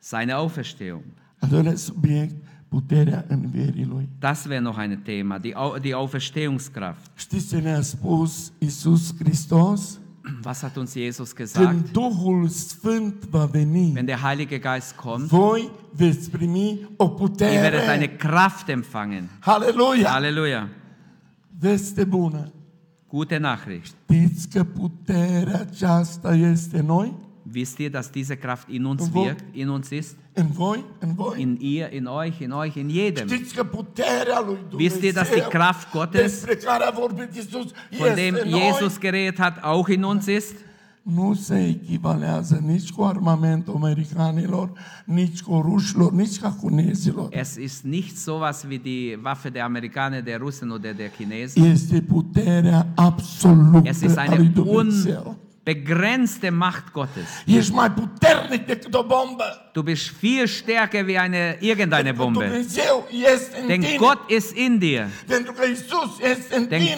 seine 0.00 0.36
Auferstehung. 0.36 1.04
Doilea 1.48 1.76
subiect, 1.76 2.34
puterea 2.72 3.24
învierii 3.28 3.84
Lui. 3.84 4.08
Das 4.18 4.44
wäre 4.44 4.60
noch 4.60 4.78
ein 4.78 5.00
Thema, 5.02 5.38
die, 5.38 5.54
Au 5.54 5.78
die 5.78 5.94
Auferstehungskraft. 5.94 7.10
Știți 7.14 7.48
ce 7.48 7.58
ne-a 7.58 7.80
spus 7.80 8.52
Isus 8.58 9.14
Hristos? 9.18 9.98
Was 10.44 10.60
hat 10.60 10.76
uns 10.76 10.94
Jesus 10.94 11.32
gesagt? 11.34 11.68
Când 11.70 11.90
Duhul 11.90 12.48
Sfânt 12.48 13.24
va 13.30 13.44
veni, 13.44 13.92
Wenn 13.94 14.04
der 14.06 14.18
Heilige 14.22 14.58
Geist 14.58 14.92
kommt, 14.92 15.26
voi 15.26 15.70
veți 15.90 16.30
primi 16.30 16.78
o 16.96 17.04
ihr 17.04 17.18
werdet 17.18 17.30
putere. 17.30 17.88
eine 17.88 18.06
Kraft 18.06 18.68
empfangen. 18.68 19.28
Halleluja! 19.40 20.08
Halleluja. 20.08 20.68
Veste 21.58 22.04
bună! 22.04 22.52
Gute 23.08 23.36
Nachricht. 23.36 23.94
Știți 24.10 24.48
că 24.48 24.64
puterea 24.64 25.60
aceasta 25.60 26.34
este 26.34 26.80
noi? 26.80 27.14
Wisst 27.52 27.78
ihr, 27.78 27.90
dass 27.90 28.10
diese 28.10 28.36
Kraft 28.36 28.68
in 28.68 28.84
uns 28.84 29.10
wirkt, 29.14 29.44
in 29.52 29.68
uns 29.68 29.90
ist? 29.90 30.16
În 30.32 30.46
voi? 30.46 30.84
În 30.98 31.14
voi? 31.14 31.40
In 31.40 31.56
ihr, 31.60 31.92
in 31.92 32.06
euch, 32.06 32.40
in 32.40 32.50
euch, 32.50 32.74
in 32.74 32.88
jedem. 32.88 33.28
Știți 33.28 33.54
că 33.54 33.64
puterea 33.64 34.42
lui 34.46 34.58
Wisst 34.72 35.02
ihr, 35.02 35.12
dass 35.12 35.28
die 35.28 35.46
Kraft 35.48 35.90
Gottes, 35.92 36.20
despre 36.22 36.54
care 36.54 36.84
a 36.84 36.90
vorbit 36.90 37.34
Isus 37.34 37.72
von 37.98 38.14
dem? 38.14 38.36
Jesus 38.44 38.98
geredet 38.98 39.38
hat, 39.38 39.58
auch 39.62 39.88
in 39.88 40.02
uns 40.02 40.26
ist? 40.26 40.54
nu 41.02 41.34
se 41.34 41.66
echivalează 41.66 42.62
nici 42.66 42.90
cu 42.90 43.02
armamentul 43.02 43.74
americanilor, 43.74 44.72
nici 45.04 45.40
cu 45.40 45.60
rușilor, 45.60 46.12
nici 46.12 46.40
cu 46.40 46.68
nezilor. 46.68 47.28
Es 47.30 47.56
ist 47.56 47.82
nicht 47.82 48.16
sowas 48.16 48.64
wie 48.68 48.78
die 48.78 49.18
Waffe 49.24 49.48
der 49.48 49.62
Amerikaner, 49.62 50.22
der 50.22 50.38
Russen 50.38 50.70
oder 50.70 50.92
der 50.94 51.08
Chinesen. 51.08 51.64
Este 51.64 52.00
puterea 52.00 52.86
absolută 52.94 53.88
Es 53.88 54.00
ist 54.00 54.16
a 54.16 54.24
lui 54.26 54.36
eine 54.36 54.48
Dumnezeu. 54.48 55.36
Unbegrenzte 55.64 56.50
Macht 56.50 56.92
Gottes. 56.92 57.28
Ești 57.46 57.72
mai 57.72 57.90
puternic 57.90 58.66
decât 58.66 58.94
o 58.94 59.02
bombă. 59.02 59.70
Du 59.72 59.82
bist 59.82 60.10
viel 60.10 60.46
stärker 60.46 61.04
wie 61.04 61.18
eine 61.18 61.56
irgendeine 61.60 62.12
Bombe. 62.12 62.64
Denn. 63.66 63.96
Gott 63.96 64.30
ist 64.30 64.56
in 64.56 64.78
dir. 64.78 65.08
Denn. 65.26 65.44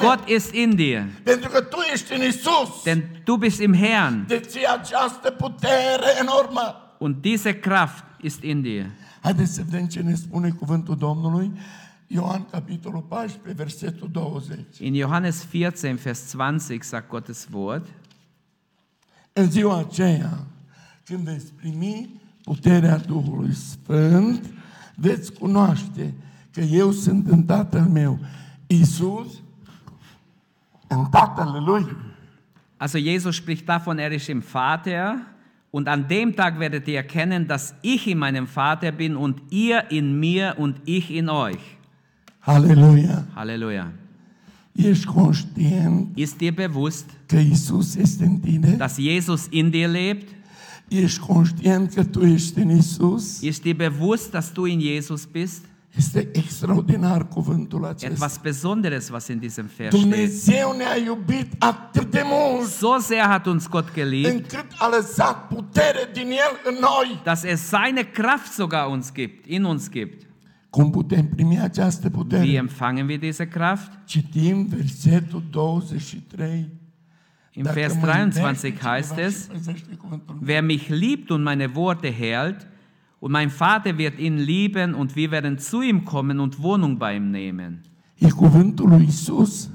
Gott 0.00 0.28
ist 0.28 0.54
in 0.54 0.76
dir. 0.76 1.08
Denn 2.84 3.02
du 3.24 3.36
bist 3.36 3.60
im 3.60 3.72
Herrn. 3.72 4.26
Und 6.98 7.24
diese 7.24 7.54
Kraft 7.54 8.04
ist 8.20 8.42
in 8.42 8.62
dir. 8.62 8.90
Haideți 9.20 9.54
să 9.54 9.62
vedem 9.70 9.86
ce 9.86 10.00
ne 10.00 10.14
spune 10.14 10.50
cuvântul 10.50 10.96
Domnului. 10.96 11.52
Ioan, 12.06 12.46
capitolul 12.50 13.02
14, 13.02 13.62
versetul 13.62 14.08
20. 14.12 14.58
In 14.78 14.94
Johannes 14.94 15.46
14, 15.50 16.02
Vers 16.02 16.32
20 16.32 16.82
sagt 16.82 17.08
Gottes 17.08 17.48
Wort, 17.52 17.86
În 19.36 19.50
ziua 19.50 19.78
aceea, 19.78 20.38
când 21.04 21.18
veți 21.18 21.52
primi 21.52 22.20
puterea 22.42 22.98
Duhului 22.98 23.54
Sfânt, 23.54 24.52
veți 24.94 25.32
cunoaște 25.32 26.14
că 26.52 26.60
eu 26.60 26.90
sunt 26.90 27.28
în 27.28 27.42
Tatăl 27.42 27.82
meu, 27.82 28.18
Isus, 28.66 29.26
în 30.88 31.04
Tatăl 31.10 31.62
Lui. 31.66 31.86
also 32.76 32.98
Jesus 32.98 33.36
spricht 33.36 33.64
davon, 33.64 33.98
er 33.98 34.12
ist 34.12 34.28
im 34.28 34.40
Vater. 34.52 35.14
Und 35.70 35.88
an 35.88 36.06
dem 36.06 36.34
Tag 36.34 36.58
werdet 36.58 36.86
ihr 36.86 36.96
erkennen, 36.96 37.46
dass 37.46 37.74
ich 37.80 38.06
in 38.06 38.18
meinem 38.18 38.46
Vater 38.46 38.92
bin 38.92 39.16
und 39.16 39.40
ihr 39.50 39.90
in 39.90 40.20
mir 40.20 40.54
und 40.58 40.76
ich 40.84 41.10
in 41.10 41.28
euch. 41.28 41.78
Aleluia! 42.40 43.24
Halleluja. 43.34 43.90
Ist 44.76 46.40
dir 46.40 46.54
bewusst, 46.54 47.06
dass 48.78 48.98
Jesus 48.98 49.46
in 49.50 49.70
dir 49.70 49.88
lebt? 49.88 50.34
Ist 53.40 53.64
dir 53.64 53.78
bewusst, 53.78 54.34
dass 54.34 54.52
du 54.52 54.66
in 54.66 54.80
Jesus 54.80 55.26
bist? 55.26 55.64
Este 55.96 56.28
extraordinar 56.34 57.28
cuvântul 57.28 57.84
acesta. 57.84 58.06
Etwas 58.06 58.38
Besonderes, 58.38 59.10
was 59.10 59.28
in 59.28 59.38
diesem 59.38 59.68
Vers 59.76 59.94
steht. 59.94 60.02
Dumnezeu 60.02 60.72
ne-a 60.76 60.96
iubit 60.96 61.52
atât 61.58 62.10
de 62.10 62.22
mult 62.24 62.68
So 62.68 62.98
sehr 62.98 63.28
hat 63.28 63.46
uns 63.46 63.68
Gott 63.68 63.94
geliebt, 63.94 64.34
încât 64.34 64.66
a 64.78 64.88
lăsat 64.88 65.46
putere 65.46 66.10
din 66.12 66.30
El 66.30 66.60
în 66.64 66.74
noi. 66.80 67.20
dass 67.24 67.44
er 67.44 67.56
seine 67.56 68.02
Kraft 68.02 68.52
sogar 68.52 68.88
uns 68.88 69.12
gibt, 69.12 69.46
in 69.46 69.64
uns 69.64 69.90
gibt. 69.90 70.23
Cum 70.74 70.90
putem 70.90 71.26
primi 71.26 71.60
această 71.60 72.08
Wie 72.08 72.16
putere? 72.16 72.52
empfangen 72.52 73.06
wir 73.06 73.18
diese 73.18 73.48
Kraft? 73.48 73.90
Citim 74.04 74.66
versetul 74.66 75.42
23. 75.50 76.64
Im 77.52 77.62
Vers 77.72 77.94
mă 77.94 78.00
23 78.00 78.70
iubește 78.70 78.88
heißt 78.88 79.18
es. 79.18 79.48
Wer 80.40 80.62
mich 80.62 80.88
liebt 80.88 81.30
und 81.30 81.42
meine 81.42 81.74
Worte 81.74 82.08
hält, 82.08 82.66
und 83.18 83.30
mein 83.30 83.50
Vater 83.50 83.96
wird 83.96 84.18
ihn 84.18 84.38
lieben, 84.38 84.94
und 84.94 85.14
wir 85.14 85.30
werden 85.30 85.58
zu 85.58 85.80
ihm 85.80 86.04
kommen 86.04 86.40
und 86.40 86.62
Wohnung 86.62 86.98
bei 86.98 87.14
ihm 87.14 87.30
nehmen. 87.30 87.82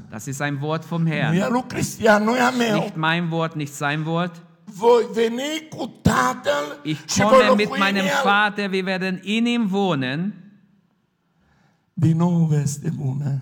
Das 0.10 0.28
ist 0.28 0.42
ein 0.42 0.62
Wort 0.62 0.86
vom 0.86 1.06
Herrn. 1.06 1.36
Nicht 2.74 2.98
mein 2.98 3.32
Wort, 3.32 3.56
nicht 3.56 3.74
sein 3.74 4.06
Wort. 4.06 4.42
Ich 6.84 7.08
komme 7.20 7.56
mit 7.56 7.80
meinem. 7.80 8.06
Vater, 8.24 8.72
wir 8.72 8.86
werden 8.86 9.18
in 9.24 9.46
ihm 9.46 9.72
wohnen. 9.72 10.49
Din 12.00 12.18
nou 12.18 12.46
veste 12.46 12.90
bună. 12.96 13.42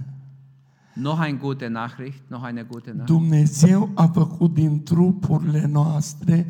Noch 0.94 1.20
eine 1.20 1.38
gute 1.38 1.68
Nachricht, 1.68 2.22
noch 2.30 2.44
eine 2.44 2.64
gute 2.64 2.90
Nachricht. 2.92 3.06
Dumnezeu 3.08 3.90
a 3.96 4.08
făcut 4.08 4.54
din 4.54 4.84
trupurile 4.84 5.66
noastre 5.66 6.48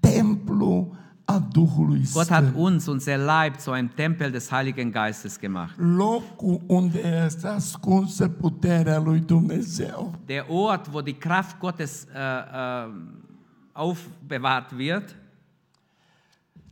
templu 0.00 0.94
a 1.24 1.38
Duhului 1.38 2.02
Gott 2.12 2.28
hat 2.28 2.42
Sfânt. 2.44 2.56
uns, 2.56 2.86
unser 2.86 3.18
Leib, 3.18 3.56
zu 3.56 3.70
einem 3.70 3.90
Tempel 3.94 4.30
des 4.30 4.50
Heiligen 4.50 4.90
Geistes 4.90 5.38
gemacht. 5.38 5.74
Locul 5.78 6.60
unde 6.66 7.24
este 7.24 7.46
ascunsă 7.46 8.28
puterea 8.28 8.98
lui 8.98 9.20
Dumnezeu. 9.20 10.14
Der 10.26 10.44
Ort, 10.48 10.88
wo 10.92 11.00
die 11.00 11.16
Kraft 11.18 11.58
Gottes 11.58 12.06
äh, 12.14 12.18
äh, 12.18 12.92
aufbewahrt 13.72 14.70
wird. 14.76 15.16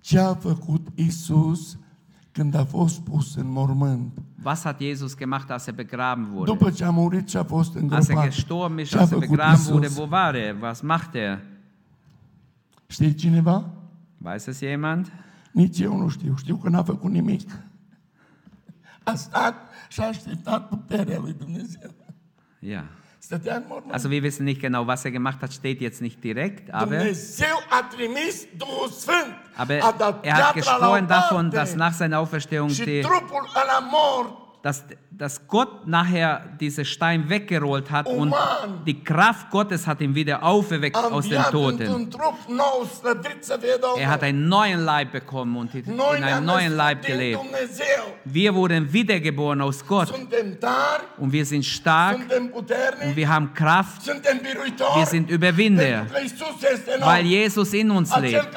Ce 0.01 0.18
a 0.18 0.34
făcut 0.34 0.86
Isus 0.95 1.78
când 2.39 2.55
a 2.55 2.64
fost 2.64 3.01
pus 3.01 3.34
în 3.36 3.51
mormânt? 3.51 4.18
Was 4.43 4.62
hat 4.62 4.80
Jesus 4.80 5.16
gemacht, 5.16 5.51
als 5.51 5.66
er 5.66 5.74
begraben 5.74 6.28
wurde? 6.34 6.51
După 6.53 6.70
ce 6.70 6.84
a 6.84 6.91
murit 6.91 7.28
și 7.28 7.36
a 7.36 7.45
fost 7.45 7.76
Als 7.76 7.76
er 7.76 7.82
îngropat. 7.82 8.28
gestorben 8.30 8.78
ist, 8.78 8.91
Ce 8.91 8.97
a 8.97 9.01
als 9.01 9.11
er 9.11 9.14
făcut 9.16 9.28
begraben 9.30 9.61
wurde, 9.72 9.86
Isus? 9.86 9.99
wo 9.99 10.07
war 10.11 10.34
er? 10.34 10.57
Was 10.61 10.80
macht 10.80 11.14
er? 11.14 11.41
Știe 12.86 13.12
cineva? 13.12 13.64
Weiß 14.18 14.47
es 14.47 14.59
jemand? 14.59 15.12
Nici 15.53 15.78
eu 15.78 15.97
nu 15.97 16.09
știu. 16.09 16.34
Știu 16.36 16.57
că 16.57 16.68
n-a 16.68 16.82
făcut 16.82 17.11
nimic. 17.11 17.51
A 19.05 19.14
stat 19.14 19.55
și 19.89 20.01
a 20.01 20.07
așteptat 20.07 20.68
puterea 20.68 21.18
lui 21.18 21.32
Dumnezeu. 21.39 21.91
Ja. 22.61 22.84
Also 23.93 24.11
wir 24.11 24.23
wissen 24.23 24.45
nicht 24.45 24.61
genau, 24.61 24.87
was 24.87 25.05
er 25.05 25.11
gemacht 25.11 25.41
hat, 25.43 25.53
steht 25.53 25.81
jetzt 25.81 26.01
nicht 26.01 26.23
direkt, 26.23 26.73
aber, 26.73 26.99
aber 29.55 29.75
er 30.23 30.37
hat 30.37 30.55
gesprochen 30.55 31.07
davon, 31.09 31.51
dass 31.51 31.75
nach 31.75 31.93
seiner 31.93 32.21
Auferstehung 32.21 32.69
die, 32.87 33.03
dass, 34.63 34.85
dass 35.11 35.47
Gott 35.47 35.87
nachher 35.87 36.45
diese 36.61 36.85
Stein 36.85 37.29
weggerollt 37.29 37.91
hat 37.91 38.07
und 38.07 38.29
Uman. 38.33 38.85
die 38.85 39.03
Kraft 39.05 39.51
Gottes 39.51 39.87
hat 39.87 40.01
ihn 40.01 40.15
wieder 40.15 40.43
auferweckt 40.43 40.97
a 40.97 41.09
aus 41.09 41.29
den 41.29 41.43
Toten. 41.45 42.11
Er 43.97 44.09
hat 44.09 44.23
einen 44.23 44.49
neuen 44.49 44.85
Leib 44.85 45.13
bekommen 45.13 45.57
und 45.57 45.75
in 45.75 46.01
einem 46.01 46.45
neuen 46.45 46.77
Leib 46.77 47.05
gelebt. 47.05 47.41
Wir 48.25 48.55
wurden 48.55 48.93
wiedergeboren 48.93 49.61
aus 49.61 49.87
Gott 49.87 50.13
und 51.19 51.33
wir 51.33 51.47
sind 51.47 51.65
stark 51.65 52.19
und 52.51 53.17
wir 53.17 53.29
haben 53.29 53.55
Kraft, 53.55 54.07
wir 54.07 55.07
sind 55.07 55.31
Überwinder, 55.31 56.07
weil. 57.01 57.29
Jesus 57.29 57.73
in 57.75 57.91
uns 57.91 58.17
lebt. 58.17 58.49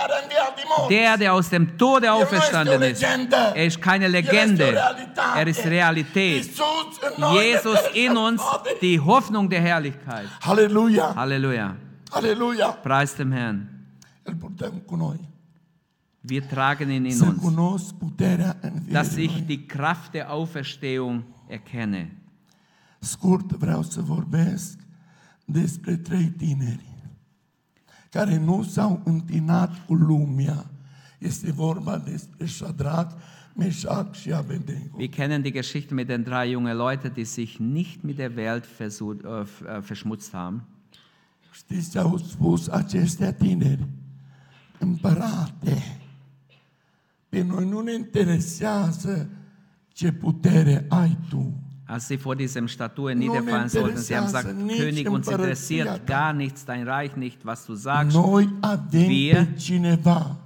Der, 0.89 1.17
der 1.17 1.33
aus 1.33 1.49
dem 1.49 1.77
Tode 1.77 2.11
auferstanden 2.11 2.81
ist, 2.81 3.03
er 3.03 3.65
ist 3.65 3.81
keine 3.81 4.07
Legende, 4.07 4.81
er 5.35 5.47
ist 5.47 5.65
Realität. 5.65 6.00
Noi, 7.17 7.43
Jesus 7.43 7.79
in 7.93 8.17
uns, 8.17 8.41
die 8.81 8.99
Hoffnung 8.99 9.49
der 9.49 9.61
Herrlichkeit. 9.61 10.27
Halleluja! 10.41 11.15
Halleluja. 11.15 11.75
Halleluja! 12.11 12.71
Preis 12.71 13.15
dem 13.15 13.31
Herrn. 13.31 13.67
Wir 16.23 16.47
tragen 16.47 16.89
ihn 16.91 17.05
in 17.05 17.21
uns, 17.21 17.95
dass 18.89 19.17
ich 19.17 19.45
die 19.45 19.67
Kraft 19.67 20.13
der 20.13 20.31
Auferstehung 20.31 21.23
erkenne. 21.47 22.11
Scurt 22.99 23.51
vreau 23.51 23.83
să 23.83 24.01
vorbesc 24.01 24.77
despre 25.45 25.97
trei 25.97 26.33
tineri 26.37 26.91
care 28.11 28.37
nu 28.37 28.63
s-au 28.63 29.01
întinat 29.03 29.85
cu 29.85 29.93
lumea. 29.93 30.65
Este 31.17 31.51
vorba 31.51 31.97
despre 31.97 32.45
Shadrach. 32.45 33.11
Wir 34.97 35.07
kennen 35.09 35.43
die 35.43 35.51
Geschichte 35.51 35.93
mit 35.93 36.07
den 36.09 36.23
drei 36.23 36.45
jungen 36.51 36.75
Leuten, 36.77 37.13
die 37.13 37.25
sich 37.25 37.59
nicht 37.59 38.03
mit 38.03 38.17
der 38.17 38.35
Welt 38.35 38.65
versu- 38.65 39.23
äh, 39.23 39.41
äh, 39.77 39.81
verschmutzt 39.81 40.33
haben. 40.33 40.61
Știți 41.53 41.97
spus 42.29 42.67
aceștia 42.67 43.33
tineri? 43.33 43.87
Împărate, 44.79 45.97
pe 47.29 47.41
noi 47.41 47.65
nu 47.65 47.79
ne 47.81 47.93
interesează 47.93 49.29
ce 49.93 50.11
putere 50.11 50.85
ai 50.89 51.17
tu. 51.29 51.53
Als 51.85 52.05
sie 52.05 52.15
vor 52.17 52.35
diesem 52.35 52.67
Statue 52.67 53.13
niederfallen 53.13 53.67
sollten, 53.67 54.01
sie 54.01 54.15
haben 54.15 54.25
gesagt, 54.25 54.55
König, 54.77 55.09
uns 55.09 55.27
interessiert 55.27 56.05
gar 56.05 56.33
nichts, 56.33 56.63
dein 56.65 56.83
Reich 56.87 57.15
nicht, 57.15 57.43
was 57.43 57.65
du 57.65 57.73
sagst. 57.75 58.15
Noi 58.15 58.47
avem 58.61 59.09
Wir- 59.09 59.47
cineva 59.57 60.37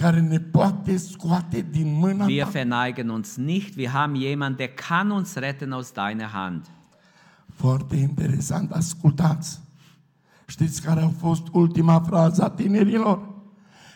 care 0.00 0.20
ne 0.20 0.40
poate 0.40 0.96
scoate 0.96 1.66
din 1.70 1.92
mâna 1.98 2.24
Wir 2.24 2.44
ta. 2.44 2.50
verneigen 2.50 3.08
uns 3.08 3.36
nicht, 3.36 3.76
wir 3.76 3.88
haben 3.88 4.14
jemanden, 4.14 4.56
der 4.56 4.68
kann 4.68 5.10
uns 5.10 5.34
retten 5.34 5.72
aus 5.72 5.92
deiner 5.92 6.28
Hand. 6.32 6.70
Foarte 7.54 7.96
interesant, 7.96 8.70
ascultați. 8.72 9.60
Știți 10.46 10.82
care 10.82 11.00
a 11.00 11.08
fost 11.08 11.46
ultima 11.52 12.00
frază 12.00 12.44
a 12.44 12.50
tinerilor? 12.50 13.34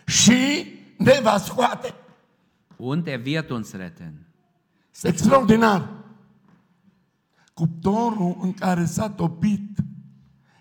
Și 0.06 0.66
ne 0.98 1.20
va 1.22 1.38
scoate. 1.38 1.94
Und 2.76 3.06
er 3.06 3.20
wird 3.24 3.50
uns 3.50 3.72
retten. 3.72 4.26
Este 4.92 5.08
extraordinar. 5.08 5.88
Cuptorul 7.54 8.38
în 8.42 8.52
care 8.52 8.84
s-a 8.84 9.10
topit 9.10 9.78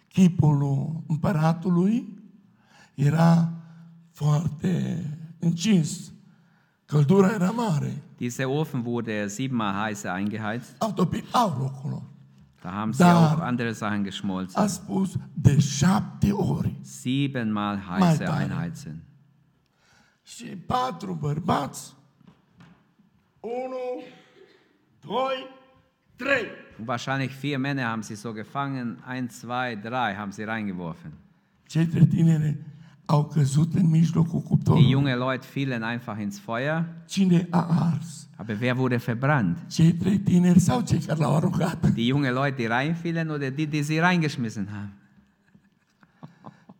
chipul 0.07 0.89
împăratului 1.07 2.17
era 2.95 3.53
foarte 4.11 5.03
încins. 5.39 6.11
Căldura 6.85 7.31
era 7.33 7.51
mare. 7.51 7.91
Dieser 8.17 8.47
Ofen 8.49 8.83
wurde 8.85 9.27
siebenmal 9.27 9.73
heißer 9.73 10.13
eingeheizt. 10.13 10.75
Au 10.77 10.91
topit 10.91 11.23
aurul 11.33 11.65
acolo. 11.65 12.03
Da 12.61 12.71
haben 12.71 12.91
sie 12.93 13.03
Da- 13.03 13.33
auch 13.33 13.39
andere 13.39 13.71
Sachen 13.73 14.03
geschmolzen. 14.03 14.61
A 14.61 14.67
spus 14.67 15.15
de 15.33 15.59
șapte 15.59 16.31
ori. 16.31 16.75
Siebenmal 16.81 17.77
heißer 17.77 18.25
tare. 18.25 18.41
einheizen. 18.43 19.03
Și 20.23 20.45
patru 20.45 21.13
bărbați. 21.13 21.93
Unu, 23.39 24.03
doi, 25.01 25.47
trei. 26.15 26.45
Und 26.79 26.87
wahrscheinlich 26.87 27.33
vier 27.35 27.57
Männer 27.59 27.85
haben 27.87 28.03
sie 28.03 28.15
so 28.15 28.33
gefangen. 28.33 28.97
Eins, 29.05 29.39
zwei, 29.39 29.75
drei 29.75 30.15
haben 30.15 30.31
sie 30.31 30.43
reingeworfen. 30.43 31.11
Cei 31.67 31.85
trei 31.85 32.05
tineri 32.05 32.57
au 33.11 33.25
căzut 33.25 33.73
în 33.73 33.89
mijlocul 33.89 34.43
Die 34.63 34.89
jungen 34.89 35.17
Leute 35.17 35.45
fielen 35.51 35.81
einfach 35.83 36.19
ins 36.21 36.39
Feuer. 36.39 36.85
Cine 37.07 37.47
a 37.49 37.65
ars? 37.91 38.27
Aber 38.35 38.55
wer 38.59 38.75
wurde 38.77 38.97
verbrannt? 38.97 39.57
Cei 39.67 39.93
trei 39.93 40.17
tineri 40.19 40.59
sau 40.59 40.81
cei 40.81 40.99
care 40.99 41.19
l-au 41.19 41.35
aruncat? 41.35 41.85
Die 41.93 42.05
jungen 42.07 42.33
Leute, 42.33 42.55
die 42.55 42.67
reinfielen 42.67 43.29
oder 43.29 43.49
die, 43.49 43.65
die 43.67 43.81
sie 43.83 43.99
reingeschmissen 43.99 44.67
haben? 44.71 44.91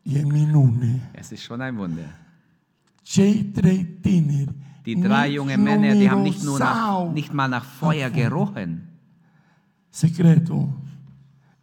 E 0.04 0.24
minune. 0.24 1.00
Es 1.12 1.32
ist 1.32 1.44
schon 1.44 1.62
ein 1.62 1.76
Wunder. 1.78 2.10
Cei 3.04 3.46
trei 3.54 3.88
tineri 4.02 4.48
Die 4.86 4.96
drei 5.02 5.28
jungen 5.28 5.64
Männer, 5.64 5.94
die 5.94 6.10
haben 6.10 6.24
nicht, 6.24 6.44
nur 6.44 6.60
nach, 6.60 7.12
nicht 7.12 7.34
mal 7.34 7.48
nach 7.50 7.66
Feuer 7.66 8.10
gerochen. 8.10 8.88
Secretul 9.92 10.68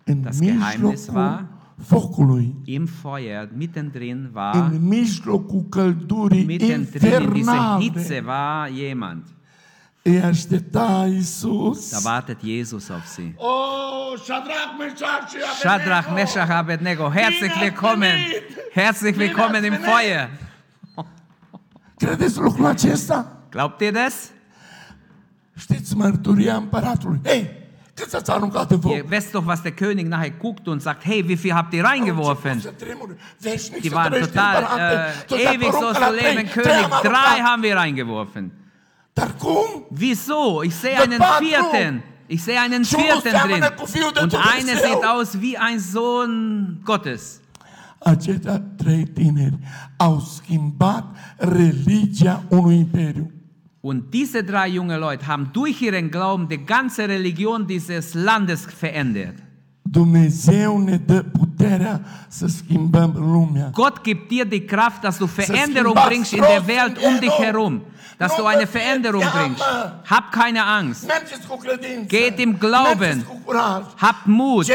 Das 0.07 0.41
Geheimnis 0.41 1.15
war- 1.15 1.56
focului, 1.83 2.55
Im 2.65 2.87
Feuer, 2.87 3.49
mittendrin 3.57 4.31
war, 4.35 4.55
în 4.55 4.79
mijlocul 4.89 5.67
căldurii 5.69 6.45
mittendrin 6.45 6.81
in 6.81 6.91
dieser 6.93 7.23
infernale, 7.23 7.83
Hitze 7.83 8.23
war 8.27 8.71
jemand. 8.71 9.25
îi 10.03 10.21
aștepta 10.23 11.07
Iisus. 11.13 11.91
Da 11.91 12.11
wartet 12.11 12.41
Jesus 12.45 12.89
auf 12.89 13.07
sie. 13.07 13.35
Oh, 13.37 14.19
Shadrach, 14.25 14.77
Meshach 14.79 15.11
Abednego! 15.29 15.55
Shadrach, 15.61 16.15
Meshach, 16.15 16.51
Abednego, 16.51 17.11
herzlich 17.13 17.55
willkommen. 17.61 18.15
Herzlich 18.73 19.19
willkommen 19.19 19.65
im 19.65 19.73
Feuer. 19.73 20.31
Credeți 21.97 22.39
lucrul 22.39 22.67
acesta? 22.67 23.37
Glaubt 23.51 23.81
ihr 23.81 23.93
das? 23.93 24.31
Știți 25.57 25.97
mărturia 25.97 26.57
împăratului? 26.57 27.21
Hei, 27.25 27.51
Ihr 27.99 29.11
wisst 29.11 29.35
doch, 29.35 29.47
was 29.47 29.63
der 29.63 29.73
König 29.73 30.07
nachher 30.07 30.31
guckt 30.31 30.69
und 30.69 30.83
sagt, 30.83 31.07
hey, 31.07 31.27
wie 31.27 31.37
viel 31.37 31.55
habt 31.55 31.73
ihr 31.73 31.83
reingeworfen? 31.85 32.63
Die 33.83 33.93
waren 33.93 34.13
total, 34.13 35.13
äh, 35.31 35.55
ewig 35.55 35.73
sollst 35.73 36.01
du 36.01 36.05
trei, 36.05 36.35
leben, 36.35 36.51
König. 36.51 36.87
Drei 37.03 37.41
haben 37.41 37.63
wir 37.63 37.77
reingeworfen. 37.77 38.51
Wieso? 39.91 40.63
Ich 40.63 40.75
sehe 40.75 41.01
einen 41.01 41.23
vierten. 41.39 42.03
Ich 42.29 42.43
sehe 42.45 42.61
einen 42.61 42.85
vierten 42.85 43.33
drin. 43.33 43.65
Und 44.23 44.35
einer 44.35 44.77
sieht 44.77 45.05
aus 45.05 45.41
wie 45.41 45.57
ein 45.57 45.81
Sohn 45.81 46.83
Gottes. 46.85 47.41
Aceștia 48.07 48.61
trei 48.79 49.07
tineri 49.15 49.59
au 49.97 50.21
schimbat 50.21 51.05
religia 51.39 52.43
unui 52.51 52.77
imperiu. 52.79 53.27
Und 53.89 54.13
diese 54.13 54.43
drei 54.43 54.67
junge 54.67 54.99
Leute 54.99 55.29
haben 55.29 55.51
durch 55.53 55.81
ihren 55.81 56.11
Glauben 56.11 56.49
die 56.49 56.65
ganze 56.65 57.09
Religion 57.09 57.69
dieses 57.69 58.15
Landes 58.15 58.67
verändert. 58.81 59.37
Dumnezeu 59.83 60.79
ne 60.79 60.97
dă 60.97 61.23
puterea 61.23 62.01
să 62.29 62.47
schimbăm 62.47 63.13
lumea. 63.17 63.71
Gott 63.73 64.03
gibt 64.03 64.29
dir 64.29 64.45
die 64.45 64.65
Kraft, 64.65 65.03
dass 65.03 65.19
du 65.19 65.27
Veränderung 65.27 65.95
bringst 66.07 66.33
in 66.33 66.41
der 66.41 66.67
Welt 66.67 66.99
um 67.07 67.19
dich 67.21 67.39
herum. 67.39 67.83
Dass 68.17 68.35
du 68.37 68.45
eine 68.45 68.67
Veränderung 68.67 69.25
bringst. 69.37 69.63
Hab 70.05 70.33
keine 70.33 70.65
Angst. 70.65 71.09
Geht 72.09 72.41
im 72.41 72.59
Glauben. 72.59 73.25
Habt 73.97 74.27
Mut. 74.27 74.69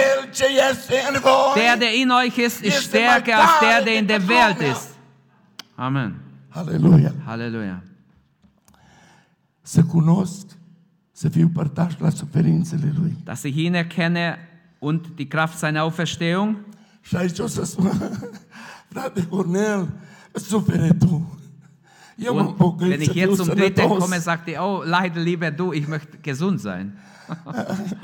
Der, 1.56 1.78
der 1.78 1.94
in 1.94 2.12
euch 2.12 2.38
ist, 2.38 2.62
ist 2.62 2.84
stärker 2.84 3.38
als 3.38 3.60
der, 3.60 3.82
der 3.82 3.96
in 4.00 4.08
der 4.08 4.22
Welt 4.28 4.62
ist. 4.62 4.88
Amen. 5.76 6.12
Halleluja. 6.56 7.12
Halleluja. 7.26 7.91
Să 9.72 9.84
cunosc, 9.84 10.46
să 11.12 11.30
fiu 11.30 11.50
părtaș 11.54 11.94
la 11.98 12.10
suferințele 12.10 12.94
Lui. 13.00 13.18
Dass 13.24 13.44
ich 13.44 13.56
ihn 13.56 13.74
erkenne 13.74 14.38
und 14.80 15.08
die 15.16 15.28
Kraft 15.28 15.58
seiner 15.58 15.82
Auferstehung. 15.82 16.58
Și 17.02 17.16
aici 17.16 17.40
o 17.40 17.48
să 17.48 17.64
spun, 17.64 17.92
frate 18.92 19.28
Cornel, 19.28 19.90
sufere 20.34 20.94
tu. 21.00 21.40
Eu 22.16 22.38
Und 22.38 22.56
pocăit 22.56 22.90
wenn 22.90 23.02
ich 23.02 23.14
jetzt 23.14 23.36
zum 23.36 23.48
Dritten 23.48 23.88
komme, 23.88 24.20
sagt 24.20 24.48
er, 24.48 24.62
oh, 24.62 24.84
leide 24.86 25.20
lieber 25.20 25.52
du, 25.52 25.72
ich 25.74 25.88
möchte 25.88 26.18
gesund 26.22 26.60
sein. 26.60 26.98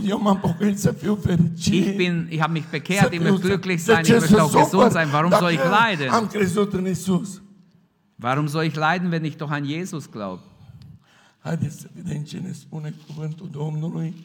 Ich 1.57 1.97
bin, 1.97 2.27
ich 2.29 2.41
habe 2.41 2.53
mich 2.53 2.65
bekehrt, 2.65 3.13
ich 3.13 3.21
möchte 3.21 3.41
glücklich 3.41 3.83
sein, 3.83 4.05
ich 4.05 4.11
möchte 4.11 4.43
auch 4.43 4.63
gesund 4.63 4.91
sein. 4.91 5.07
Warum 5.11 5.31
soll 5.31 5.51
ich 5.51 5.63
leiden? 5.63 6.09
Warum 8.17 8.47
soll 8.47 8.63
ich 8.63 8.75
leiden, 8.75 9.11
wenn 9.11 9.25
ich 9.25 9.35
doch 9.37 9.51
an 9.51 9.65
Jesus 9.65 10.09
glaube? 10.11 10.41
Haideți 11.47 11.79
să 11.79 11.87
vedem 11.95 12.21
ce 12.21 12.37
ne 12.37 12.51
spune 12.51 12.93
cuvântul 13.07 13.49
Domnului, 13.51 14.15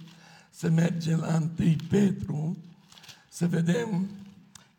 să 0.50 0.70
mergem 0.70 1.18
la 1.18 1.48
1 1.58 1.76
Petru, 1.88 2.56
să 3.28 3.46
vedem 3.46 4.10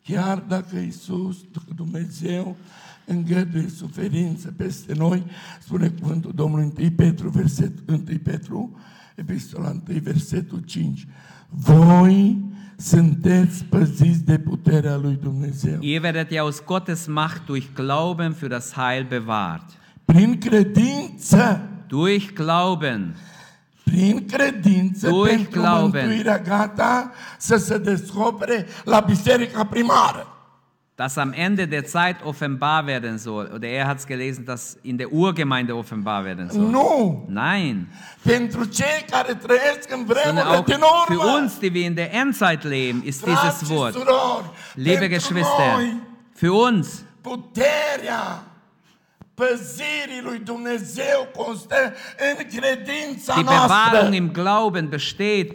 chiar 0.02 0.38
dacă 0.38 0.76
Isus, 0.78 1.36
dacă 1.52 1.72
Dumnezeu 1.74 2.56
îngăduie 3.04 3.68
suferință 3.68 4.54
peste 4.56 4.94
noi, 4.94 5.24
spune 5.60 5.88
cuvântul 5.88 6.32
Domnului 6.34 6.72
1 6.78 6.90
Petru, 6.90 7.28
verset, 7.28 7.72
1 7.88 7.98
Petru, 8.22 8.76
epistola 9.14 9.70
1, 9.88 9.98
versetul 10.02 10.58
5. 10.58 11.06
Voi 11.48 12.44
sunteți 12.76 13.64
păziți 13.64 14.24
de 14.24 14.38
puterea 14.38 14.96
lui 14.96 15.18
Dumnezeu. 15.22 15.78
Ihr 15.80 16.02
werdet 16.02 16.30
ja 16.30 16.40
aus 16.40 16.62
Gottes 16.64 17.06
Macht 17.06 17.44
durch 17.46 17.66
Glauben 17.74 18.32
für 18.32 18.48
das 18.48 18.72
Heil 18.72 19.06
bewahrt. 19.08 19.70
Prin 20.04 20.38
credință 20.38 21.68
Durch 21.94 22.32
Glauben. 22.34 23.16
prin 23.84 24.26
credință 24.26 25.08
Durch 25.08 25.28
pentru 25.30 25.60
Glauben. 25.60 26.06
mântuirea 26.06 26.38
gata 26.38 27.10
să 27.38 27.56
se 27.56 27.78
descopere 27.78 28.66
la 28.84 29.00
biserica 29.00 29.64
primară. 29.64 30.26
das 30.96 31.16
am 31.16 31.32
Ende 31.36 31.64
der 31.64 31.82
Zeit 31.84 32.16
offenbar 32.24 32.84
werden 32.84 33.18
soll. 33.18 33.50
Oder 33.54 33.68
er 33.68 33.84
hat 33.86 33.98
es 33.98 34.06
gelesen, 34.06 34.44
dass 34.44 34.76
in 34.82 34.96
der 34.96 35.06
Urgemeinde 35.10 35.72
offenbar 35.72 36.24
werden 36.24 36.48
soll. 36.50 36.62
Nu! 36.70 37.24
Nein, 37.28 37.88
Pentru 38.22 38.64
cei 38.64 39.04
care 39.10 39.34
trăiesc 39.34 39.90
în 39.92 40.04
vremurile 40.04 40.62
din 40.66 40.74
für 40.76 41.16
urmă. 41.16 41.38
uns, 41.40 41.58
die 41.58 41.70
wir 41.74 41.84
in 41.84 41.94
der 41.94 42.08
Endzeit 42.14 42.62
leben, 42.62 43.02
ist 43.04 43.24
dieses 43.24 43.68
Wort. 43.70 43.92
surori, 43.94 44.44
Liebe 44.74 45.08
Geschwister, 45.08 45.72
noi, 45.76 45.96
für 46.36 46.50
uns 46.72 47.02
puterea 47.20 48.42
păzirii 49.34 50.22
lui 50.22 50.38
Dumnezeu 50.44 51.28
constă 51.36 51.74
în 52.30 52.44
credința 52.44 53.34
Die 53.34 53.42
noastră. 53.42 53.66
Bewahrung 53.66 54.14
im 54.14 54.30
Glauben 54.32 54.88
besteht 54.88 55.52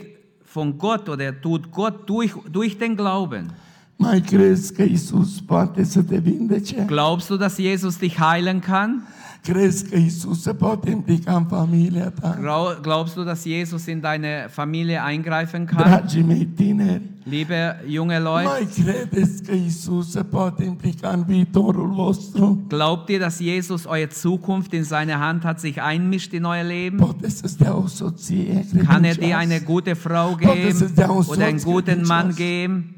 von 0.54 0.78
Gott 0.78 1.08
oder 1.08 1.34
tut 1.42 1.70
Gott 1.72 2.06
durch, 2.06 2.34
durch 2.52 2.76
den 2.78 2.96
Glauben. 2.96 3.54
Mai 3.96 4.22
crezi 4.22 4.74
că 4.74 4.82
Isus 4.82 5.40
poate 5.46 5.84
să 5.84 6.02
te 6.02 6.18
vindece? 6.18 6.84
Glaubst 6.88 7.28
du, 7.28 7.36
dass 7.36 7.58
Jesus 7.58 7.98
dich 7.98 8.16
heilen 8.20 8.60
kann? 8.60 9.08
Crezi 9.44 9.90
că 9.90 9.96
Isus 9.98 10.42
se 10.42 10.54
poate 10.54 10.90
implica 10.90 11.36
în 11.36 11.44
familia 11.46 12.10
ta? 12.22 12.38
Grau- 12.42 12.78
Glaubst 12.82 13.16
du, 13.16 13.24
dass 13.24 13.44
Jesus 13.46 13.86
in 13.86 14.00
deine 14.00 14.48
Familie 14.50 15.00
eingreifen 15.10 15.66
kann? 15.66 15.84
Dragii 15.90 16.22
mei 16.24 16.46
tineri, 16.46 17.02
Liebe 17.24 17.84
junge 17.88 18.18
Leute, 18.18 18.44
mai 18.44 18.68
credeți 18.84 19.44
că 19.44 19.52
Isus 19.54 20.12
se 20.12 20.24
poate 20.24 20.64
implica 20.64 21.10
în 21.10 21.24
viitorul 21.28 21.88
vostru? 21.94 22.64
glaubt 22.68 23.10
ihr, 23.10 23.20
dass 23.20 23.40
Jesus 23.42 23.84
eure 23.86 24.08
Zukunft 24.14 24.72
in 24.74 24.84
seiner 24.84 25.16
Hand 25.20 25.44
hat, 25.44 25.60
sich 25.60 25.78
einmischt 25.92 26.32
in 26.32 26.44
euer 26.44 26.66
Leben? 26.66 26.98
Poate 26.98 27.30
să-ți 27.30 27.58
dea 27.58 27.76
o 27.76 27.88
soție 27.88 28.66
Kann 28.86 29.04
er 29.04 29.14
dir 29.16 29.22
eine 29.24 29.36
credincioasă. 29.36 29.64
gute 29.72 29.94
Frau 29.94 30.36
geben 30.36 30.94
oder 31.28 31.46
einen 31.46 31.62
guten 31.64 32.02
Mann 32.08 32.34
geben? 32.36 32.94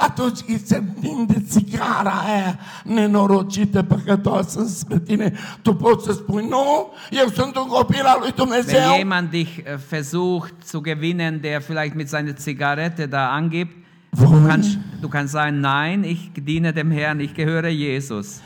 Atunci 0.00 0.38
îi 0.46 0.62
se 0.64 0.76
întinde 0.76 1.40
țigara 1.48 2.10
aia 2.10 2.58
nenorocită, 2.84 3.82
păcătoasă 3.82 4.64
spre 4.66 4.98
tine. 4.98 5.32
Tu 5.62 5.74
poți 5.74 6.04
să 6.04 6.12
spui, 6.12 6.46
nu, 6.48 6.92
eu 7.10 7.26
sunt 7.26 7.56
un 7.56 7.66
copil 7.66 8.02
al 8.04 8.18
lui 8.20 8.32
Wenn 8.36 8.48
Dumnezeu. 8.48 8.96
jemand 8.98 9.30
dich 9.30 9.58
äh, 9.58 9.76
versucht 9.90 10.54
zu 10.66 10.80
gewinnen, 10.80 11.40
der 11.40 11.60
vielleicht 11.60 11.94
mit 11.94 12.08
seiner 12.08 12.34
Zigarette 12.36 13.06
da 13.06 13.30
angibt, 13.30 13.76
du 14.10 14.46
kannst, 14.46 14.78
du 15.00 15.08
kannst 15.08 15.32
sagen, 15.32 15.60
nein, 15.60 16.04
ich 16.04 16.30
diene 16.32 16.72
dem 16.72 16.90
Herrn, 16.90 17.20
ich 17.20 17.34
gehöre 17.34 17.68
Jesus. 17.68 18.40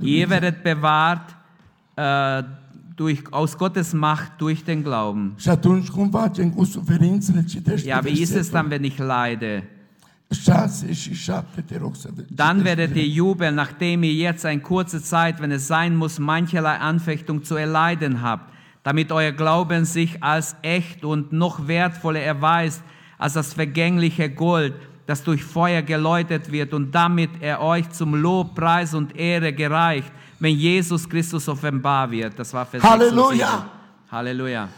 Ihr 0.00 0.30
werdet 0.30 0.62
bewahrt 0.62 1.34
äh, 1.96 2.42
durch, 2.94 3.22
aus 3.30 3.56
Gottes 3.56 3.92
Macht 3.92 4.32
durch 4.36 4.64
den 4.64 4.82
Glauben. 4.82 5.32
Și 5.36 5.48
atunci 5.48 5.88
cum 5.88 6.10
facem 6.10 6.50
cu 6.50 6.64
suferințele? 6.64 7.44
Citește 7.44 7.88
Ja, 7.88 8.00
wie 8.02 8.20
ist 8.20 8.34
es 8.34 8.50
dann, 8.50 8.68
wenn 8.68 8.84
ich 8.84 8.98
leide? 8.98 9.68
6 10.32 10.92
și 10.92 11.14
7, 11.14 11.60
te 11.60 11.78
rog 11.78 11.96
să. 11.96 12.08
Dann 12.28 12.62
werdet 12.64 12.96
ihr 12.96 13.06
jubeln, 13.06 13.54
nachdem 13.54 14.02
ihr 14.02 14.14
jetzt 14.14 14.44
eine 14.44 14.60
kurze 14.60 15.00
Zeit, 15.00 15.38
wenn 15.38 15.50
es 15.50 15.66
sein 15.66 15.96
muss, 15.96 16.18
mancherlei 16.18 16.78
Anfechtung 16.78 17.42
zu 17.42 17.54
erleiden 17.56 18.22
habt, 18.22 18.52
damit 18.82 19.12
euer 19.12 19.32
Glauben 19.32 19.84
sich 19.84 20.22
als 20.22 20.56
echt 20.62 21.04
und 21.04 21.32
noch 21.32 21.66
wertvoller 21.66 22.20
erweist 22.20 22.82
als 23.18 23.34
das 23.34 23.54
vergängliche 23.54 24.30
Gold, 24.30 24.74
das 25.06 25.22
durch 25.22 25.44
Feuer 25.44 25.82
geläutet 25.82 26.50
wird 26.50 26.72
und 26.72 26.92
damit 26.92 27.30
er 27.40 27.60
euch 27.60 27.88
zum 27.90 28.14
Lob, 28.14 28.54
Preis 28.54 28.94
und 28.94 29.16
Ehre 29.16 29.52
gereicht, 29.52 30.12
wenn 30.42 30.56
Jesus 30.56 31.08
Christus 31.08 31.48
offenbar 31.48 32.10
wird. 32.10 32.36
Das 32.36 32.52
war 32.52 32.66
Vers 32.66 32.82
6 32.82 32.94
und 32.94 33.00
Halleluja! 33.00 33.48
7. 33.48 33.82
Halleluja. 34.10 34.68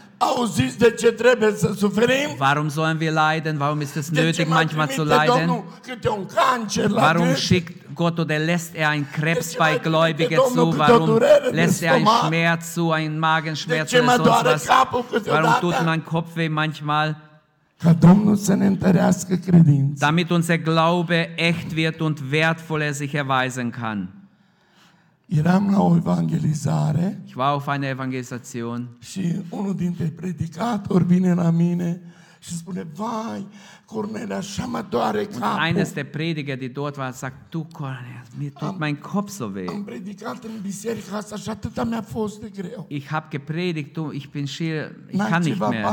Warum 2.37 2.69
sollen 2.69 2.99
wir 2.99 3.11
leiden? 3.11 3.59
Warum 3.59 3.81
ist 3.81 3.97
es 3.97 4.11
nötig, 4.11 4.47
manchmal 4.47 4.89
zu 4.91 5.03
leiden? 5.03 5.63
Warum 6.89 7.35
schickt 7.35 7.95
Gott 7.95 8.19
oder 8.19 8.39
lässt 8.39 8.75
er 8.75 8.89
einen 8.89 9.11
Krebs 9.11 9.55
bei 9.55 9.77
Gläubigen 9.79 10.39
zu? 10.53 10.77
Warum 10.77 11.19
lässt 11.51 11.81
er 11.83 11.95
einen? 11.95 12.07
Schmerz 12.07 12.75
zu, 12.75 12.91
einen 12.91 13.19
Magenschmerz 13.19 13.91
oder 13.93 14.17
sonst 14.17 14.69
was? 14.69 15.27
Warum 15.27 15.53
tut 15.61 15.83
mein 15.83 16.05
Kopfweh 16.05 16.47
manchmal? 16.47 17.15
Damit 19.99 20.31
unser 20.31 20.57
Glaube 20.59 21.37
echt 21.37 21.75
wird 21.75 22.01
und 22.01 22.31
wertvoller 22.31 22.93
sich 22.93 23.13
erweisen 23.15 23.71
kann. 23.71 24.24
Eram 25.27 25.71
la 25.71 25.81
o 25.81 25.95
evangelizare 25.95 27.21
Ich 27.25 27.35
war 27.35 27.49
auf 27.53 27.67
einer 27.67 27.89
Evangelisation 27.89 28.87
și 28.99 29.35
unul 29.49 29.75
dintre 29.75 30.05
predicatori 30.05 31.03
vine 31.05 31.33
la 31.33 31.49
mine 31.49 32.01
și 32.39 32.53
spune, 32.57 32.87
vai, 32.95 33.47
Cornel, 33.85 34.31
așa 34.31 34.65
mă 34.65 34.85
doare 34.89 35.25
capul. 35.25 35.63
Eines 35.65 35.93
der 35.93 36.05
Prediger, 36.09 36.57
die 36.57 36.67
dort 36.67 36.95
war, 36.97 37.11
sagt, 37.11 37.35
du 37.49 37.67
Cornelius, 37.71 38.27
mir 38.39 38.51
tut 38.51 38.79
mein 38.79 38.95
Kopf 38.95 39.31
so 39.31 39.51
weh. 39.53 39.65
Am 39.69 39.83
predicat 39.83 40.43
în 40.43 40.51
biserica 40.61 41.17
asta 41.17 41.35
și 41.35 41.49
atâta 41.49 41.83
mi-a 41.83 42.01
fost 42.01 42.39
de 42.41 42.51
greu. 42.55 42.85
Ich 42.89 43.07
habe 43.07 43.25
gepredigt, 43.29 43.93
du, 43.93 44.11
ich 44.11 44.27
bin 44.31 44.45
schier, 44.45 44.95
ich 45.09 45.17
kann 45.29 45.43
nicht 45.43 45.59
mehr. 45.69 45.83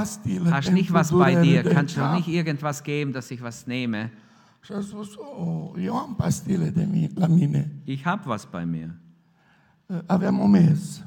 Hast 0.51 0.71
nicht 0.71 0.91
was 0.91 1.11
bei 1.11 1.41
dir? 1.41 1.63
Kannst 1.73 1.97
du 1.97 2.01
nicht 2.15 2.27
irgendwas 2.29 2.83
geben, 2.83 3.13
dass 3.13 3.29
ich 3.31 3.43
was 3.43 3.63
nehme? 3.65 4.13
Și 4.65 4.73
a 4.73 4.81
spus, 4.81 5.09
oh, 5.17 5.83
eu 5.85 5.97
am 5.97 6.15
pastile 6.17 6.71
de 6.71 6.89
mi- 6.91 7.11
la 7.15 7.27
mine. 7.27 7.73
Ich 7.85 8.03
habe 8.05 8.23
was 8.27 8.49
bei 8.51 8.65
mir. 8.65 8.95
Aveam 10.07 10.41
o 10.41 10.47
mers. 10.47 11.03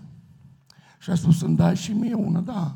Și 1.00 1.10
a 1.10 1.16
spus, 1.16 1.42
îmi 1.42 1.56
dai 1.56 1.76
și 1.76 1.94
mie 1.94 2.14
una, 2.14 2.40
da. 2.40 2.76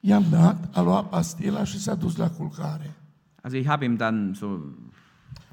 I-am 0.00 0.24
dat, 0.30 0.68
a 0.72 0.80
luat 0.80 1.08
pastila 1.08 1.64
și 1.64 1.78
s-a 1.78 1.94
dus 1.94 2.16
la 2.16 2.30
culcare. 2.30 2.94
Also 3.42 3.56
ich 3.56 3.68
habe 3.68 3.84
ihm 3.84 3.96
dann 3.96 4.34
so 4.34 4.46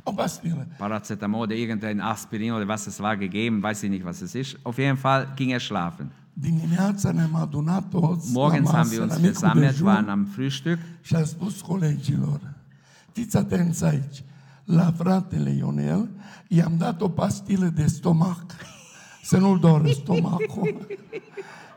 O 0.03 0.11
pastilă. 0.11 0.67
Paracetamol 0.77 1.41
oder 1.41 1.55
irgendein 1.55 1.99
Aspirin 1.99 2.51
oder 2.51 2.67
was 2.67 2.85
es 2.85 2.99
war 2.99 3.17
gegeben, 3.17 3.61
weiß 3.61 3.81
ich 3.81 3.89
nicht, 3.89 4.05
was 4.05 4.21
es 4.21 4.33
ist. 4.33 4.57
Auf 4.63 4.77
jeden 4.77 4.97
Fall 4.97 5.27
ging 5.35 5.51
er 5.51 5.59
schlafen. 5.59 6.11
Dimineața 6.33 7.11
ne-am 7.11 7.35
adunat 7.35 7.89
toți 7.89 8.31
Morgens 8.31 8.71
la 8.71 8.77
haben 8.77 8.91
wir 8.91 8.99
masă, 8.99 9.19
uns 9.21 9.39
la 9.39 9.53
micul 9.53 9.61
versammelt, 9.61 9.79
waren 9.79 10.05
dejun 10.05 10.09
am 10.09 10.27
Frühstück 10.35 10.79
și 11.01 11.15
a 11.15 11.23
spus 11.23 11.61
colegilor, 11.61 12.39
fiți 13.11 13.37
atenți 13.37 13.85
aici, 13.85 14.23
la 14.63 14.91
fratele 14.91 15.49
Ionel 15.49 16.09
i-am 16.47 16.73
dat 16.77 17.01
o 17.01 17.09
pastilă 17.09 17.67
de 17.67 17.87
stomac, 17.87 18.55
să 19.27 19.37
nu-l 19.37 19.59
doare 19.59 19.91
stomacul. 19.91 20.87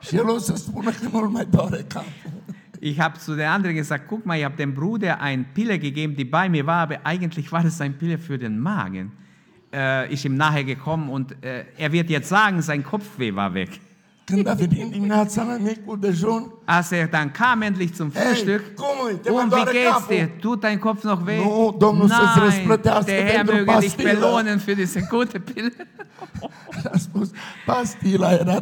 și 0.01 0.16
el 0.16 0.28
o 0.28 0.38
să 0.38 0.57
spună 0.57 0.90
că 0.90 1.09
nu-l 1.12 1.28
mai 1.28 1.46
doare 1.51 1.84
capul. 1.88 2.42
Ich 2.80 2.98
habe 2.98 3.16
zu 3.18 3.34
den 3.34 3.46
anderen 3.46 3.76
gesagt, 3.76 4.09
guck 4.09 4.24
mal, 4.24 4.36
ich 4.36 4.44
habe 4.44 4.55
dem 4.57 4.72
Bruder 4.72 5.18
eine 5.20 5.46
Pille 5.53 5.78
gegeben, 5.78 6.14
die 6.14 6.24
bei 6.24 6.48
mir 6.48 6.64
war, 6.64 6.80
aber 6.80 7.01
eigentlich 7.03 7.51
war 7.51 7.62
das 7.62 7.80
eine 7.80 7.94
Pille 7.94 8.18
für 8.18 8.38
den 8.38 8.59
Magen. 8.59 9.12
Äh, 9.72 10.12
ist 10.12 10.24
ihm 10.24 10.36
nachher 10.36 10.64
gekommen 10.64 11.09
und 11.11 11.44
äh, 11.44 11.64
er 11.76 11.92
wird 11.92 12.09
jetzt 12.09 12.28
sagen, 12.28 12.62
sein 12.62 12.82
Kopfweh 12.82 13.34
war 13.34 13.53
weg. 13.53 13.80
Când 14.31 14.47
a 14.47 14.55
venit 14.55 14.91
dimineața 14.91 15.45
la 15.45 15.57
micul 15.61 15.99
dejun, 16.01 16.53
Als 16.64 16.91
er 16.91 17.07
dann 17.07 17.31
kam 17.31 17.62
endlich 17.62 17.95
zum 17.95 18.11
Hey, 18.14 18.24
Frühstück, 18.24 18.62
mai 18.78 19.33
und 19.33 19.53
wie 19.55 19.64
geht's 19.72 20.07
dir? 20.07 20.39
Tut 20.41 20.62
dein 20.62 20.81
Kopf 20.81 21.05
noch 21.05 21.26
weh? 21.26 21.39
Nu, 21.39 21.76
Domnul 21.78 22.09
Nein, 22.09 22.78
der 23.07 23.24
Herr 23.24 23.45
möge 23.45 23.81
dich 23.81 23.97
belohnen 23.97 24.61
für 24.61 24.76
diese 24.76 25.03
gute 25.03 25.41
Pille. 25.41 25.70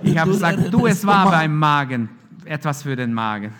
Ich 0.03 0.19
habe 0.19 0.31
gesagt, 0.31 0.73
du, 0.73 0.87
es 0.87 1.07
war 1.07 1.31
beim 1.31 1.57
Magen, 1.57 2.09
etwas 2.45 2.83
für 2.83 2.97
den 2.97 3.12
Magen. 3.12 3.53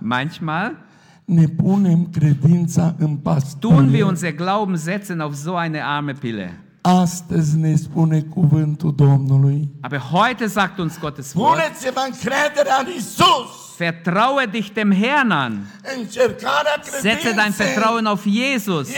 Manchmal 0.00 0.76
ne 1.26 1.46
tun 3.60 3.92
wir 3.92 4.06
unser 4.06 4.32
Glauben 4.32 4.76
setzen 4.76 5.20
auf 5.20 5.34
so 5.34 5.56
eine 5.56 5.84
arme 5.84 6.14
Pille. 6.14 6.50
Astăzi 6.88 7.56
ne 7.56 7.74
spune 7.74 8.20
cuvântul 8.20 8.94
Domnului. 8.94 9.68
Aber 9.80 9.98
heute 9.98 10.46
sagt 10.46 10.78
uns 10.78 10.98
Gottes 10.98 11.32
Wort, 11.34 11.52
Puneți-vă 11.52 12.00
încrederea 12.06 12.76
în 12.80 12.86
Isus. 12.96 13.76
vertraue 13.78 14.46
dich 14.50 14.68
dem 14.72 14.92
Herrn 14.92 15.30
an. 15.30 15.58
Setze 17.00 17.32
dein 17.32 17.50
Vertrauen 17.50 18.06
auf 18.06 18.24
Jesus. 18.24 18.88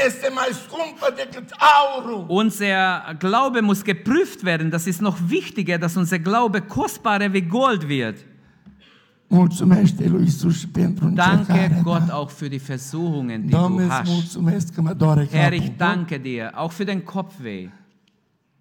Unser 2.26 2.74
Glaube 3.18 3.60
muss 3.60 3.82
geprüft 3.84 4.42
werden. 4.42 4.70
Das 4.70 4.86
ist 4.86 5.00
noch 5.00 5.16
wichtiger, 5.28 5.78
dass 5.78 5.96
unser 5.96 6.18
Glaube 6.18 6.60
kostbarer 6.60 7.32
wie 7.32 7.42
Gold 7.48 7.88
wird. 7.88 8.16
Mulțumește 9.26 10.08
lui 10.08 10.24
Isus 10.24 10.58
și 10.58 10.68
pentru 10.68 11.08
Danke 11.08 11.80
Gott 11.82 12.10
auch 12.10 12.30
für 12.30 12.48
die 12.48 12.58
Versuchungen, 12.58 13.40
die 13.40 13.50
Doamne, 13.50 13.82
du 13.82 13.90
hast. 13.90 14.38
Herr, 15.30 15.52
ich 15.52 15.70
danke 15.76 16.18
dir, 16.18 16.50
auch 16.54 16.72
für 16.72 16.84
den 16.84 17.04
Kopfweh. 17.04 17.68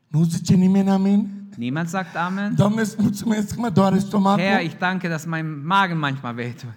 Nu 0.09 0.23
zice 0.23 0.55
nimeni 0.55 0.89
amin? 0.89 1.29
Niemand 1.57 1.87
sagt 1.87 2.15
Amen. 2.15 2.55
Doamne, 2.55 2.81
îți 2.81 2.95
mulțumesc 2.99 3.55
că 3.55 3.59
mă 3.59 3.69
doare 3.69 3.99
stomacul. 3.99 4.43
Herr, 4.43 4.63
ich 4.63 4.77
danke, 4.77 5.07
dass 5.07 5.25
mein 5.25 5.65
Magen 5.65 5.97
manchmal 5.97 6.35
wehtut. 6.35 6.73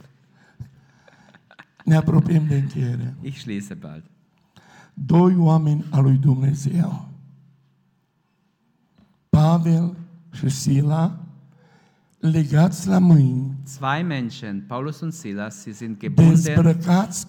Ne 1.85 1.97
apropiem 1.97 2.47
de 2.47 2.55
încheiere. 2.55 3.15
Ich 3.21 3.39
schließe 3.39 3.75
bald. 3.75 4.03
Doi 4.95 5.35
oameni 5.37 5.85
al 5.91 6.03
lui 6.03 6.17
Dumnezeu. 6.17 7.09
Pavel 9.29 9.97
și 10.33 10.49
Sila 10.49 11.22
legați 12.31 12.89
la 12.89 12.99
mâini, 12.99 13.53
Zwei 13.65 14.03
Menschen, 14.07 14.65
Paulus 14.67 15.01
und 15.01 15.13
Silas, 15.13 15.61
sie 15.63 15.73
sind 15.75 15.99
gebunden 15.99 16.77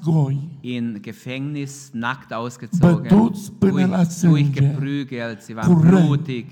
goi, 0.04 0.38
in 0.62 0.98
Gefängnis, 1.02 1.90
nackt 1.94 2.32
ausgezogen, 2.34 3.08
durch, 3.08 3.50
durchgeprügelt, 4.22 5.42
sie 5.42 5.56
waren 5.56 5.74
Curent. 5.76 6.06
blutig, 6.08 6.46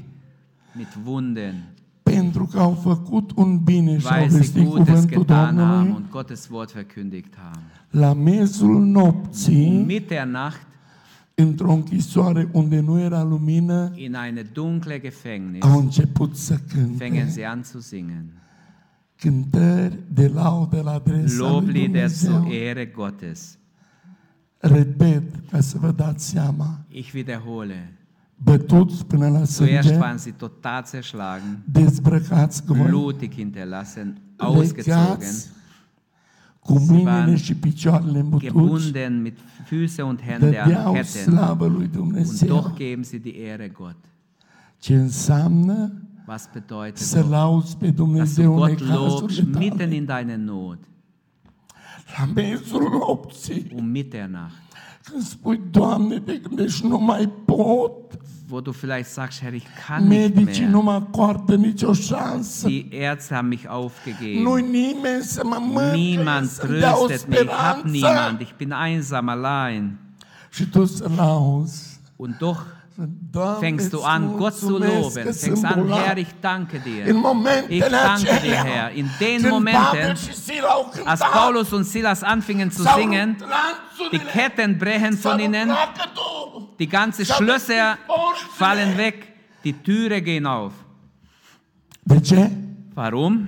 mit 0.76 0.88
Wunden, 1.06 1.56
pentru 2.04 2.46
că 2.46 2.60
au 2.60 2.74
făcut 2.74 3.32
un 3.36 3.58
bine 3.58 3.98
și 4.00 4.08
au 4.08 4.18
weil 4.18 4.30
sie 4.30 4.38
vestit 4.38 4.64
Gutes 4.64 4.86
cuvântul 4.88 5.18
getan 5.22 5.38
haben 5.38 5.58
Domnului. 5.58 5.92
und 5.96 6.10
Gottes 6.10 6.48
Wort 6.52 6.74
verkündigt 6.74 7.34
haben. 7.38 7.62
La 7.90 8.14
mezul 8.14 8.82
nopții, 8.86 9.84
Mit 9.88 10.08
der 10.08 10.26
Nacht 10.26 10.68
într-o 11.42 11.72
închisoare 11.72 12.50
unde 12.52 12.80
nu 12.80 13.00
era 13.00 13.24
lumină, 13.24 13.92
in 13.96 14.14
eine 14.28 14.42
dunkle 14.42 15.00
Gefängnis 15.00 15.60
au 15.62 15.80
început 15.80 16.36
să 16.36 16.54
fängen 16.56 16.98
cânte 16.98 17.30
sie 17.30 17.46
an 17.48 17.64
zu 17.64 17.80
singen. 17.80 18.26
cântări 19.16 20.00
de 20.14 20.28
laudă 20.28 20.82
la 20.82 20.92
adresa 20.92 21.42
lui 21.42 21.50
Loblieder 21.52 22.08
zur. 22.10 22.48
Ehre 22.50 22.86
Gottes. 22.86 23.58
Repet, 24.58 25.24
ca 25.52 25.60
să 25.62 25.78
vă 25.78 25.92
dați 25.92 26.30
seama, 26.30 26.86
Ich 26.88 27.14
wiederhole. 27.14 27.94
bătuți 28.36 29.06
până 29.06 29.30
la 29.30 29.44
Zuerst 29.44 29.88
sânge, 29.88 30.00
waren 30.00 30.18
sie 30.18 30.32
total 30.32 30.84
zerschlagen, 30.86 31.64
dezbrăcați 31.72 32.66
goi, 32.66 32.80
blutig 32.88 33.34
hinterlassen, 33.34 34.22
ausgezogen, 34.38 35.00
legați 35.10 35.50
picioarele 37.60 38.20
îmbutuți, 38.20 38.46
gebunden 38.46 39.22
mit 39.22 39.38
Füße 39.66 40.04
und 40.04 40.22
Hände 40.22 40.62
an 40.62 40.94
Ketten. 40.94 41.38
Und 41.38 42.48
doch 42.48 42.76
geben 42.76 43.04
sie 43.04 43.20
die 43.20 43.36
Ehre 43.36 43.70
Gott. 43.70 43.96
Was 46.26 46.48
bedeutet 46.54 47.02
das? 47.02 47.12
Dass 47.12 48.36
du 48.36 48.56
Gott 48.56 48.80
lobst 48.80 49.44
mitten 49.44 49.92
in 49.92 50.06
deiner 50.06 50.38
Not 50.38 50.80
La 52.18 52.26
mezul 52.26 52.90
spui, 55.24 55.62
Doamne, 55.72 56.20
te 56.20 56.34
gândești, 56.38 56.88
nu 56.88 56.98
mai 56.98 57.30
pot, 57.46 57.92
Wo 58.50 58.60
du 58.62 58.72
vielleicht 58.72 59.10
sagst, 59.10 59.40
Herr, 59.42 59.54
ich 59.54 59.66
kann 59.88 60.08
nicht 60.08 60.36
medicii 60.36 60.66
nu 60.66 60.82
mehr. 60.82 60.84
mă 60.84 60.92
acordă 60.92 61.56
nicio 61.56 61.94
șansă, 61.94 62.68
Die 62.68 62.88
Ärzte 62.92 63.34
haben 63.34 63.48
mich 63.50 63.64
aufgegeben. 63.68 64.42
nu 64.42 64.56
nimeni 64.56 65.22
să 65.24 65.42
mă 65.46 65.58
mângâie, 65.60 66.16
Niemand 66.16 66.48
să-mi 66.48 66.80
dea 66.80 67.02
o 67.02 67.06
tröstet 67.08 67.28
mich. 67.28 67.42
Ich 67.42 67.52
habe 67.52 67.90
niemand. 67.90 68.40
Ich 68.40 68.52
bin 68.58 68.72
einsam, 68.86 69.28
allein. 69.28 69.98
Și 70.50 70.66
tu 70.66 70.86
să 70.86 71.10
lauzi. 71.16 72.00
Und 72.16 72.38
doch 72.38 72.60
fängst 73.60 73.94
du 73.94 74.02
an, 74.02 74.38
Gott 74.38 74.56
zu 74.56 74.78
loben. 74.78 75.12
Fängst 75.12 75.66
an. 75.66 75.88
Herr, 75.92 76.18
ich 76.18 76.28
danke 76.42 76.80
dir. 76.80 77.08
Ich 77.70 77.84
danke 77.84 78.40
dir, 78.42 78.64
Herr. 78.64 78.92
In 78.92 79.10
den 79.20 79.48
Momenten, 79.50 80.18
Als 81.06 81.20
Paulus 81.22 81.74
und 81.74 81.84
Silas 81.86 82.24
anfingen 82.24 82.72
zu 82.72 82.84
singen, 82.84 83.38
die 84.12 84.20
Ketten 84.20 84.78
brechen 84.78 85.18
von 85.18 85.40
ihnen, 85.40 85.72
die 86.80 86.88
ganze 86.88 87.26
Schlösser 87.26 87.98
fallen 88.58 88.98
weg, 88.98 89.28
die 89.64 89.74
Türe 89.74 90.22
gehen 90.22 90.46
auf. 90.46 90.74
Warum? 92.96 93.48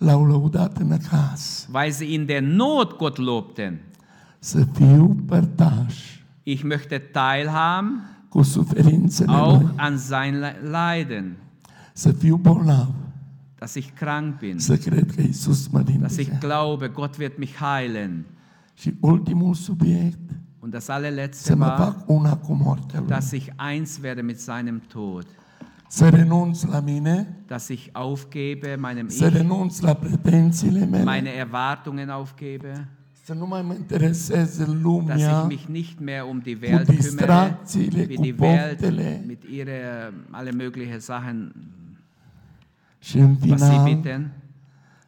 Weil 0.00 1.92
sie 1.92 2.14
in 2.14 2.26
der 2.26 2.40
Not 2.42 2.98
Gott 2.98 3.18
lobten. 3.18 3.80
Ich 6.44 6.64
möchte 6.64 7.12
teilhaben 7.12 8.02
cu 8.28 8.42
suferințele 8.42 9.32
auch 9.32 9.60
lui, 9.62 9.72
an 9.76 9.96
sein 9.96 10.38
Le- 10.38 10.60
Leiden, 10.70 11.36
să 11.92 12.12
fiu 12.12 12.36
bolnav, 12.36 12.94
dass 13.58 13.74
ich 13.74 13.88
krank 13.94 14.38
bin, 14.38 14.58
să 14.58 14.76
cred 14.76 15.12
că 15.14 15.20
Iisus 15.20 15.68
mă 15.68 15.82
dass 15.82 16.16
ich 16.16 16.30
glaube, 16.38 16.86
Gott 16.88 17.16
wird 17.18 17.32
mich 17.38 17.54
heilen. 17.56 18.24
Și 18.74 18.94
ultimul 19.00 19.54
subiect, 19.54 20.18
Und 20.60 20.72
das 20.72 20.84
să 20.84 20.92
allerletzte 20.92 21.54
mă 21.54 21.64
war, 21.64 21.76
fac 21.76 22.08
una 22.08 22.36
cu 22.36 22.52
moartea 22.52 22.98
lui. 22.98 23.08
dass 23.08 23.30
ich 23.30 23.46
eins 23.70 23.98
werde 24.02 24.20
mit 24.20 24.40
seinem 24.40 24.82
Tod, 24.88 25.26
Să 25.90 26.08
renunț 26.08 26.62
la 26.62 26.80
mine, 26.80 27.36
dass 27.46 27.68
ich 27.68 27.86
aufgebe 27.92 28.74
meinem 28.74 29.08
să 29.08 29.24
Ich, 29.26 29.32
renunț 29.36 29.78
la 29.80 29.94
pretențiile 29.94 30.84
mele, 30.84 31.04
meine 31.04 31.28
Erwartungen 31.30 32.08
aufgebe, 32.08 32.88
să 33.28 33.34
nu 33.34 33.46
mai 33.46 33.62
mă 33.62 33.74
intereseze 33.74 34.64
dass 34.64 34.82
lumea 34.82 35.16
ich 35.16 35.46
mich 35.48 35.64
nicht 35.66 35.98
mehr 36.00 36.22
um 36.22 36.38
die 36.38 36.58
Welt 36.62 36.84
kümmere, 36.84 36.96
distracțiile, 37.00 38.04
wie 38.08 38.14
cu 38.16 38.22
die 38.22 38.34
Welt 38.38 38.68
poftele 38.68 39.24
mit 39.26 39.42
ihre 39.42 40.12
alle 40.30 40.50
möglichen 40.50 40.98
Sachen, 40.98 41.54
și 42.98 43.18
în 43.18 43.36
was 43.48 43.60
sie 43.60 43.68
final 43.68 43.84
bitten, 43.84 44.32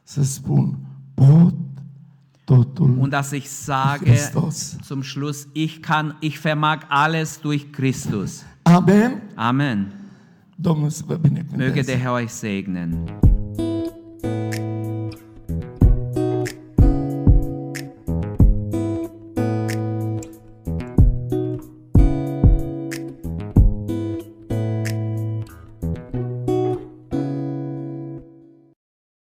să 0.02 0.22
spun 0.22 0.78
pot 1.14 1.54
totul 2.44 2.98
und 2.98 3.10
dass 3.10 3.30
ich 3.30 3.46
sage 3.46 4.10
Hristos. 4.10 4.76
zum 4.82 5.02
Schluss, 5.02 5.46
ich 5.52 5.80
kann, 5.80 6.16
ich 6.20 6.38
vermag 6.38 6.86
alles 6.88 7.38
durch 7.40 7.70
Christus. 7.70 8.42
Amen? 8.62 9.22
Amen. 9.34 9.92
Domnul 10.56 10.90
să 10.90 11.02
vă 11.06 11.20
Möge 11.56 11.82
der. 11.82 11.98
Herr 11.98 12.12
euch 12.12 12.30
segnen. 12.30 13.04